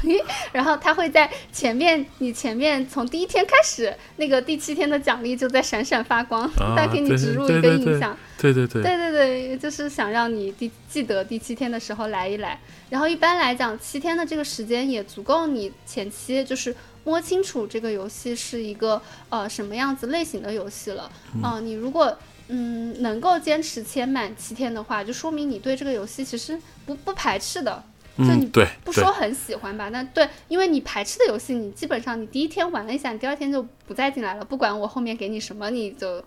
[0.53, 8.17] 然后它会在前面，你前面从第一天开始，那个第七天的奖励就在闪闪发光，再给你植入一个印象。
[8.39, 12.61] 对对对，对对对，就是想让你第记得第七天的时候来一来。
[12.89, 16.73] 然后一般来讲，七天的这个时间也足够你前期就是
[17.03, 21.11] 摸清楚这个游戏是一个呃什么样子类型的游戏了。
[21.43, 22.17] 嗯，你如果。
[22.49, 27.83] 嗯，能够坚持签满七天的话，就说明你对这个游戏其实不不排斥的。
[28.17, 29.89] 就你对不说很喜欢吧？
[29.89, 34.45] 那对，因为你排斥的游戏，你基本上你第一天玩了一下，你第二天就不再进来了。
[34.45, 36.23] 不管我后面给你什么，你就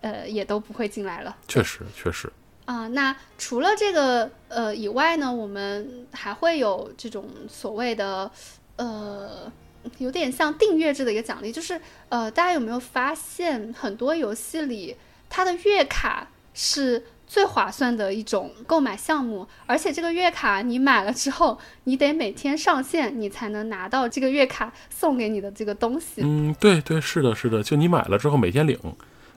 [0.00, 1.36] 呃也都不会进来了。
[1.46, 2.28] 确实，确实。
[2.64, 8.28] 啊，那除了这个呃以外呢，我们还会有这种所谓的
[8.74, 9.52] 呃
[9.98, 14.96] 有点像订阅制的一个奖励，就是呃大家有没有发现很多游戏里？
[15.30, 26.20] 它的月卡是最划算的一种购买项目，而且这个月卡你买了之后，你得每天上线，你才能拿到这个月卡送给你的这个东西。
[26.22, 28.78] 嗯，对对，是的，是的，就你买了之后每天领，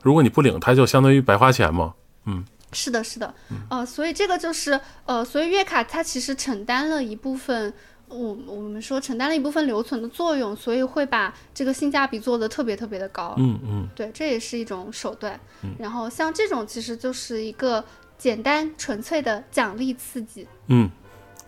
[0.01, 1.93] 如果你不领，它就相当于白花钱嘛。
[2.25, 3.33] 嗯，是的，是的，
[3.69, 7.73] 呃，所以这个就是呃，所以月卡它其实承担了一部分。
[8.13, 13.33] 我我们说承担了一部分留存的作用，所以会把这个性价比做得特别特别的高。
[13.37, 15.39] 嗯嗯，对，这也是一种手段。
[15.79, 17.83] 然后像这种其实就是一个
[18.17, 20.47] 简单纯粹的奖励刺激。
[20.67, 20.89] 嗯，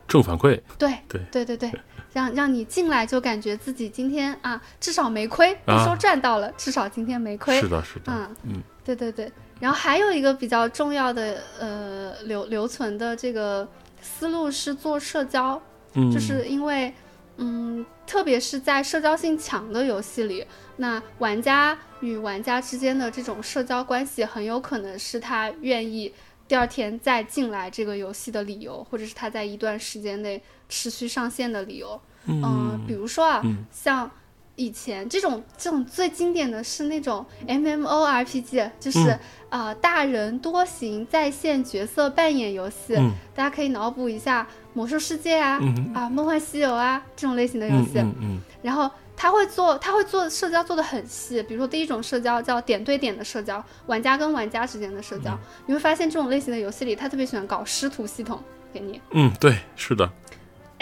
[0.07, 0.59] 正反馈。
[0.77, 1.71] 对对对对对，
[2.11, 7.61] 让让你进来就感觉自己今天啊至少没亏，不说赚到了，至少今天没亏。
[7.61, 8.11] 是的，是的。
[8.11, 9.31] 嗯嗯，对对对。
[9.59, 13.67] 然后还有一个比较重要的呃留留存的这个
[14.01, 15.61] 思路是做社交。
[16.13, 16.93] 就是因为，
[17.37, 20.45] 嗯，特别是在社交性强的游戏里，
[20.77, 26.13] 那玩家与玩家之间的这种社交关系，很有可能是他愿意
[26.47, 31.99] 第二天再进来这个游戏的理由，或者是他在一段时间内持续上线的理由。
[32.27, 34.09] 嗯，比如说啊，像
[34.55, 39.17] 以前这种这种最经典的是那种 M M O R P G，就是
[39.49, 42.95] 啊大人多形在线角色扮演游戏，
[43.35, 45.59] 大家可以脑补一下魔兽世界啊
[45.93, 48.05] 啊梦幻西游啊这种类型的游戏，
[48.61, 55.35] 然后他会做他会做社交做的很细，比如说第一种社交叫点对点的社交，玩家跟玩家之间的社交，
[55.65, 58.43] 你会发现这种类型的游戏里，他特别喜欢搞师徒系统
[58.73, 59.01] 给你。
[59.11, 60.11] 嗯，对，是的。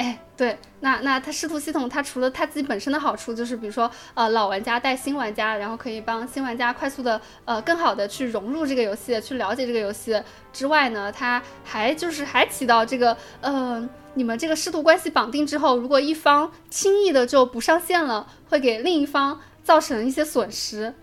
[0.03, 10.21] 哎，对，那那它师徒系统，它除了它自己本身的好处，就是比如说，呃，老玩家带新玩家，然后可以帮新玩家快速的，呃，更好的去融入这个游戏，去了解这个游戏
[10.51, 20.93] 之外呢，它还就是还起到这个，呃，你们这个师徒关系绑定之后，如果一方轻易的就不上线了，会给另一方造成一些损失。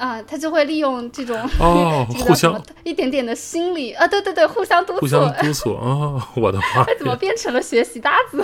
[0.00, 6.84] 啊，他就会利用这种哦， 互相一点点的心理啊，对对对，互相督促，互相督促啊，我的妈！
[6.98, 8.42] 怎么变成了学习搭子？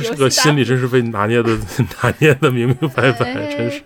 [0.00, 1.50] 这个心理真是被拿捏的
[2.00, 3.82] 拿捏的明明白白，真是。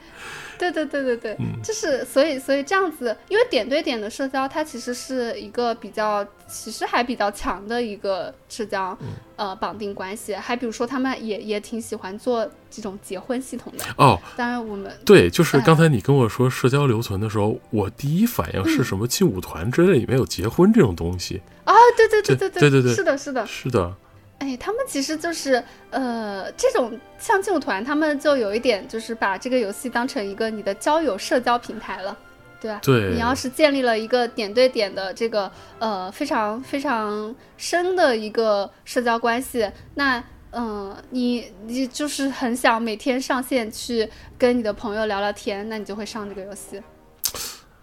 [0.71, 8.97] 对对对对对，就是所以所以这样子，因为点对点的社交，它其实是一个比较，其实还比较强的一个社交，
[9.37, 10.35] 呃，绑定关系。
[10.35, 14.21] 还比如说，他们也也挺喜欢做这种结婚系统的哦。
[14.37, 21.75] 当然，我们对，就是刚才你跟我说社交留存的时候，我第一反应是什么劲舞团之类里面有结婚这种东西啊？
[21.97, 23.97] 对对对对对对对，是的，是的，是的。
[24.43, 32.17] 哎，他们其实就是呃，这种像劲舞团，他们就有一点就是把这个游戏当成一个你的交友社交平台了，
[32.61, 32.81] 对吧？
[32.83, 33.13] 对。
[33.13, 35.49] 你要是建立了一个点对点的这个
[35.79, 40.21] 呃非常非常深的一个社交关系，那
[40.51, 46.83] 嗯，你你就是很想每天上线去跟你的朋友聊聊天，那你就会上这个游戏。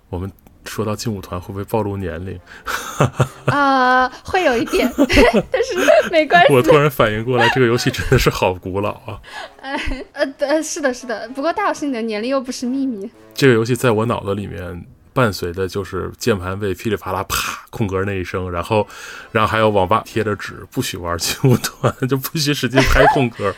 [0.09, 0.29] 我们。
[0.69, 2.39] 说到劲舞团会不会暴露年龄？
[3.51, 4.89] 啊，会有一点，
[5.51, 5.75] 但是
[6.11, 6.53] 没关系。
[6.53, 9.19] 我突然反应过来，这个游戏真的是好古老啊！
[9.61, 11.27] 哎，呃，呃，是的，是的。
[11.29, 13.09] 不过大老师，你的年龄又不是秘密。
[13.33, 18.87] 这个游戏在我脑子里面伴随的就是键盘被噼里啪啦啪空格那一声，然后，
[19.31, 23.53] 然后还有网吧贴着纸，不许玩劲舞团， 就不许使劲拍空格。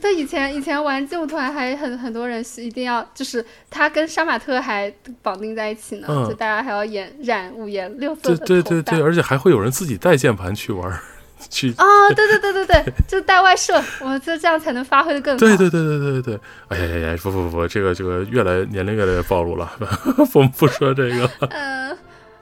[0.00, 11.00] 他以前以前玩劲舞团还很很多人是一定要就是他跟杀马特还绑定在一起呢，就大家还要演染五颜六色的对对对，而且还会有人自己带键盘去玩，
[11.48, 15.38] 去啊，对对对对对， 就带外设，我就这样才能发挥的更好。
[15.38, 19.70] 对对对对对对，哎呀呀呀，不不不，这个这个越来年龄越来越暴露了，
[20.34, 21.30] 我们不说这个。
[21.50, 21.96] 嗯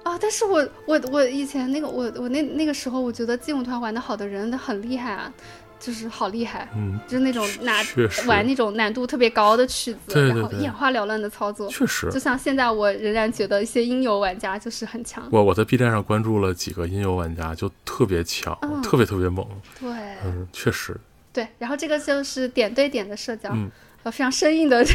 [0.04, 5.30] 啊，但是我我我以前那个我我那那个时候我觉得劲舞团玩的好的人很厉害啊。
[5.78, 7.82] 就是好厉害，嗯，就是那种拿
[8.26, 12.10] 玩那种难度特别高的曲子，然后眼花缭乱的操作，确实。
[12.10, 15.26] 就像现在，我仍然觉得一些音游玩家就是很强。
[15.30, 19.46] 我我在 B 站上关注了几个音游玩家，就特别强，特别特别猛。
[19.78, 19.90] 对，
[20.24, 20.96] 嗯，确实。
[21.32, 23.56] 对，然后这个就是点对点的社交。
[24.04, 24.94] 非常生硬的这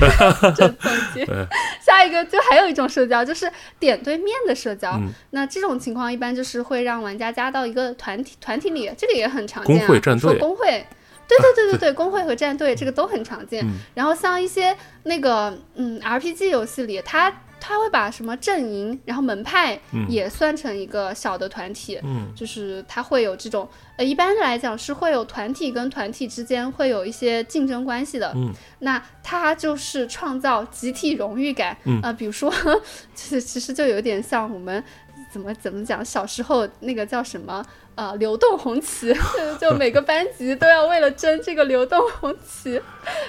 [0.56, 1.26] 这总结，
[1.80, 5.00] 下一个就还有一种社交，就是点对面的社交。
[5.32, 9.80] 那这种情况一般就是会让玩家加到一个团体团体里，这个也很常见啊。
[9.80, 10.86] 工会战队，工会，
[11.28, 13.64] 对对对对对，工会和战队这个都很常见。
[13.94, 17.32] 然后像一些那个嗯 RPG 游戏里，它。
[17.66, 19.80] 他会把什么阵营，然后门派
[20.10, 23.66] 也算成一个小的团体，嗯，就是他会有这种，
[23.96, 32.02] 呃，一般来讲是会有团体跟团体之间会有一些竞争关系的，嗯，那他就是创造集体荣誉感，嗯。
[32.02, 32.54] 啊，比如说，
[33.16, 34.84] 其实其实就有点像我们
[35.32, 37.66] 怎么怎么讲，小时候那个叫什么，
[37.96, 39.16] 呃，流动红旗，
[39.58, 42.82] 就每个班级都要为了争这个流动红旗，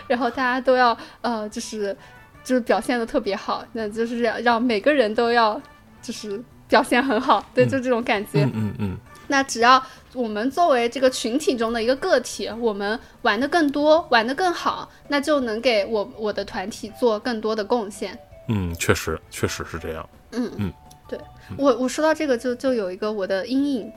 [0.09, 1.97] 然后大家都要，呃，就是。
[2.45, 5.61] 就是表现的特别好，那就是让让每个人都要
[6.03, 8.45] 就是表现很好，对，就这种感觉。
[8.45, 8.99] 嗯嗯嗯。
[9.27, 18.17] 那只要我们作为这个群体中的一个个体，我们玩的更多，玩的更好，那就能给我我的团体做更多的贡献。
[18.49, 20.07] 嗯，确实，确实是这样。
[20.33, 20.73] 嗯嗯，
[21.09, 21.19] 对
[21.57, 23.91] 我我说到这个就就有一个我的阴影，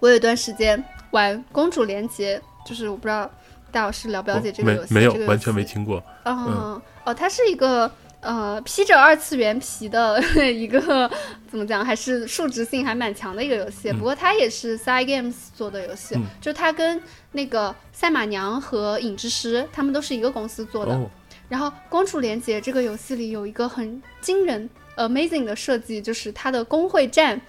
[0.00, 3.30] 我有一段时间玩公主连结，就是我不知道
[3.70, 4.94] 大老师了不了解这个游戏？
[4.94, 6.02] 没有，完全没听过。
[6.24, 6.80] 嗯。
[7.04, 7.90] 哦，它是一个
[8.20, 10.22] 呃披着二次元皮的
[10.52, 11.10] 一个
[11.50, 13.90] 怎么讲，还是数值性还蛮强的一个游戏。
[13.92, 17.00] 不过它也是 Side Games 做的游戏，就它跟
[17.32, 20.98] 那个赛马娘和影之师他们都是一个公司做的。
[21.48, 27.40] 然后《公主连结》这个游戏里有一个很惊人 amazing 的设计，就是它的工会战。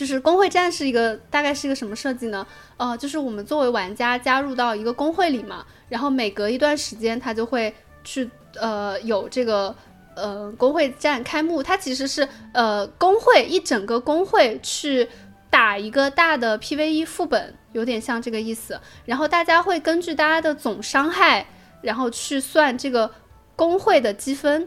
[0.00, 2.46] 就是工会战是一个大概是一个什么设计呢？
[2.78, 7.74] 呃，就是我们作为玩家加入到一个工会里嘛，然后每隔一段时间它就会。
[8.02, 9.76] 去呃有这个
[10.14, 15.06] 呃工会战开幕，它其实是呃工会一整个工会去
[15.50, 18.80] 打一个大的 PVE 副本，有点像这个意思。
[19.04, 21.46] 然后大家会根据大家的总伤害
[21.82, 23.10] 然后去算这个
[23.54, 24.66] 工会的积分，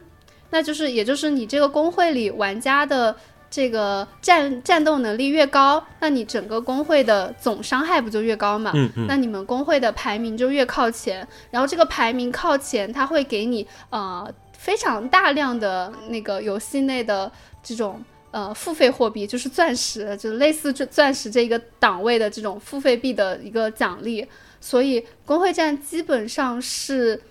[0.52, 3.16] 那就是也就是你这个工会里玩家的
[3.54, 8.72] 这个战战斗能力越高，那你整个工会的总伤害不就越高嘛？
[8.74, 14.28] 嗯嗯，那你们工会的排名就越靠前，然后这个排名靠前，它会给你呃
[14.58, 17.32] 非常大量的那个游戏内的
[17.62, 24.28] 这种呃付费货币，就是钻石，就是类似这钻石这一个档位的这种付费币的一个奖励。
[24.60, 27.22] 所以工会战基本上是，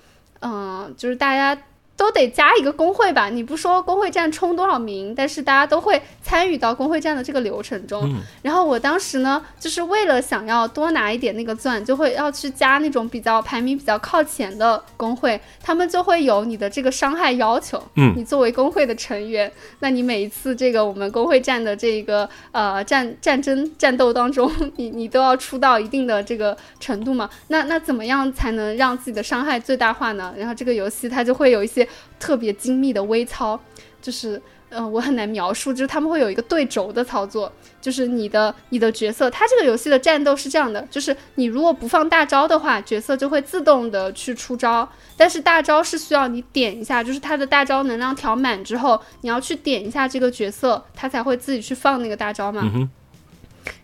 [0.41, 1.61] 嗯、就是大家
[2.03, 3.29] 都得加一个工会吧。
[3.29, 8.03] 你不说工会战冲多少名，但是大家都会参与到工会战的这个流程中。
[8.13, 17.81] 嗯然后我当时呢，就是为了想要多拿一点那个钻，就会要去加那种比较排名比较靠前的工会，他们就会有你的这个伤害要求。
[17.95, 27.31] 嗯你作为工会的成员，那你每一次这个我们工会战的这个呃战战争战斗当中， 你你都要出到一定的这个程度嘛？
[27.47, 30.35] 那那怎么样才能让自己的伤害最大化呢？
[30.37, 31.87] 然后这个游戏它就会有一些
[32.19, 33.61] 特别精密的微操，
[34.01, 34.41] 就是。
[34.75, 52.63] 嗯、我很难描述，就是他们会有一个对轴的操作，就是你的你的角色，它这个游戏的战斗是这样的，就是你如果不放大招的话，角色就会自动的去出招，但是大招是需要你点一下，就是它的大招能量调满之后，你要去点一下这个角色，它才会自己去放那个大招嘛。
[52.65, 52.89] 嗯，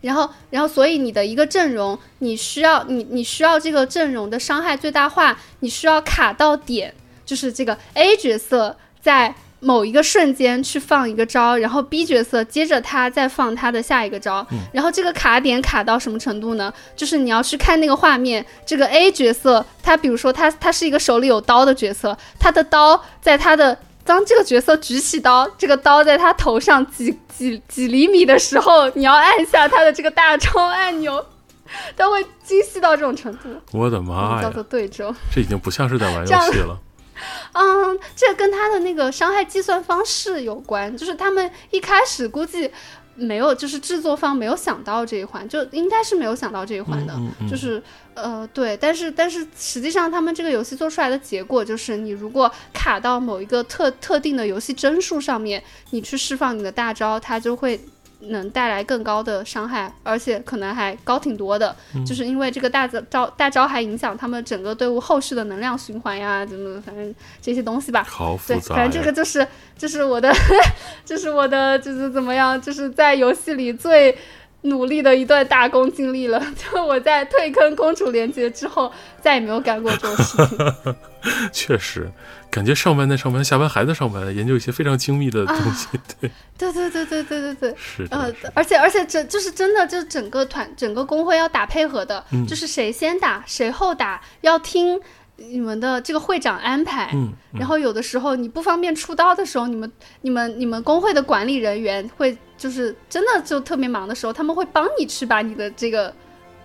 [0.01, 6.95] 然后，然后，所以你的一个阵容，你需要你你需要这个阵容的伤害最大化，你需要卡到点，
[7.29, 16.73] 就是这个 A 角色在某一个瞬间去放一个招，然后 B 角色接着他再放他的下一个招，然后这个卡点卡到什么程度呢？
[16.97, 31.27] 就是你要去看那个画面，这个 A 角色他比如说他他是一个手里有刀的角色，他的刀在他的当这个角色举起刀，这个刀在他头上几几几厘米的时候，你要按下他的这个大招按钮，
[31.95, 35.15] 它会精细到这种程度，我的妈呀叫做，对轴。
[35.31, 36.79] 这已经不像是在玩游戏了。
[37.53, 42.71] 嗯，这跟他的那个伤害计算方式有关，就是他们一开始估计
[43.15, 47.13] 没有，就是制作方没有想到这一环，就应该是没有想到这一环的。
[47.17, 47.83] 嗯嗯就是
[48.15, 57.81] 呃，对，但是但是实际上他们这个游戏做出来的结果就是，你如果卡到某一个特特定的游戏帧数上面，你去释放你的大招，它就会
[58.21, 61.75] 能带来更高的伤害，而且可能还高挺多的。
[61.95, 68.03] 嗯就是因为这个大招大招还影响他们整个队伍后续的能量循环呀，怎么反正这些东西吧。
[68.09, 69.47] 好复对，反正这个就是
[69.77, 70.33] 就是我的，
[71.05, 74.17] 就是我的就是怎么样，就是在游戏里最
[74.63, 76.43] 努力的一段打工经历了。
[76.57, 80.97] 就我在退坑公主连接之后，再也没有干过这种事情。
[81.53, 82.09] 确实，
[82.49, 85.89] 感觉上班在上班，下班还在上班，研究一些非常精密的东西。
[86.21, 87.75] 对，对对对对对对对。
[87.79, 95.01] 是，呃，而且而且这就是真的，就是整个团整个工会要打配合的，嗯就是谁先打谁后打，要听
[95.39, 97.11] 你们的这个会长安排。
[97.15, 99.91] 嗯，嗯然后有的时候你不方便出刀的时候，你们、
[100.21, 106.13] 你们、你们工会的管理人员会就是真的就特别忙的时候，他们会帮你去把你的这个、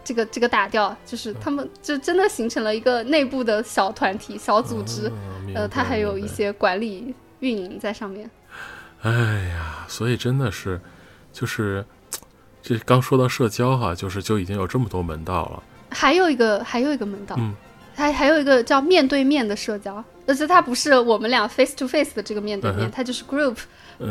[0.03, 5.11] 这个、这个打掉，就是他们就真的形成了一个内部的小团体、小组织。
[5.55, 8.29] 呃，它还有一些管理运营在上面。
[9.01, 9.11] 哎
[9.49, 10.81] 呀，所以真的是，
[11.31, 11.85] 就是
[12.61, 15.63] 这刚说到社交哈，就是就已经有这么多门道了。
[15.89, 17.53] 还有一个，还有一个门道，嗯
[17.95, 23.57] 还还有一个叫面对面的社交，而且它不是我们俩 face to face 的这个面对面，嗯它就是 group，、嗯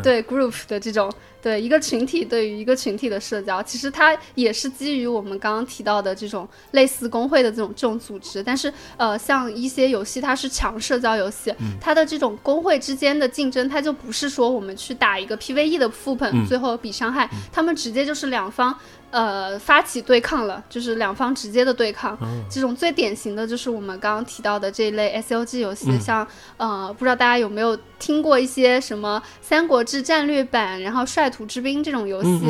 [0.02, 11.78] 对 group 的这种，对一个群体对于一个群体的社交，其实它也是基于我们刚刚提到的这种类似工会的这种这种组织，但是呃，像一些游戏它是强社交游戏，嗯。
[11.80, 16.46] 它的这种工会之间的竞争，它就不是说我们去打一个 PVE 的副本，嗯。
[16.46, 18.74] 最后比伤害，他们直接就是两方。
[19.12, 22.16] 呃，发起对抗了，就是两方直接的对抗。
[22.22, 26.00] 嗯这种最典型的就是我们刚刚提到的这一类 SOG 游戏，嗯。
[26.00, 26.26] 像
[26.56, 32.40] 呃，不知道大家有没有听过一些什么《三国志战略版》，然后《率土之滨》这种游戏，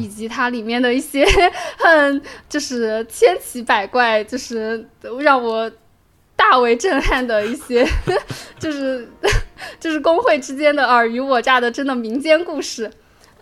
[0.00, 1.26] 以及它里面的一些
[1.76, 4.88] 很就是千奇百怪，就是
[5.18, 5.68] 让我
[6.36, 7.84] 大为震撼的一些，
[8.60, 9.08] 就是
[9.80, 12.88] 就是工会之间的尔虞我诈的真的民间故事。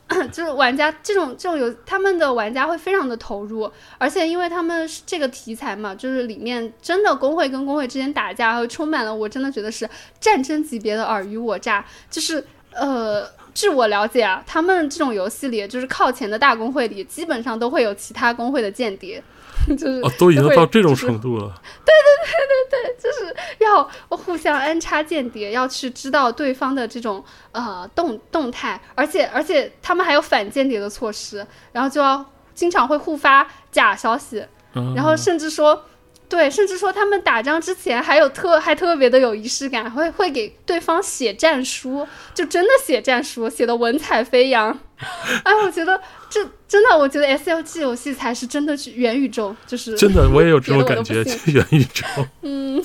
[0.32, 9.86] 就是玩家这种这种有他们的玩家会非常的投入，而且因为他们是这个题材嘛，就是里面真的工会跟工会之间打架，会充满了我真的觉得是
[10.18, 11.84] 战争级别的尔虞我诈。
[12.08, 12.42] 就是
[12.72, 19.22] 呃，据我了解啊，他们这种游戏里，就是靠前的大公会里，基本上都会有其他公会的间谍，
[19.76, 21.52] 就是哦，都已经到这种就是程度了。
[21.84, 23.34] 对对对对对，就是
[23.64, 32.24] 要互相安插间谍，要去知道对方的这种呃动动态，而且而且他们还有反间谍的措施，然后就要
[32.54, 35.84] 经常会互发假消息，嗯然后甚至说
[36.28, 44.78] 对，甚至说他们打仗之前还有特还特别的有仪式感，会会给对方写战书，就真的写战书，写的文采飞扬。
[45.44, 45.98] 哎，我觉得
[46.28, 52.04] 这真的，我觉得 S L G 游戏才是真的是元宇宙，就是真的，我也有这种感觉，元宇宙。
[52.42, 52.84] 嗯，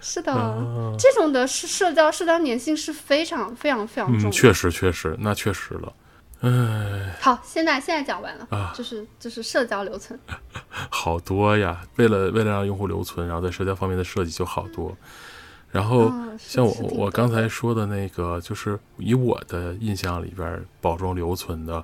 [0.00, 0.32] 是的，
[0.98, 4.30] 这种的是社交社交粘性是非常非常非常重。
[4.30, 5.92] 确实，确实，那确实了。
[6.42, 10.18] 哎，好，现在现在讲完了啊，就是就是社交留存，
[10.90, 11.80] 好多呀。
[11.96, 14.96] 为了为了让用户留存，然后在社交方面的设计就好多。
[15.70, 21.74] 然后像我我刚才说的那个，就是以我的印象里边保证留存的，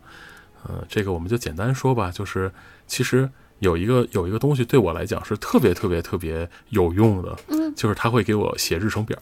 [0.64, 2.52] 呃，这个我们就简单说吧，就是
[2.86, 3.30] 其实
[3.60, 9.16] 有一个有一个东西对我来讲是特别特别特别有用的，嗯，就是它会给我写日程表。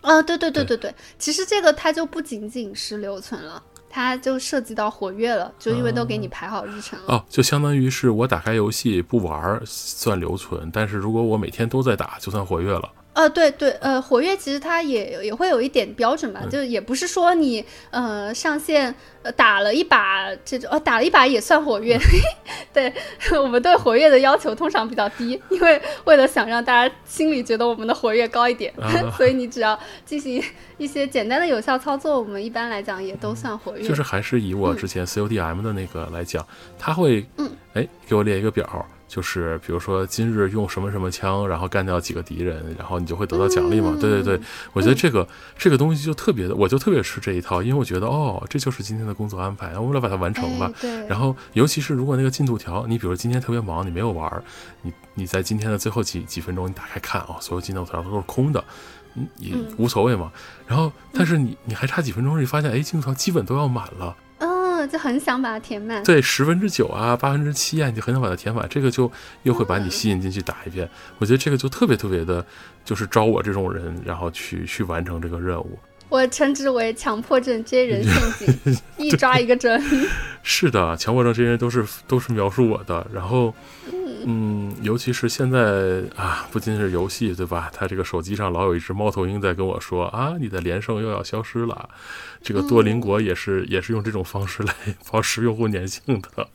[0.00, 3.62] 啊，对对对对对，其实这个它就不仅仅是留存了。
[3.90, 7.14] 它就涉及到活跃了，就因为都给你排好日程了。
[7.14, 12.90] 哦，就相当于是我打开游戏不玩算留存，但是如果我每天都在打，就算活跃了。
[13.18, 21.98] 呃，对对，呃，活跃其实它也也会有一点标准吧，就也不是说你呃上线呃打了一把这种，呃打了一把也算活跃。
[22.72, 22.92] 对
[23.42, 28.72] 我们对活跃的要求通常比较低，因为为了想让大家心里觉得我们的活跃高一点，
[29.16, 30.40] 所以你只要进行
[30.76, 33.82] 一些简单的有效操作，我们一般来讲也都算活跃。
[33.82, 36.46] 就是还是以我之前 CODM 的那个来讲，
[36.78, 38.86] 他会嗯哎给我列一个表。
[39.08, 43.96] 就是比如说今日用什么什么枪，然后干掉几个敌人，然后你就会得到奖励嘛。
[43.98, 44.40] 对对对，
[44.74, 45.26] 我觉得这个
[45.56, 50.70] 这个东西就特别的，我就特别吃这一套，因为我觉得哦，这就是今天的工作安排，我们来把它完成吧。
[50.80, 51.06] 对。
[51.08, 54.30] 然后尤其是如果那个进度条，你比如今天特别忙，你没有玩，
[54.82, 58.62] 你你在今天的最后几几分钟，你打开看哦，所有进度条都是空的，
[59.14, 60.30] 嗯，也无所谓嘛。
[60.66, 64.14] 然后但是你你还差几分钟，你发现哎，进度条基本都要满了。
[64.86, 69.10] 就很想把它填满，对，十分之九啊，八分之七啊，你就很想把它填满，这个就
[69.42, 70.88] 又会把你吸引进去打一遍。
[71.18, 72.44] 我觉得这个就特别特别的，
[72.84, 75.78] 就是招我这种人，然后去去完成这个任务。
[76.08, 79.82] 我称之为强迫症接人陷阱， 一抓一个准。
[80.42, 83.54] 是的，强迫症这些人都是都是描述我的，然后。
[84.26, 87.70] 嗯，尤其是现在啊，不仅是游戏，对吧？
[87.72, 91.88] 他这个手机上老有一只猫头鹰在跟我说啊，你的连胜又要消失了。
[92.42, 94.74] 这个多邻国也是也是用这种方式来
[95.10, 96.48] 保持用户粘性的。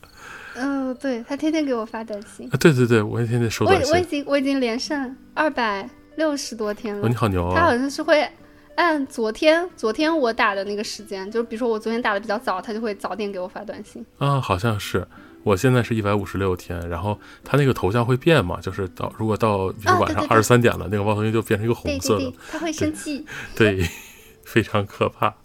[0.55, 2.47] 嗯，对他天天给我发短信。
[2.51, 3.87] 啊，对对对，我也天天收短信。
[3.87, 7.07] 我我已经我已经连胜二百六十多天了。
[7.07, 7.55] 你好牛啊！
[7.55, 8.27] 他好像是会
[8.75, 14.05] 按昨天昨天我打的那个时间，就是比如说我昨天打的比较早，他就会早点给我发短信。
[14.17, 15.07] 啊，好像是。
[15.43, 18.61] 我现在是一百五十六天，然后他那个头像会变嘛？
[18.61, 23.85] 就是到如果到比如晚上二十三点了，那个猫头鹰就变成一个红色的，他会生气，对，
[24.45, 25.35] 非常可怕。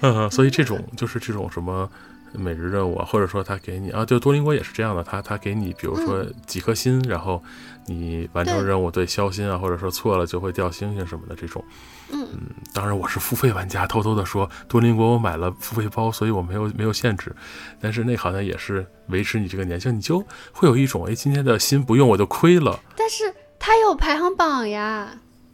[0.00, 1.90] 嗯，所以这种就是这种什么
[2.32, 7.42] 每日任务啊，或者说他给你啊，就多邻国也是这样的，他他给你比如说几颗心，然后
[7.86, 11.64] 你完成任务对消心啊，或者说错了就会掉星星什么的这种。
[12.10, 12.28] 嗯，
[12.72, 17.34] 当然我是付费玩家，偷偷的说，多邻国我买了付费包，所以我没有没有限制，
[17.80, 20.20] 但是那好像也是维持你这个年限，你就
[20.52, 22.80] 会有一种，哎，今天的心不用我就亏了。
[22.96, 25.08] 但是它有排行榜呀。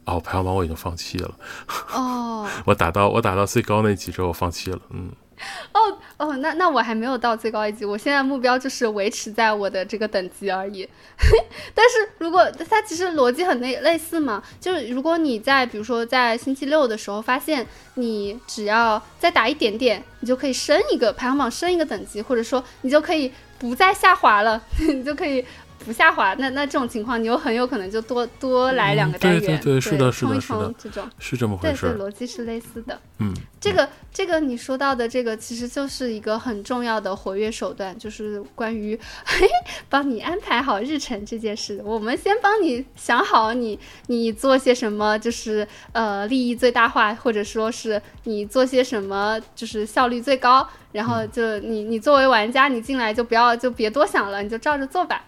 [0.05, 1.35] 哦，排行榜我已经放弃了。
[1.93, 5.11] 哦，我打到我打到最高那级之后放弃了，嗯。
[5.73, 10.87] 哦哦，那那我还没有到最高一级，我现在目标就是维持在我的这个等级而已。
[11.73, 25.45] 但是如果它其实逻辑很类类似嘛，就是如果你在比如说在星期六的时候发现你只要再打一点点，你就可以升一个排行榜，升一个等级，或者说你就可以不再下滑了， 你就可以。
[25.85, 32.99] 不下滑，那那这种情况，你又很有可能就多多来两个单元，对对对，是的，是的，是的，这种是这么回事，对，逻辑是类似的。
[33.19, 33.31] 嗯，
[33.61, 38.99] 这个这个你说到的这个，其实就是一个很重要的活跃手段，就是关于
[39.87, 41.79] 帮你安排好日程这件事。
[41.85, 55.23] 我们先帮你想好你你做些什么，就是呃利益最大化，或者说是你做些什么就是效率最高，然后就你你作为玩家，你进来就不要就别多想了，你就照着做吧。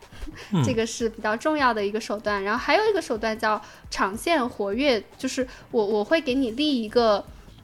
[0.64, 7.24] 这个是比较重要的一个手段，然后还有一个手段叫长线活跃，就是我我会给你立一个，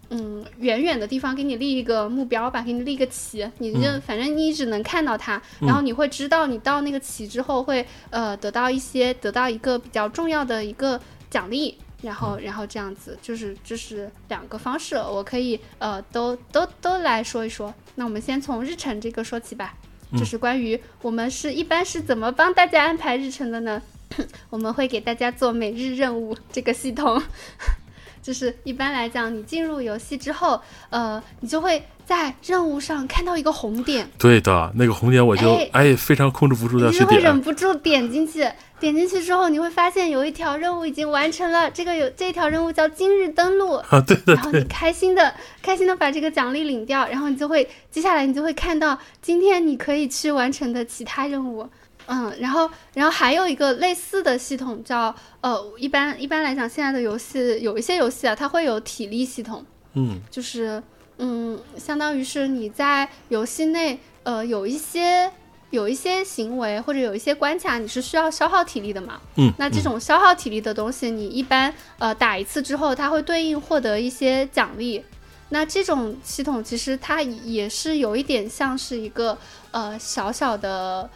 [0.10, 11.00] 嗯，远远的地方给你立一个目标吧，给你立个旗，你就反正你一直能看到它，然后你会知道你到那个旗之后会呃得到一些得到一个比较重要的一个
[11.30, 19.76] 奖励，然后然后这样子就是这是两个方式，我可以呃都都都来说一说，那我们先从日程这个说起吧。
[20.18, 23.82] 就是关于我们是一般是怎么帮大家安排日程的呢？
[24.52, 27.22] 我们会给大家做每日任务这个系统，
[28.22, 30.62] 就是一般来讲，你进入游戏之后，
[30.92, 38.48] 呃，你就会在任务上看到一个红点，对的，那个红点我就哎非常控制不住的去点，你会忍不住点进去。
[38.80, 41.72] 点进去之后，你会发现有一条任务已经完成了。
[41.72, 44.36] 这个有这条任务叫今日登录 啊，对对。
[44.36, 51.66] 然后你开心的开心的把这个奖励领掉，然后你就会接下来你就会看到今天你可以去完成的其他任务。
[52.08, 59.66] 嗯，然后然后还有一个类似的系统叫呃，一般一般来讲，现在的游戏有一些游戏啊，它会有体力系统。
[59.94, 60.84] 嗯，就是
[61.24, 65.32] 嗯，相当于是你在游戏内呃有一些。
[65.74, 69.20] 有一些行为或者有一些关卡，你是需要消耗体力的嘛？
[69.38, 75.04] 嗯，那这种消耗体力的东西，你一般呃打一次之后，它会对应获得一些奖励。
[75.50, 79.36] 那这种系统其实它也是有一点像是一个
[79.72, 81.10] 呃小小的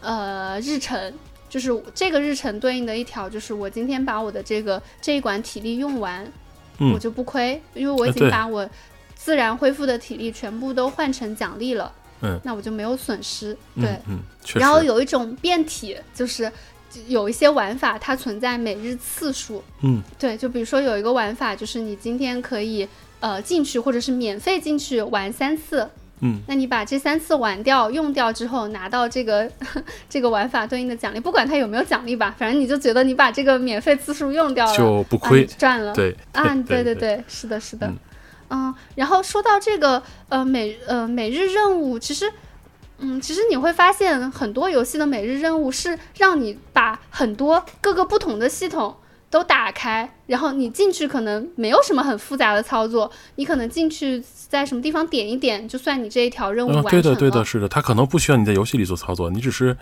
[0.00, 1.14] 呃日程，
[1.48, 6.26] 就是这个日程对应的一条就是我今天把我的这个这一管体力用完，
[6.92, 8.68] 我就不亏，因为我已经把我
[9.22, 11.92] 自然恢复的体力全部都换成奖励了。
[12.22, 14.18] 嗯，那我就没有损失，对，嗯，
[14.54, 16.50] 然后有一种变体，就是
[17.08, 22.86] 有一些玩法它存在每日次数，嗯，对，就比如说有一个玩法，就是你今天可以
[23.18, 25.88] 呃进去或者是免费进去玩三次，
[26.20, 29.50] 嗯，那你把这三次玩掉用掉之后，拿到这个
[30.08, 36.94] 这个玩法对应的奖励，不管它有没有奖励吧，反正你就觉得你把这个免费次数用掉了就不亏赚了，对，啊，对对。
[36.94, 37.88] 对，是的，是的。
[37.88, 37.96] 嗯，
[38.94, 42.30] 然后说到这个，呃，每呃每日任务，其实，
[42.98, 48.94] 嗯，其实你会发现很多游戏的每日任务是让你把很多各个不同的系统
[49.30, 56.90] 都打开，然后你进去可能没有什么很复杂的操作，你可能进去在什么地方点一点，就算你这一条任务完成了。
[56.90, 59.76] 对的，对的，是的，它可能不需要你在游戏里做操作，你只是。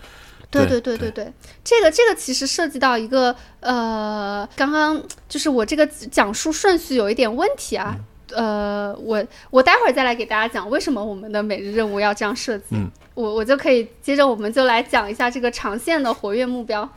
[0.49, 1.31] 对对对对对，
[1.63, 7.95] 这个这个其实涉及到一个呃，刚刚就是我这个讲述顺序有一点问题啊。
[8.35, 12.65] 呃，我我待会儿再来给大家讲为什么我们的每日任务要这样设计。
[12.71, 16.87] 嗯，我我就可以接着我们就来讲一下这个长线的活跃目标，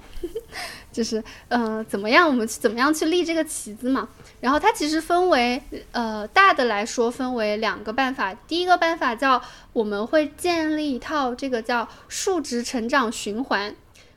[0.92, 4.08] 就是呃怎么样我们怎么样去立这个旗子嘛。
[4.40, 5.62] 然后它其实分为
[5.92, 9.40] 呃大的来说分为两个办法，第一个办法叫
[9.72, 13.74] 我们会建立一套这个叫数值成长循环，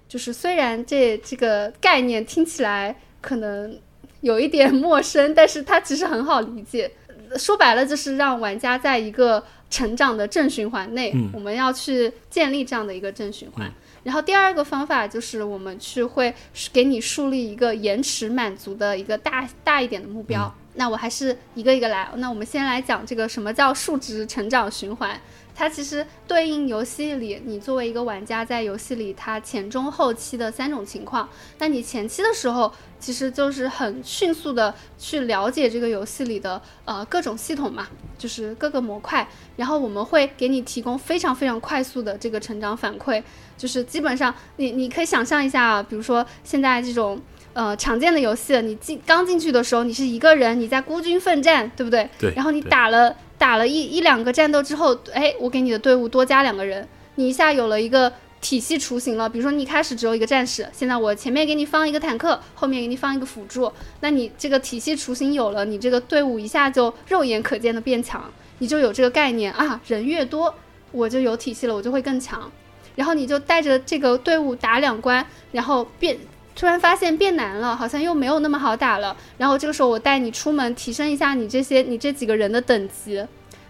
[0.10, 3.80] 就是虽然这这个概念听起来可能
[4.20, 6.92] 有一点陌生，但是它其实很好理解。
[7.36, 13.72] 说白了就是让玩家在一个成长的正循环内，我们要去建立这样的一个正循环。
[14.04, 16.34] 然后第二个方法就是我们去会
[16.72, 20.54] 给你树立一个延迟满足的一个大大一点的目标。
[20.76, 22.08] 那我还是一个一个来。
[22.18, 25.20] 那我们先来讲这个什么叫数值成长循环。
[25.58, 31.28] 它其实对应游戏里，你作为一个玩家在游戏里，它前中后期的三种情况。
[31.58, 37.88] 那你前期的时候，其实就是很迅速的去了解这个游戏里的呃各种系统嘛，
[38.20, 43.24] 就是各个模块，然后我们会给你提供非常非常快速的这个成长反馈，
[43.58, 47.20] 就是基本上你你可以想象一下啊，比如说现在这种
[47.54, 52.08] 呃常见的游戏，你进刚进去的时候，你是一个人，你在孤军奋战，对不对？
[52.20, 52.32] 对。
[52.36, 53.16] 然后你打了。
[53.38, 58.12] 打了一一两个战斗之后，哎，我给你的队伍多加两个人，你一下有了一个
[58.42, 59.30] 体系雏形了。
[59.30, 70.54] 比如说你一开始只有一个战士，现在我前面给你放一个坦克，后面给你放一个辅助，那你这个体系雏形有了，你这个队伍一下就肉眼可见的变强，你就有这个概念啊，人越多
[70.92, 72.52] 我就有体系了，我就会更强。
[72.96, 76.18] 然后你就带着这个队伍打两关，然后变。
[76.58, 79.16] 突然发现变难了，好像又没有那么好打了。
[79.38, 83.24] 然后这个时候我带你出门，提升一下你这些你这几个人的等级，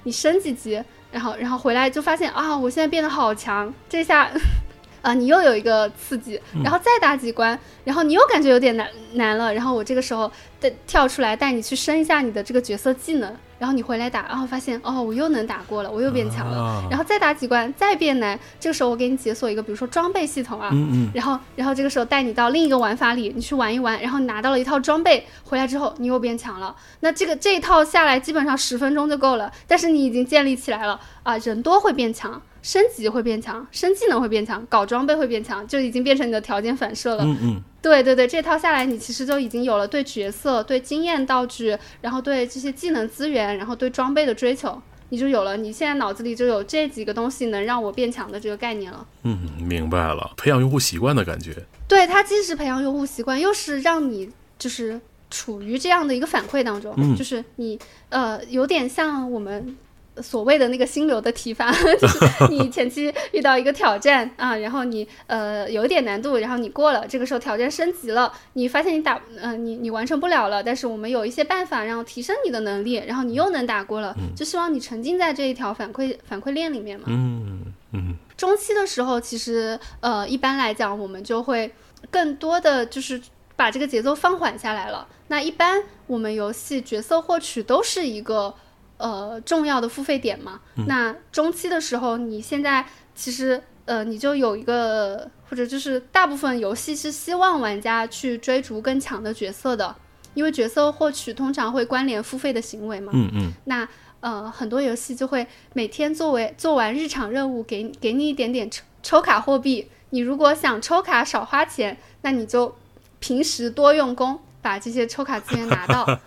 [0.04, 0.82] 你升几级，
[1.12, 3.72] 然后然后回来就发现啊，我现在变得好强。
[3.90, 4.32] 这下
[5.04, 9.54] 啊，你又有一个刺激，然后再打几关，然后你又感觉有点难难了。
[9.54, 10.32] 然后我这个时候
[10.62, 13.36] 带跳出来带你去升一下你的这个角色技能。
[13.60, 16.84] 然后你回来打，然后发现哦，我又能打过了，我又变强了。
[16.90, 18.40] 然后再打几关，再变难。
[18.60, 20.70] 这个时候我给你解锁一个，比如说装备系统啊。
[20.72, 21.12] 嗯嗯。
[21.14, 24.00] 然后，然后这个时候带你到另一个玩法里，你去玩一玩。
[24.02, 26.76] 然后你拿到了一套装备，回来之后你又变强了。
[27.00, 29.52] 那这个这一套下来基本上十分钟就够了。
[29.68, 37.24] 但是你已经建立起来了啊，人多会变强，升级会变强，升技能会变强，搞装备会变强，就已经变成你的条件反射了。
[37.24, 37.64] 嗯嗯。
[37.82, 45.56] 对对对，这套下来，你其实就已经有了对角色、对经验道具，然后对这些技能资源，然后对装备的追求，你就有了。
[45.56, 49.06] 你现在脑子里就有这几个东西能让我变强的这个概念了。
[49.24, 51.56] 嗯，明白了，培养用户习惯的感觉。
[51.88, 54.30] 对，它既是培养用户习惯，又是让你
[54.60, 55.00] 就是
[55.30, 57.80] 处于这样的一个反馈当中，就是你
[58.10, 59.78] 呃有点像我们
[60.22, 62.20] 所谓的那个心流的提法， 就是
[62.50, 77.06] 你前期遇到一个挑战啊，然后你呃有一点难度，然后你过了，这个时候挑战升级了，你发现你打呃你你完成不了了，但是我们有一些办法然后提升你的能力，然后你又能打过了，就希望你沉浸在这一条反馈反馈链里面嘛。
[77.10, 78.16] 嗯嗯。
[78.36, 81.72] 中期的时候，其实呃一般来讲，我们就会
[82.12, 83.22] 更多的就是
[83.56, 85.08] 把这个节奏放缓下来了。
[85.30, 88.54] 那一般我们游戏角色获取都是一个。
[88.98, 99.96] 呃，重要的付费点嘛，那中期的时候，你现在其实呃，你就有一个，或者就是大部分游戏是希望玩家去追逐更强的角色的，
[100.34, 103.12] 因为角色获取通常会关联付费的行为嘛。
[103.16, 103.52] 嗯嗯。
[103.66, 103.88] 那
[104.20, 109.90] 呃，很多游戏就会每天作为做完日常任务，给给你一点点抽抽卡货币。
[110.10, 112.76] 你如果想抽卡少花钱，那你就
[113.20, 116.06] 平时多用功，把这些抽卡资源拿到。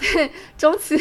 [0.00, 0.98] 对，中期，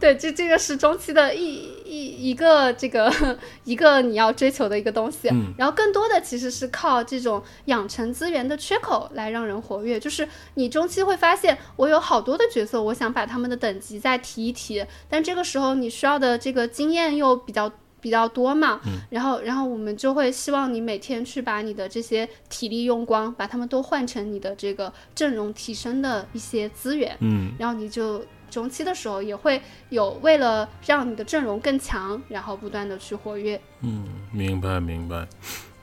[0.00, 1.44] 对，这这个是中期的一
[1.84, 5.28] 一一个这个一个你要追求的一个东西。
[5.28, 10.00] 嗯，然后更多的其实是靠这种养成资源的缺口来让人活跃。
[10.00, 17.70] 就是你中期会发现，我有好多的角色，我想把他们的等级再提一提，但这个时候你需要的这个经验又比较。
[18.04, 18.78] 比较多嘛，
[19.08, 29.58] 然后然后我们就会希望你每天去把你的这些体力用光，把它们都换成你的这个阵容提升的一些资源，嗯，然后你就中期的时候也会
[29.88, 35.26] 有为了让你的阵容更强，然后不断的去活跃，嗯，明白明白。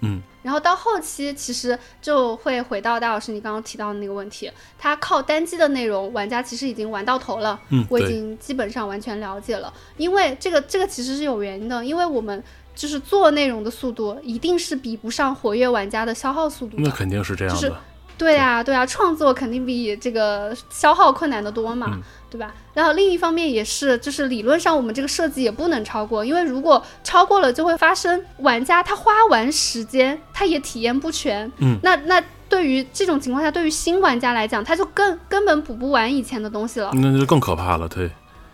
[0.02, 7.60] 嗯，然后到后期其实就会回到大老师你刚刚提到的那个问题，它靠单机的内容，玩家其实已经玩到头了。
[7.70, 9.72] 嗯，我已经基本上完全了解了。
[9.98, 12.44] 因为这个这个其实是有原因的，因为我们
[12.76, 16.78] 就是做内容的速度一定是比不上活跃玩家的消耗速度。
[16.80, 17.82] 那肯定是这样的。
[18.22, 21.98] 对呀，对呀，创作肯定比这个消耗困难的多嘛，
[22.30, 22.54] 对吧？
[22.76, 31.52] 然后另一方面也是，就是理论上我们这个设计也不能超过，因为如果超过了，就会发生玩家他花完时间他也体验不全。
[31.58, 36.92] 嗯，那那对于这种情况下，对于新玩家来讲，他就更根本补不完以前的东西了。
[36.94, 38.12] 那就更可怕了，对。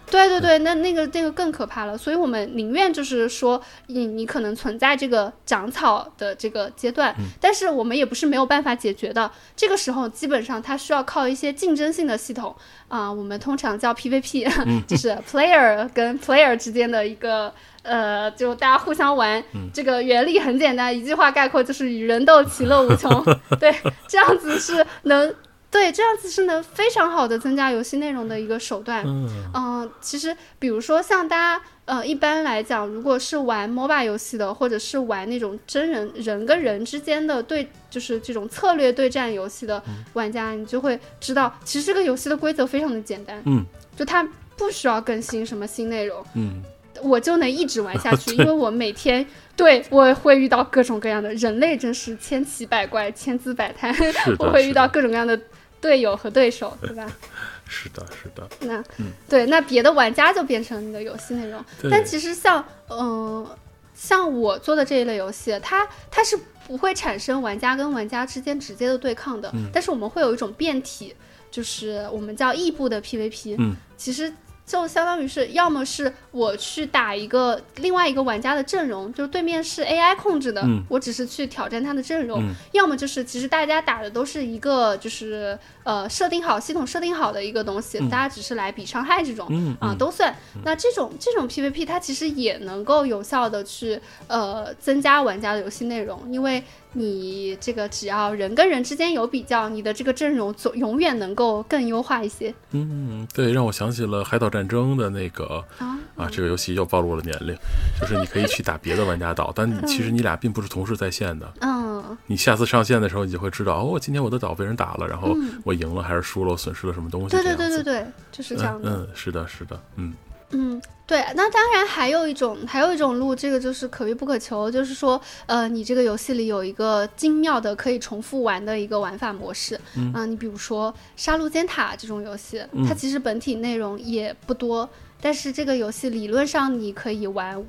[0.10, 9.30] 对对对，那那个那个更可怕了，所以我们宁愿就是说，你你可能存在这个长草的这个阶段，但是我们也不是没有办法解决的。
[9.56, 12.56] 这个时候基本上它需要靠一些竞争性的系统
[12.88, 14.50] 啊，我们通常叫 PVP，
[14.88, 17.54] 就是 player 跟 player 之间的一个
[17.84, 19.44] 呃，就大家互相玩。
[19.74, 23.24] 这个原理很简单，一句话概括就是与人斗，其乐无穷。
[23.60, 23.76] 对，
[24.08, 25.36] 这样子是能。
[25.70, 29.04] 对，这样子是能非常好的增加游戏内容的一个手段。
[29.06, 39.84] 嗯，其实比如说像大家，呃，一般来讲，如果是玩 MOBA 游戏的，或者是玩那种真人人跟人之间的对，就是这种策略对战游戏的
[40.14, 43.42] 玩家，你就会知道，其实这个游戏的规则非常的简单。
[43.46, 43.66] 嗯，
[43.96, 46.24] 就它不需要更新什么新内容。
[46.36, 46.64] 嗯，
[47.02, 49.26] 我就能一直玩下 去，因为我每天
[49.56, 53.96] 对我会遇到各种各样的人类，真是千奇百怪、千姿百态。
[54.40, 55.40] 我会遇到各种各样的。
[55.80, 57.06] 队友和对手，对吧？
[57.70, 58.50] 是的，是的。
[58.62, 58.84] 那，
[59.30, 61.64] 对，那别的玩家就变成你的游戏内容。
[61.84, 63.48] 但其实像，嗯，
[63.94, 69.54] 像我做的这一类游戏，它它是不会产生玩家跟玩家之间直接的对抗的。
[69.72, 71.14] 但是我们会有一种变体，
[71.52, 73.56] 就是我们叫异步的 PVP。
[73.60, 74.34] 嗯，其实。
[74.68, 82.42] 就相当于是，要么是我去打一个另外一个玩家的阵容，就是对面是 AI 控制的，我只是去挑战他的阵容；
[82.74, 89.48] 要么就是其实大家打的都是一个就是呃设定好系统设定好的一个东西，大家只是来比伤害这种
[89.80, 90.36] 啊都算。
[90.66, 96.62] 那这种这种 PVP 它其实也能够有效的去呃增加玩家的游戏内容，因为。
[96.94, 102.54] 你这个只要人跟人之间有比较，你的这个阵容总永远能够更优化一些。
[102.72, 107.56] 嗯，对，让我想起了《海岛战争》的那个啊啊，这个游戏又暴露了年龄，
[108.00, 111.54] 就是你可以去打别的玩家岛，但其实你俩并不是同时在线的。
[111.62, 117.36] 嗯，你下次上线的时候，你就会知道哦，今天我的岛被人打了，然后我赢了还是输了，我损失了什么东西？
[117.36, 118.90] 对对对对对，就是这样的。
[118.90, 120.14] 嗯，是的，是的，嗯。
[120.52, 137.62] 嗯，对，那当然还有一种，还有一种路，这个就是可遇不可求，就是说，呃，你这个游戏里有一个精妙的可以重复玩的一个玩法模式，嗯，你比如说《杀戮尖塔》这种游戏，它其实本体内容也不多，但是这个游戏理论上你可以玩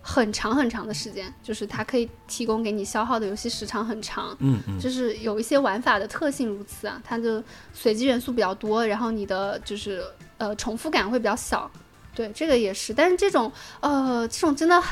[0.00, 7.44] 很长很长的时间，就是它可以提供给你消耗的游戏时长很长，嗯嗯，就是有一些玩法的特性如此啊，它的
[7.74, 10.02] 随机元素比较多，然后你的就是
[10.38, 11.70] 呃重复感会比较小。
[12.14, 14.82] 对，这个也是，但是这种，呃，这种真的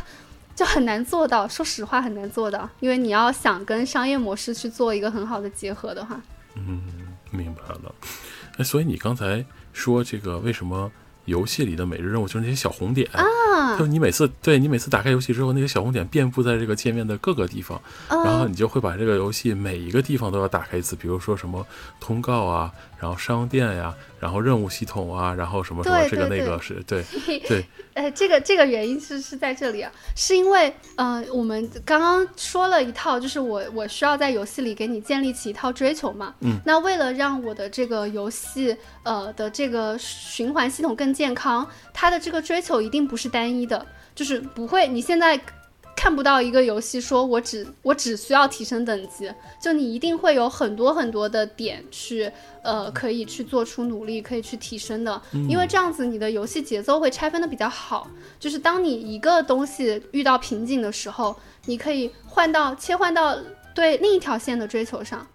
[0.56, 1.46] 就很难做到。
[1.46, 6.20] 说实话，很难做到，因为你要想跟商业模式去做一个很好的结合的话。
[6.54, 6.80] 嗯，
[7.30, 7.94] 明白了。
[8.56, 10.90] 哎，所以你刚才说这个，为什么
[11.26, 13.22] 游戏里的每日任务就是那些小红点啊？
[13.22, 21.66] 啊，就你每次对你每次打开游戏之后，那些小红点遍布在这个界面的各个地方，然后你就会把这个游戏每一个地方都要打开一次，比如说什么
[22.00, 27.02] 通告啊，然后商店呀，然后任务系统啊，然后什么什么这个那个是对
[27.48, 27.64] 对。
[27.94, 45.40] 呃，这个这个原因是是在这里啊，是因为嗯，我们刚刚说了一套，就是我我需要在游戏里给你建立起一套追求嘛，嗯，那为了让我的这个游戏呃的这个循环系统更健康，它的这个追求一定不是单一的，就是不会你现在。
[45.96, 49.30] 看不到一个游戏说我只我只需要提升等级，
[49.62, 52.30] 就你一定会有很多很多的点去
[52.62, 58.10] 呃可以去做出努力，可以去提升的，因为这样子你的游戏节奏会拆分的比较好。
[58.38, 61.36] 就是当你一个东西遇到瓶颈的时候，
[61.66, 63.36] 你可以换到切换到
[63.74, 65.26] 对另一条线的追求上。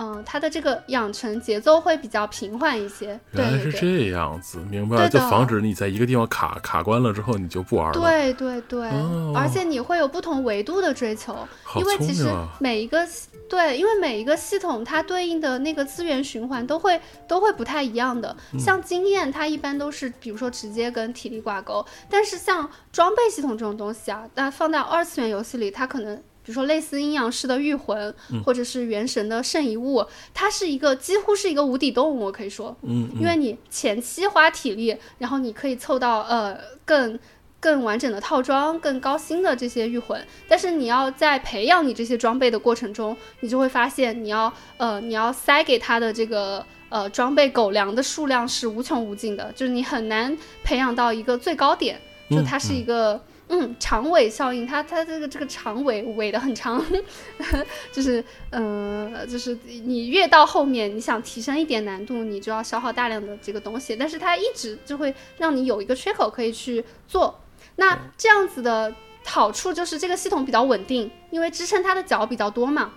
[0.00, 3.20] 嗯，它的这个养成节奏会比较平缓一些。
[3.32, 8.00] 原来是这样子，明白了，就防止你在一个地方卡卡关了之后，你就不玩了。
[8.00, 8.88] 对对对，
[9.34, 11.36] 而且你会有不同维度的追求，
[11.76, 12.26] 因为其实
[12.58, 13.06] 每一个
[13.46, 16.98] 对，因为每一个系统它对应的那个资源循环都会
[17.28, 18.34] 都会不太一样的。
[18.58, 26.22] 像经验，它一般都是比如说直接跟体力挂钩，但是像装备系统这种东西啊，那放到二次元游戏里，它可能。
[26.50, 28.12] 比如说，类似阴阳师的御魂，
[28.44, 30.04] 或者是元神的圣遗物，
[30.34, 37.16] 它是一个几乎是一个无底洞，我可以说，嗯，因为你前期花体力，然后你可以凑到呃更
[37.60, 53.22] 更完整的套装、更高星的这些御魂，但是你要在培养你这些装备的过程中，你就会发现，你要呃你要塞给他的这个呃装备狗粮的数量是无穷无尽的，就是你很难培养到一个最高点，就它是一个。
[53.52, 56.80] 嗯，长尾效应，它它这个这个长尾尾的很长，
[57.92, 67.40] 就是呃，就是你越到后面，你想提升一点难度，你就要消耗大量的这个东西，但是它一直就会让你有一个缺口可以去做。
[67.74, 68.94] 那这样子的
[69.24, 72.92] 好处就是这个系统比较稳定，因为支撑它的脚比较多嘛。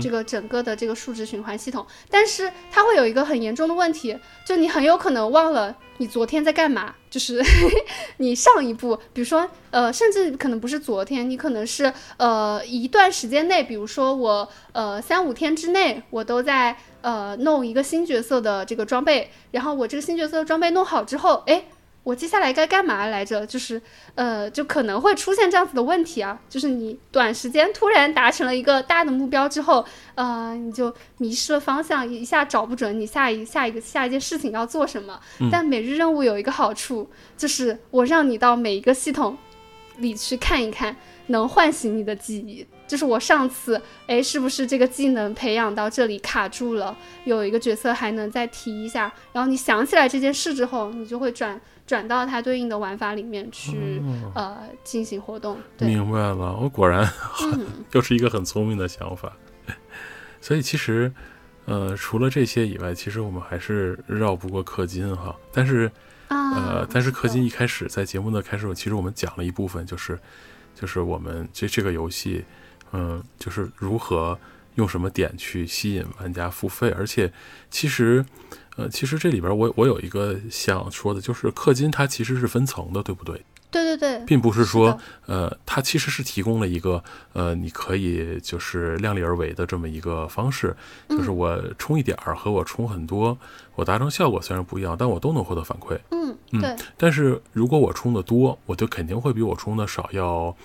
[0.00, 7.42] 这个整个的这个数值循环系统，但是它会有一个很严重的问题，就你很有可能忘了你昨天在干嘛，就是
[8.18, 21.64] 你上一步，比如说呃，甚至可能不是昨天，你可能是呃一段时间内，比如说我呃三五天之内，我都在呃弄一个新角色的这个装备，然后我这个新角色的装备弄好之后，哎。
[22.08, 23.46] 我接下来该干嘛来着？
[23.46, 23.78] 就是，
[24.14, 35.20] 呃，就可能会出现这样子的问题啊，就是你短时间突然达成了一个大的目标之后，呃，你就迷失了方向，一下找不准你下一下一个下一件事情要做什么。
[35.52, 39.36] 但每日任务有一个好处，就是我让你到每一个系统
[39.98, 42.66] 里去看一看，能唤醒你的记忆。
[42.86, 46.96] 就是我上次，哎，是不是这个技能培养到这里卡住了？
[47.24, 51.60] 有一个角色还能再提一下，然后你想起来这件事之后，你就会转。
[51.88, 54.02] 转到它对应的玩法里面去，
[54.34, 55.58] 呃，进行活动。
[55.78, 57.10] 明白了，我果然
[57.92, 59.32] 又是一个很聪明的想法。
[60.38, 61.10] 所以其实，
[61.64, 65.34] 呃，除了这些以外，其实我们还是绕不过氪金哈。
[65.50, 65.90] 但是，
[66.28, 70.18] 呃，但是氪金一开始在节目的开始，其实我们讲了一部分，就是
[70.74, 72.44] 就是我们这这个游戏，
[72.92, 74.38] 嗯，就是如何
[74.74, 77.32] 用什么点去吸引玩家付费，而且
[77.70, 78.22] 其实。
[78.78, 83.44] 呃，其实这里边我我有一个想说的，就是氪金它其实是分层的，对不对？
[83.70, 84.96] 对对对，并不是说，
[85.26, 87.02] 呃，它其实是提供了一个，
[87.32, 90.74] 呃，你可以就是量力而为的这么一个方式，
[91.08, 93.36] 就是我充一点儿和我充很多，
[93.74, 95.98] 我达成效果虽然不一样，但我都能获得反馈。
[96.12, 96.76] 嗯嗯，对。
[96.96, 100.56] 但是如果我充的多，我就肯定会比我充的少要。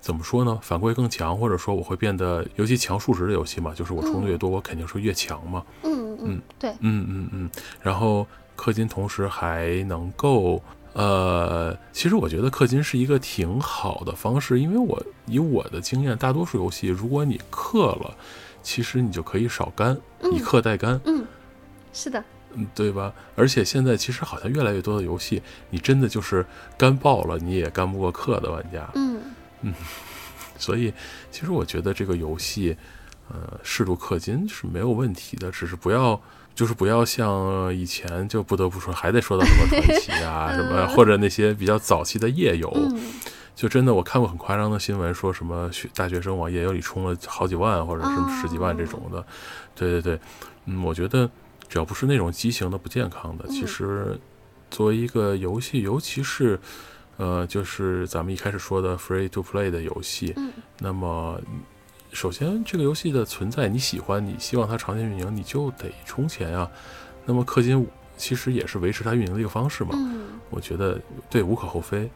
[0.00, 0.58] 怎么说呢？
[0.62, 5.62] 反馈更强，或者说我会变得，尤其强数值的游戏嘛，就是我充的越多，我肯定是越强嘛。
[5.82, 7.50] 嗯嗯，对，嗯嗯嗯。
[7.82, 8.26] 然后
[8.56, 10.62] 氪金同时还能够，
[10.94, 18.16] 呃，其实我觉得氪金是一个挺好的方式，因为我以我的经验，大多数游戏如果你氪了，
[18.62, 19.96] 其实你就可以少干，
[20.32, 21.00] 以氪代干。
[21.04, 21.26] 嗯，
[21.92, 22.22] 是的，
[22.54, 23.12] 嗯，对吧？
[23.36, 26.44] 而且现在其实好像越来越多的游戏，你真的就是
[26.76, 28.88] 干爆了，你也干不过氪的玩家。
[28.94, 29.07] 嗯。
[29.62, 29.74] 嗯，
[30.58, 30.92] 所以
[31.30, 32.76] 其实我觉得这个游戏，
[33.28, 36.20] 呃，适度氪金是没有问题的，只是不要，
[36.54, 42.72] 就是不要像以前就不得不说，还得说到什么传奇啊， 什么或者那些比较早期的夜游，
[43.54, 49.24] 就真的我看过很夸张的新闻，说什么学大学生往夜游里充了好几万或者是十几万这种的，
[49.74, 50.20] 对对对，
[50.66, 51.28] 嗯，我觉得
[51.68, 54.18] 只要不是那种畸形的、不健康的，其实
[54.70, 56.58] 作为一个游戏，尤其是。
[57.18, 61.38] 呃，就是咱们一开始说的 free to play 的游戏，嗯，那么
[62.12, 66.70] 首先这个游戏的存在，你喜欢，你希望它长期运营，你就得充钱啊。
[67.26, 67.86] 那么氪金
[68.16, 69.90] 其实也是维持它运营的一个方式嘛。
[69.92, 72.08] 嗯，我觉得对，无可厚非。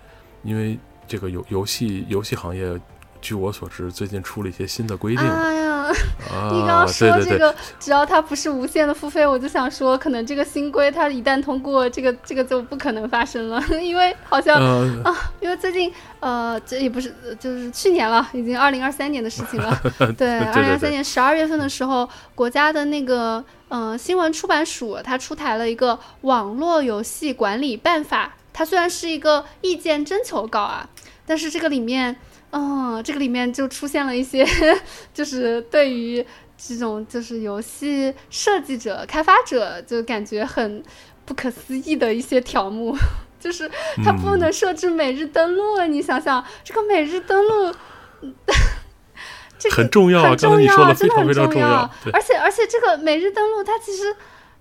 [0.43, 2.81] 因为这个游游戏游戏行业，
[3.23, 5.25] 据我所知，最近出了一些新的规定。
[5.25, 5.87] 哎呀，
[6.53, 15.91] 你刚说对对对，这个，只要它不是无限的付费，我就想说，可能这个新规它一旦通过，这个这个就不可能发生了， 因为好像呃，啊，因为最近
[16.21, 19.81] 呃，这也不是，呃就是去年了，已经二零二三年的事情了。
[20.19, 28.35] 对，二零二三年十二月份的时候，国家的那个呃新闻出版署它出台了一个网络游戏管理办法。
[28.55, 30.87] 它虽然是一个意见征求稿啊，
[31.25, 32.15] 但是这个里面，
[32.53, 34.47] 嗯，这个里面就出现了一些，
[35.13, 36.25] 就是对于
[36.57, 40.83] 这种就是游戏设计者、开发者，就感觉很
[41.25, 42.97] 不可思议的一些条目。
[43.43, 43.69] 就是
[44.05, 45.85] 它不能设置每日登录啊！
[45.85, 47.75] 你想想，这个每日登录，
[49.59, 51.91] 这个很重要啊，真的很重要。
[52.13, 54.15] 而且而且这个每日登录，它其实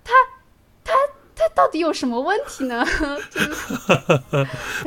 [0.03, 0.11] 它
[0.83, 0.93] 它
[1.41, 2.85] 它到底有什么问题呢？
[3.31, 3.49] 就是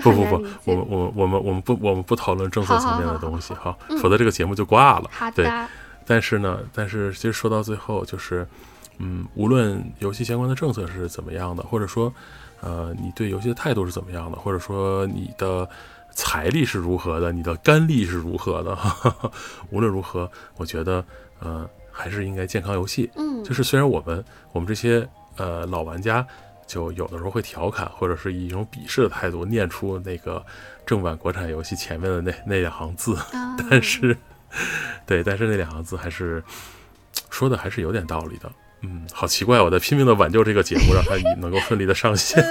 [0.03, 5.11] 不不不我们我们我们我们不我们不讨论政策层面的东西哈，嗯否则这个节目就挂了。
[5.35, 5.69] 对，好的，
[6.07, 8.47] 但是呢，但是其实说到最后，就是，
[8.99, 12.13] 嗯，无论游戏相关的政策是怎么样的，或者说，
[12.61, 15.69] 呃，你对游戏的态度是怎么样的，或者说你的
[16.13, 18.79] 财力是如何的，你的肝力是如何的，
[19.71, 21.05] 无论如何，我觉得，
[21.41, 23.11] 呃，还是应该健康游戏。
[23.17, 26.27] 嗯，就是虽然我们我们这些呃老玩家，
[26.67, 30.45] 就有的时候会调侃，或者是以一种鄙视的态度念出那个
[30.87, 34.17] 正版国产游戏前面的那那两行字，啊 但是，
[35.07, 36.43] 对，但是那两行字还是
[37.31, 38.51] 说的还是有点道理的。
[38.83, 42.43] 嗯，好奇怪，我在拼命的挽救这个节目，让它能够顺利的上线。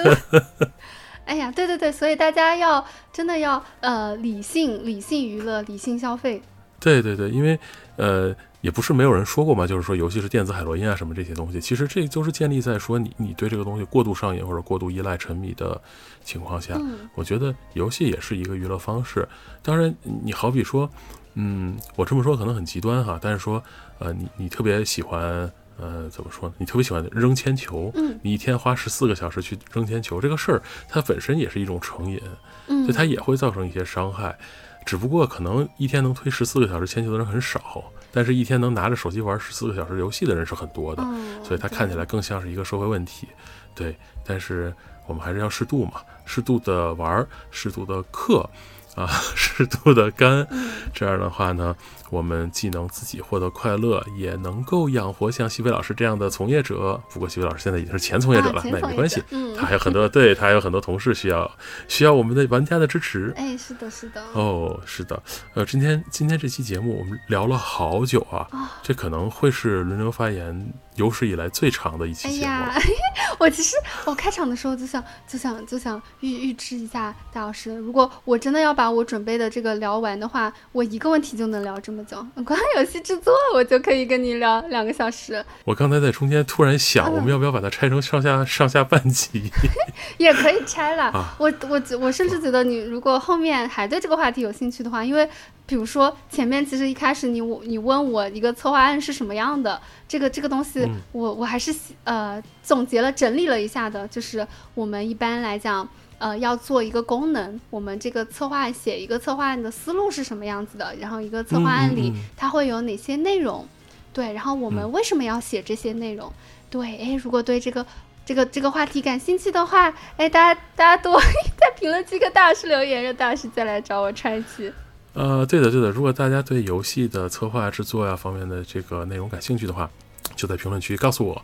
[1.25, 6.41] 哎呀，对对对，所以大家要真的要呃理性理性娱乐，理性消费。
[6.79, 7.57] 对对对，因为
[7.95, 15.79] 呃，也不是没有人说过嘛，就是说游戏是电子海洛因啊什么这些东西，其实这就是建立在说你你对这个东西过度上瘾或者过度依赖沉迷的
[16.23, 19.27] 情况下，嗯我觉得游戏也是一个娱乐方式。
[19.61, 20.89] 当然，你好比说，
[21.33, 23.61] 嗯，我这么说可能很极端哈，但是说，
[23.99, 25.51] 呃，你你特别喜欢。
[25.75, 26.55] 呃，怎么说呢？
[26.59, 32.21] 你特别喜欢扔铅球，嗯你一天花十四个小时去扔铅球，这个事儿它本身也是一种成瘾，
[32.67, 34.37] 嗯，所以它也会造成一些伤害。
[34.85, 37.83] 只不过可能一天能推十四个小时铅球的人很少，
[38.15, 43.27] 但是一天能拿着手机玩十四个小时游戏的人是很多的，嗯，所以它看起来更像是一个社会问题。
[43.73, 44.71] 对，但是
[45.07, 48.47] 我们还是要适度嘛，适度的玩，适度的氪，
[48.95, 50.45] 啊， 适度的干。
[50.51, 51.75] 嗯这样的话呢，
[52.11, 57.01] 我们既能自己获得快乐，也能够养活像西北老师这样的从业者。
[57.11, 59.23] 不过西北老师现在已经是前从业者了，那也没关系。
[59.31, 61.49] 嗯他还有很多，对他还有很多同事需要
[61.87, 63.33] 需要我们的玩家的支持。
[63.35, 64.21] 哎，是的，是的。
[64.33, 65.19] 哦，是的，
[65.55, 72.81] 呃，今天今天这期节目我们聊了好久啊，啊这可能会是轮流发言有史以来最长的一期节目哎呀。
[73.39, 73.75] 我其实
[74.05, 82.25] 我开场的时候就想就想就想预预知一下大老师，如果我真的要把我准备的这个聊完的话，我一个问题就能聊这么久。
[82.45, 89.51] 光游戏制作我就可以跟你聊两个小时，我刚才在中间突然想，嗯我们要不要把它拆成上下上下半集？
[90.17, 91.05] 也可以拆了。
[91.05, 95.27] 啊我我我甚至觉得你如果后面还对这个话题有兴趣的话，因为
[95.65, 101.73] 比如说前面其实一开始你我你问我一个策划案是什么样的，这个这个东西嗯我我还是
[102.03, 105.87] 呃总结了整理了一下的，就是我们一般来讲。
[106.19, 113.67] 呃，要做一个功能，我们这个策划案写一个策划案的思路是什么样子的，然后一个策划案里它会有哪些内容，
[114.13, 116.31] 对，然后我们嗯为什么要写这些内容？
[116.69, 117.85] 对，哎，如果对这个
[118.25, 121.19] 这个这个话题感兴趣的话，哎，大家大家多
[121.59, 124.71] 在评论区给大师留言，让大师再来找我串一期。
[125.13, 129.89] 呃，对的对的，如果大家对游戏的策划制作呀方面的这个内容感兴趣的话，
[130.35, 131.39] 就在评论区告诉我。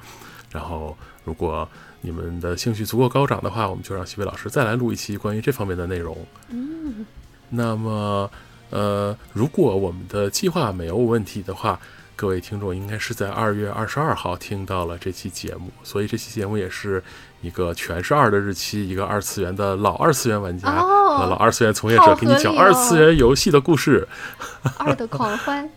[0.51, 1.69] 然后，如果
[2.01, 6.17] 你们的兴趣足够高涨的话，我们就让西北老师再来录一期关于这方面的内容。
[6.49, 7.05] 嗯，
[7.49, 8.31] 那么，
[8.71, 11.79] 呃，如果我们的计划没有问题的话，
[12.15, 17.03] 各位听众应该是在二月二十二号听到了这期节目，所以这期节目也是
[17.41, 24.07] 一个全是二的日期，一个二次元的老二次元玩家哦和老二次元从业者给你讲二次元游戏的故事，
[24.77, 25.69] 二的狂欢，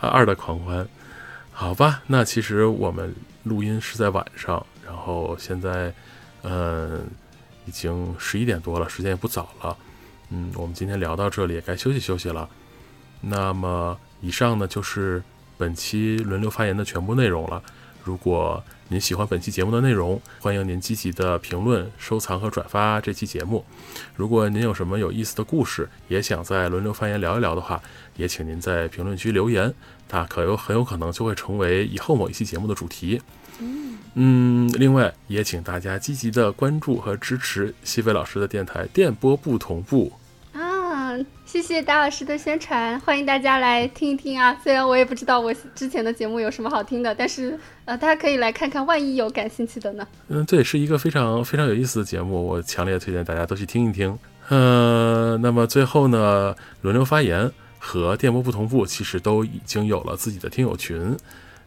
[0.00, 0.86] 啊 二的狂欢。
[1.52, 3.14] 好吧，那其实我们
[3.44, 5.94] 录音是在晚上，然后现在，
[6.42, 7.06] 嗯，
[7.64, 9.76] 已经十一点多了，时间也不早了。
[10.30, 12.48] 嗯，我们今天聊到这里，也该休息休息了。
[13.20, 15.22] 那么，以上呢就是
[15.56, 17.62] 本期轮流发言的全部内容了。
[18.02, 18.60] 如果
[18.94, 23.64] 您喜欢本期节目的内容，欢迎您积极的评论、收藏和转发这期节目。
[24.14, 27.82] 如果您有什么有意思的故事，也想在轮流发言聊一聊的话，
[28.14, 29.74] 也请您在评论区留言，
[30.08, 33.20] 它可有很有可能就会成为以后某一期节目的主题。
[34.14, 40.12] 嗯，另外也请大家积极的关注和支持西北老师的电台电波不同步。
[41.44, 44.56] 谢谢达老师的宣传，欢迎大家来听一听啊。
[44.62, 50.06] 虽然我也不知道我之前的节目有什么好听的，但是呃，大家可以来看看，万一有感兴趣的呢。
[50.28, 54.18] 嗯，这也是一个非常非常有意思的节目，我强烈推荐大家都去听一听。
[54.48, 61.16] 呃，那么最后呢，轮流发言和电波不同步其实都已经有了自己的听友群。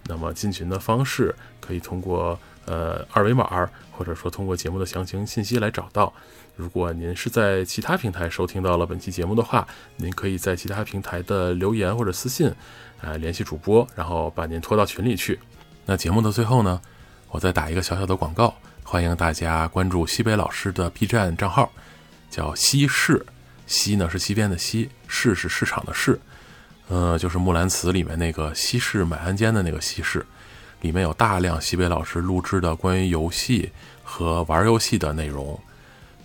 [0.08, 6.14] 那么进群的方式可以通过呃二维码，或者说通过节目的详情信息来找到。
[6.58, 9.66] 如果您是在其他平台收听到了本期节目的话，
[9.96, 12.52] 您可以在其他平台的留言或者私信，
[13.00, 15.40] 呃联系主播，然后把您拖到群里去。
[15.86, 16.82] 那节目的最后呢，
[17.30, 21.72] 我再打一个小小的广告，欢迎大家关注西北老师的 B 站账号，
[22.32, 23.24] 叫西市，
[23.68, 26.20] 西呢是西边的西，市是市场的市。
[26.88, 30.26] 呃，就是《木兰辞》里面那个西市买鞍鞯的那个西市，
[30.82, 33.70] 里面有大量西北老师录制的关于游戏
[34.02, 35.60] 和玩游戏的内容，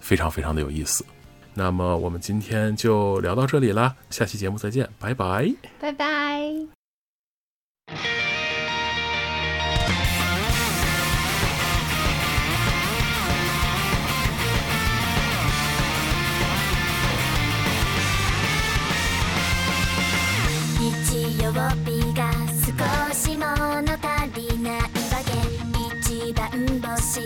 [0.02, 1.06] 非常非常的有意思。
[1.54, 6.68] 那么我们今天就聊到这里啦，下期节目再见，拜拜，拜拜。
[21.40, 21.54] 曜
[21.86, 22.30] 日が
[22.62, 22.70] 少
[23.14, 24.06] し物足
[24.36, 24.86] りないわ
[25.26, 25.32] け
[26.04, 26.41] 一番
[26.98, 27.22] 星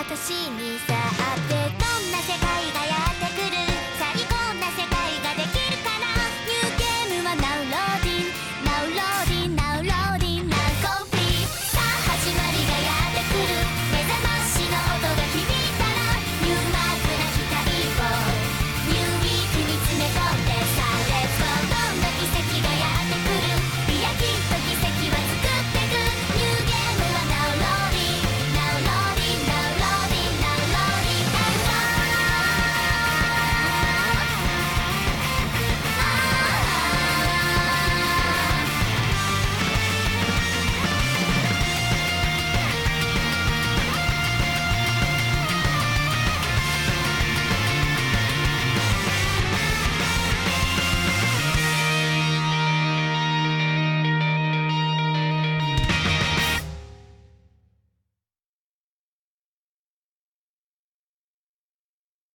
[0.00, 0.14] て
[0.50, 0.79] どんな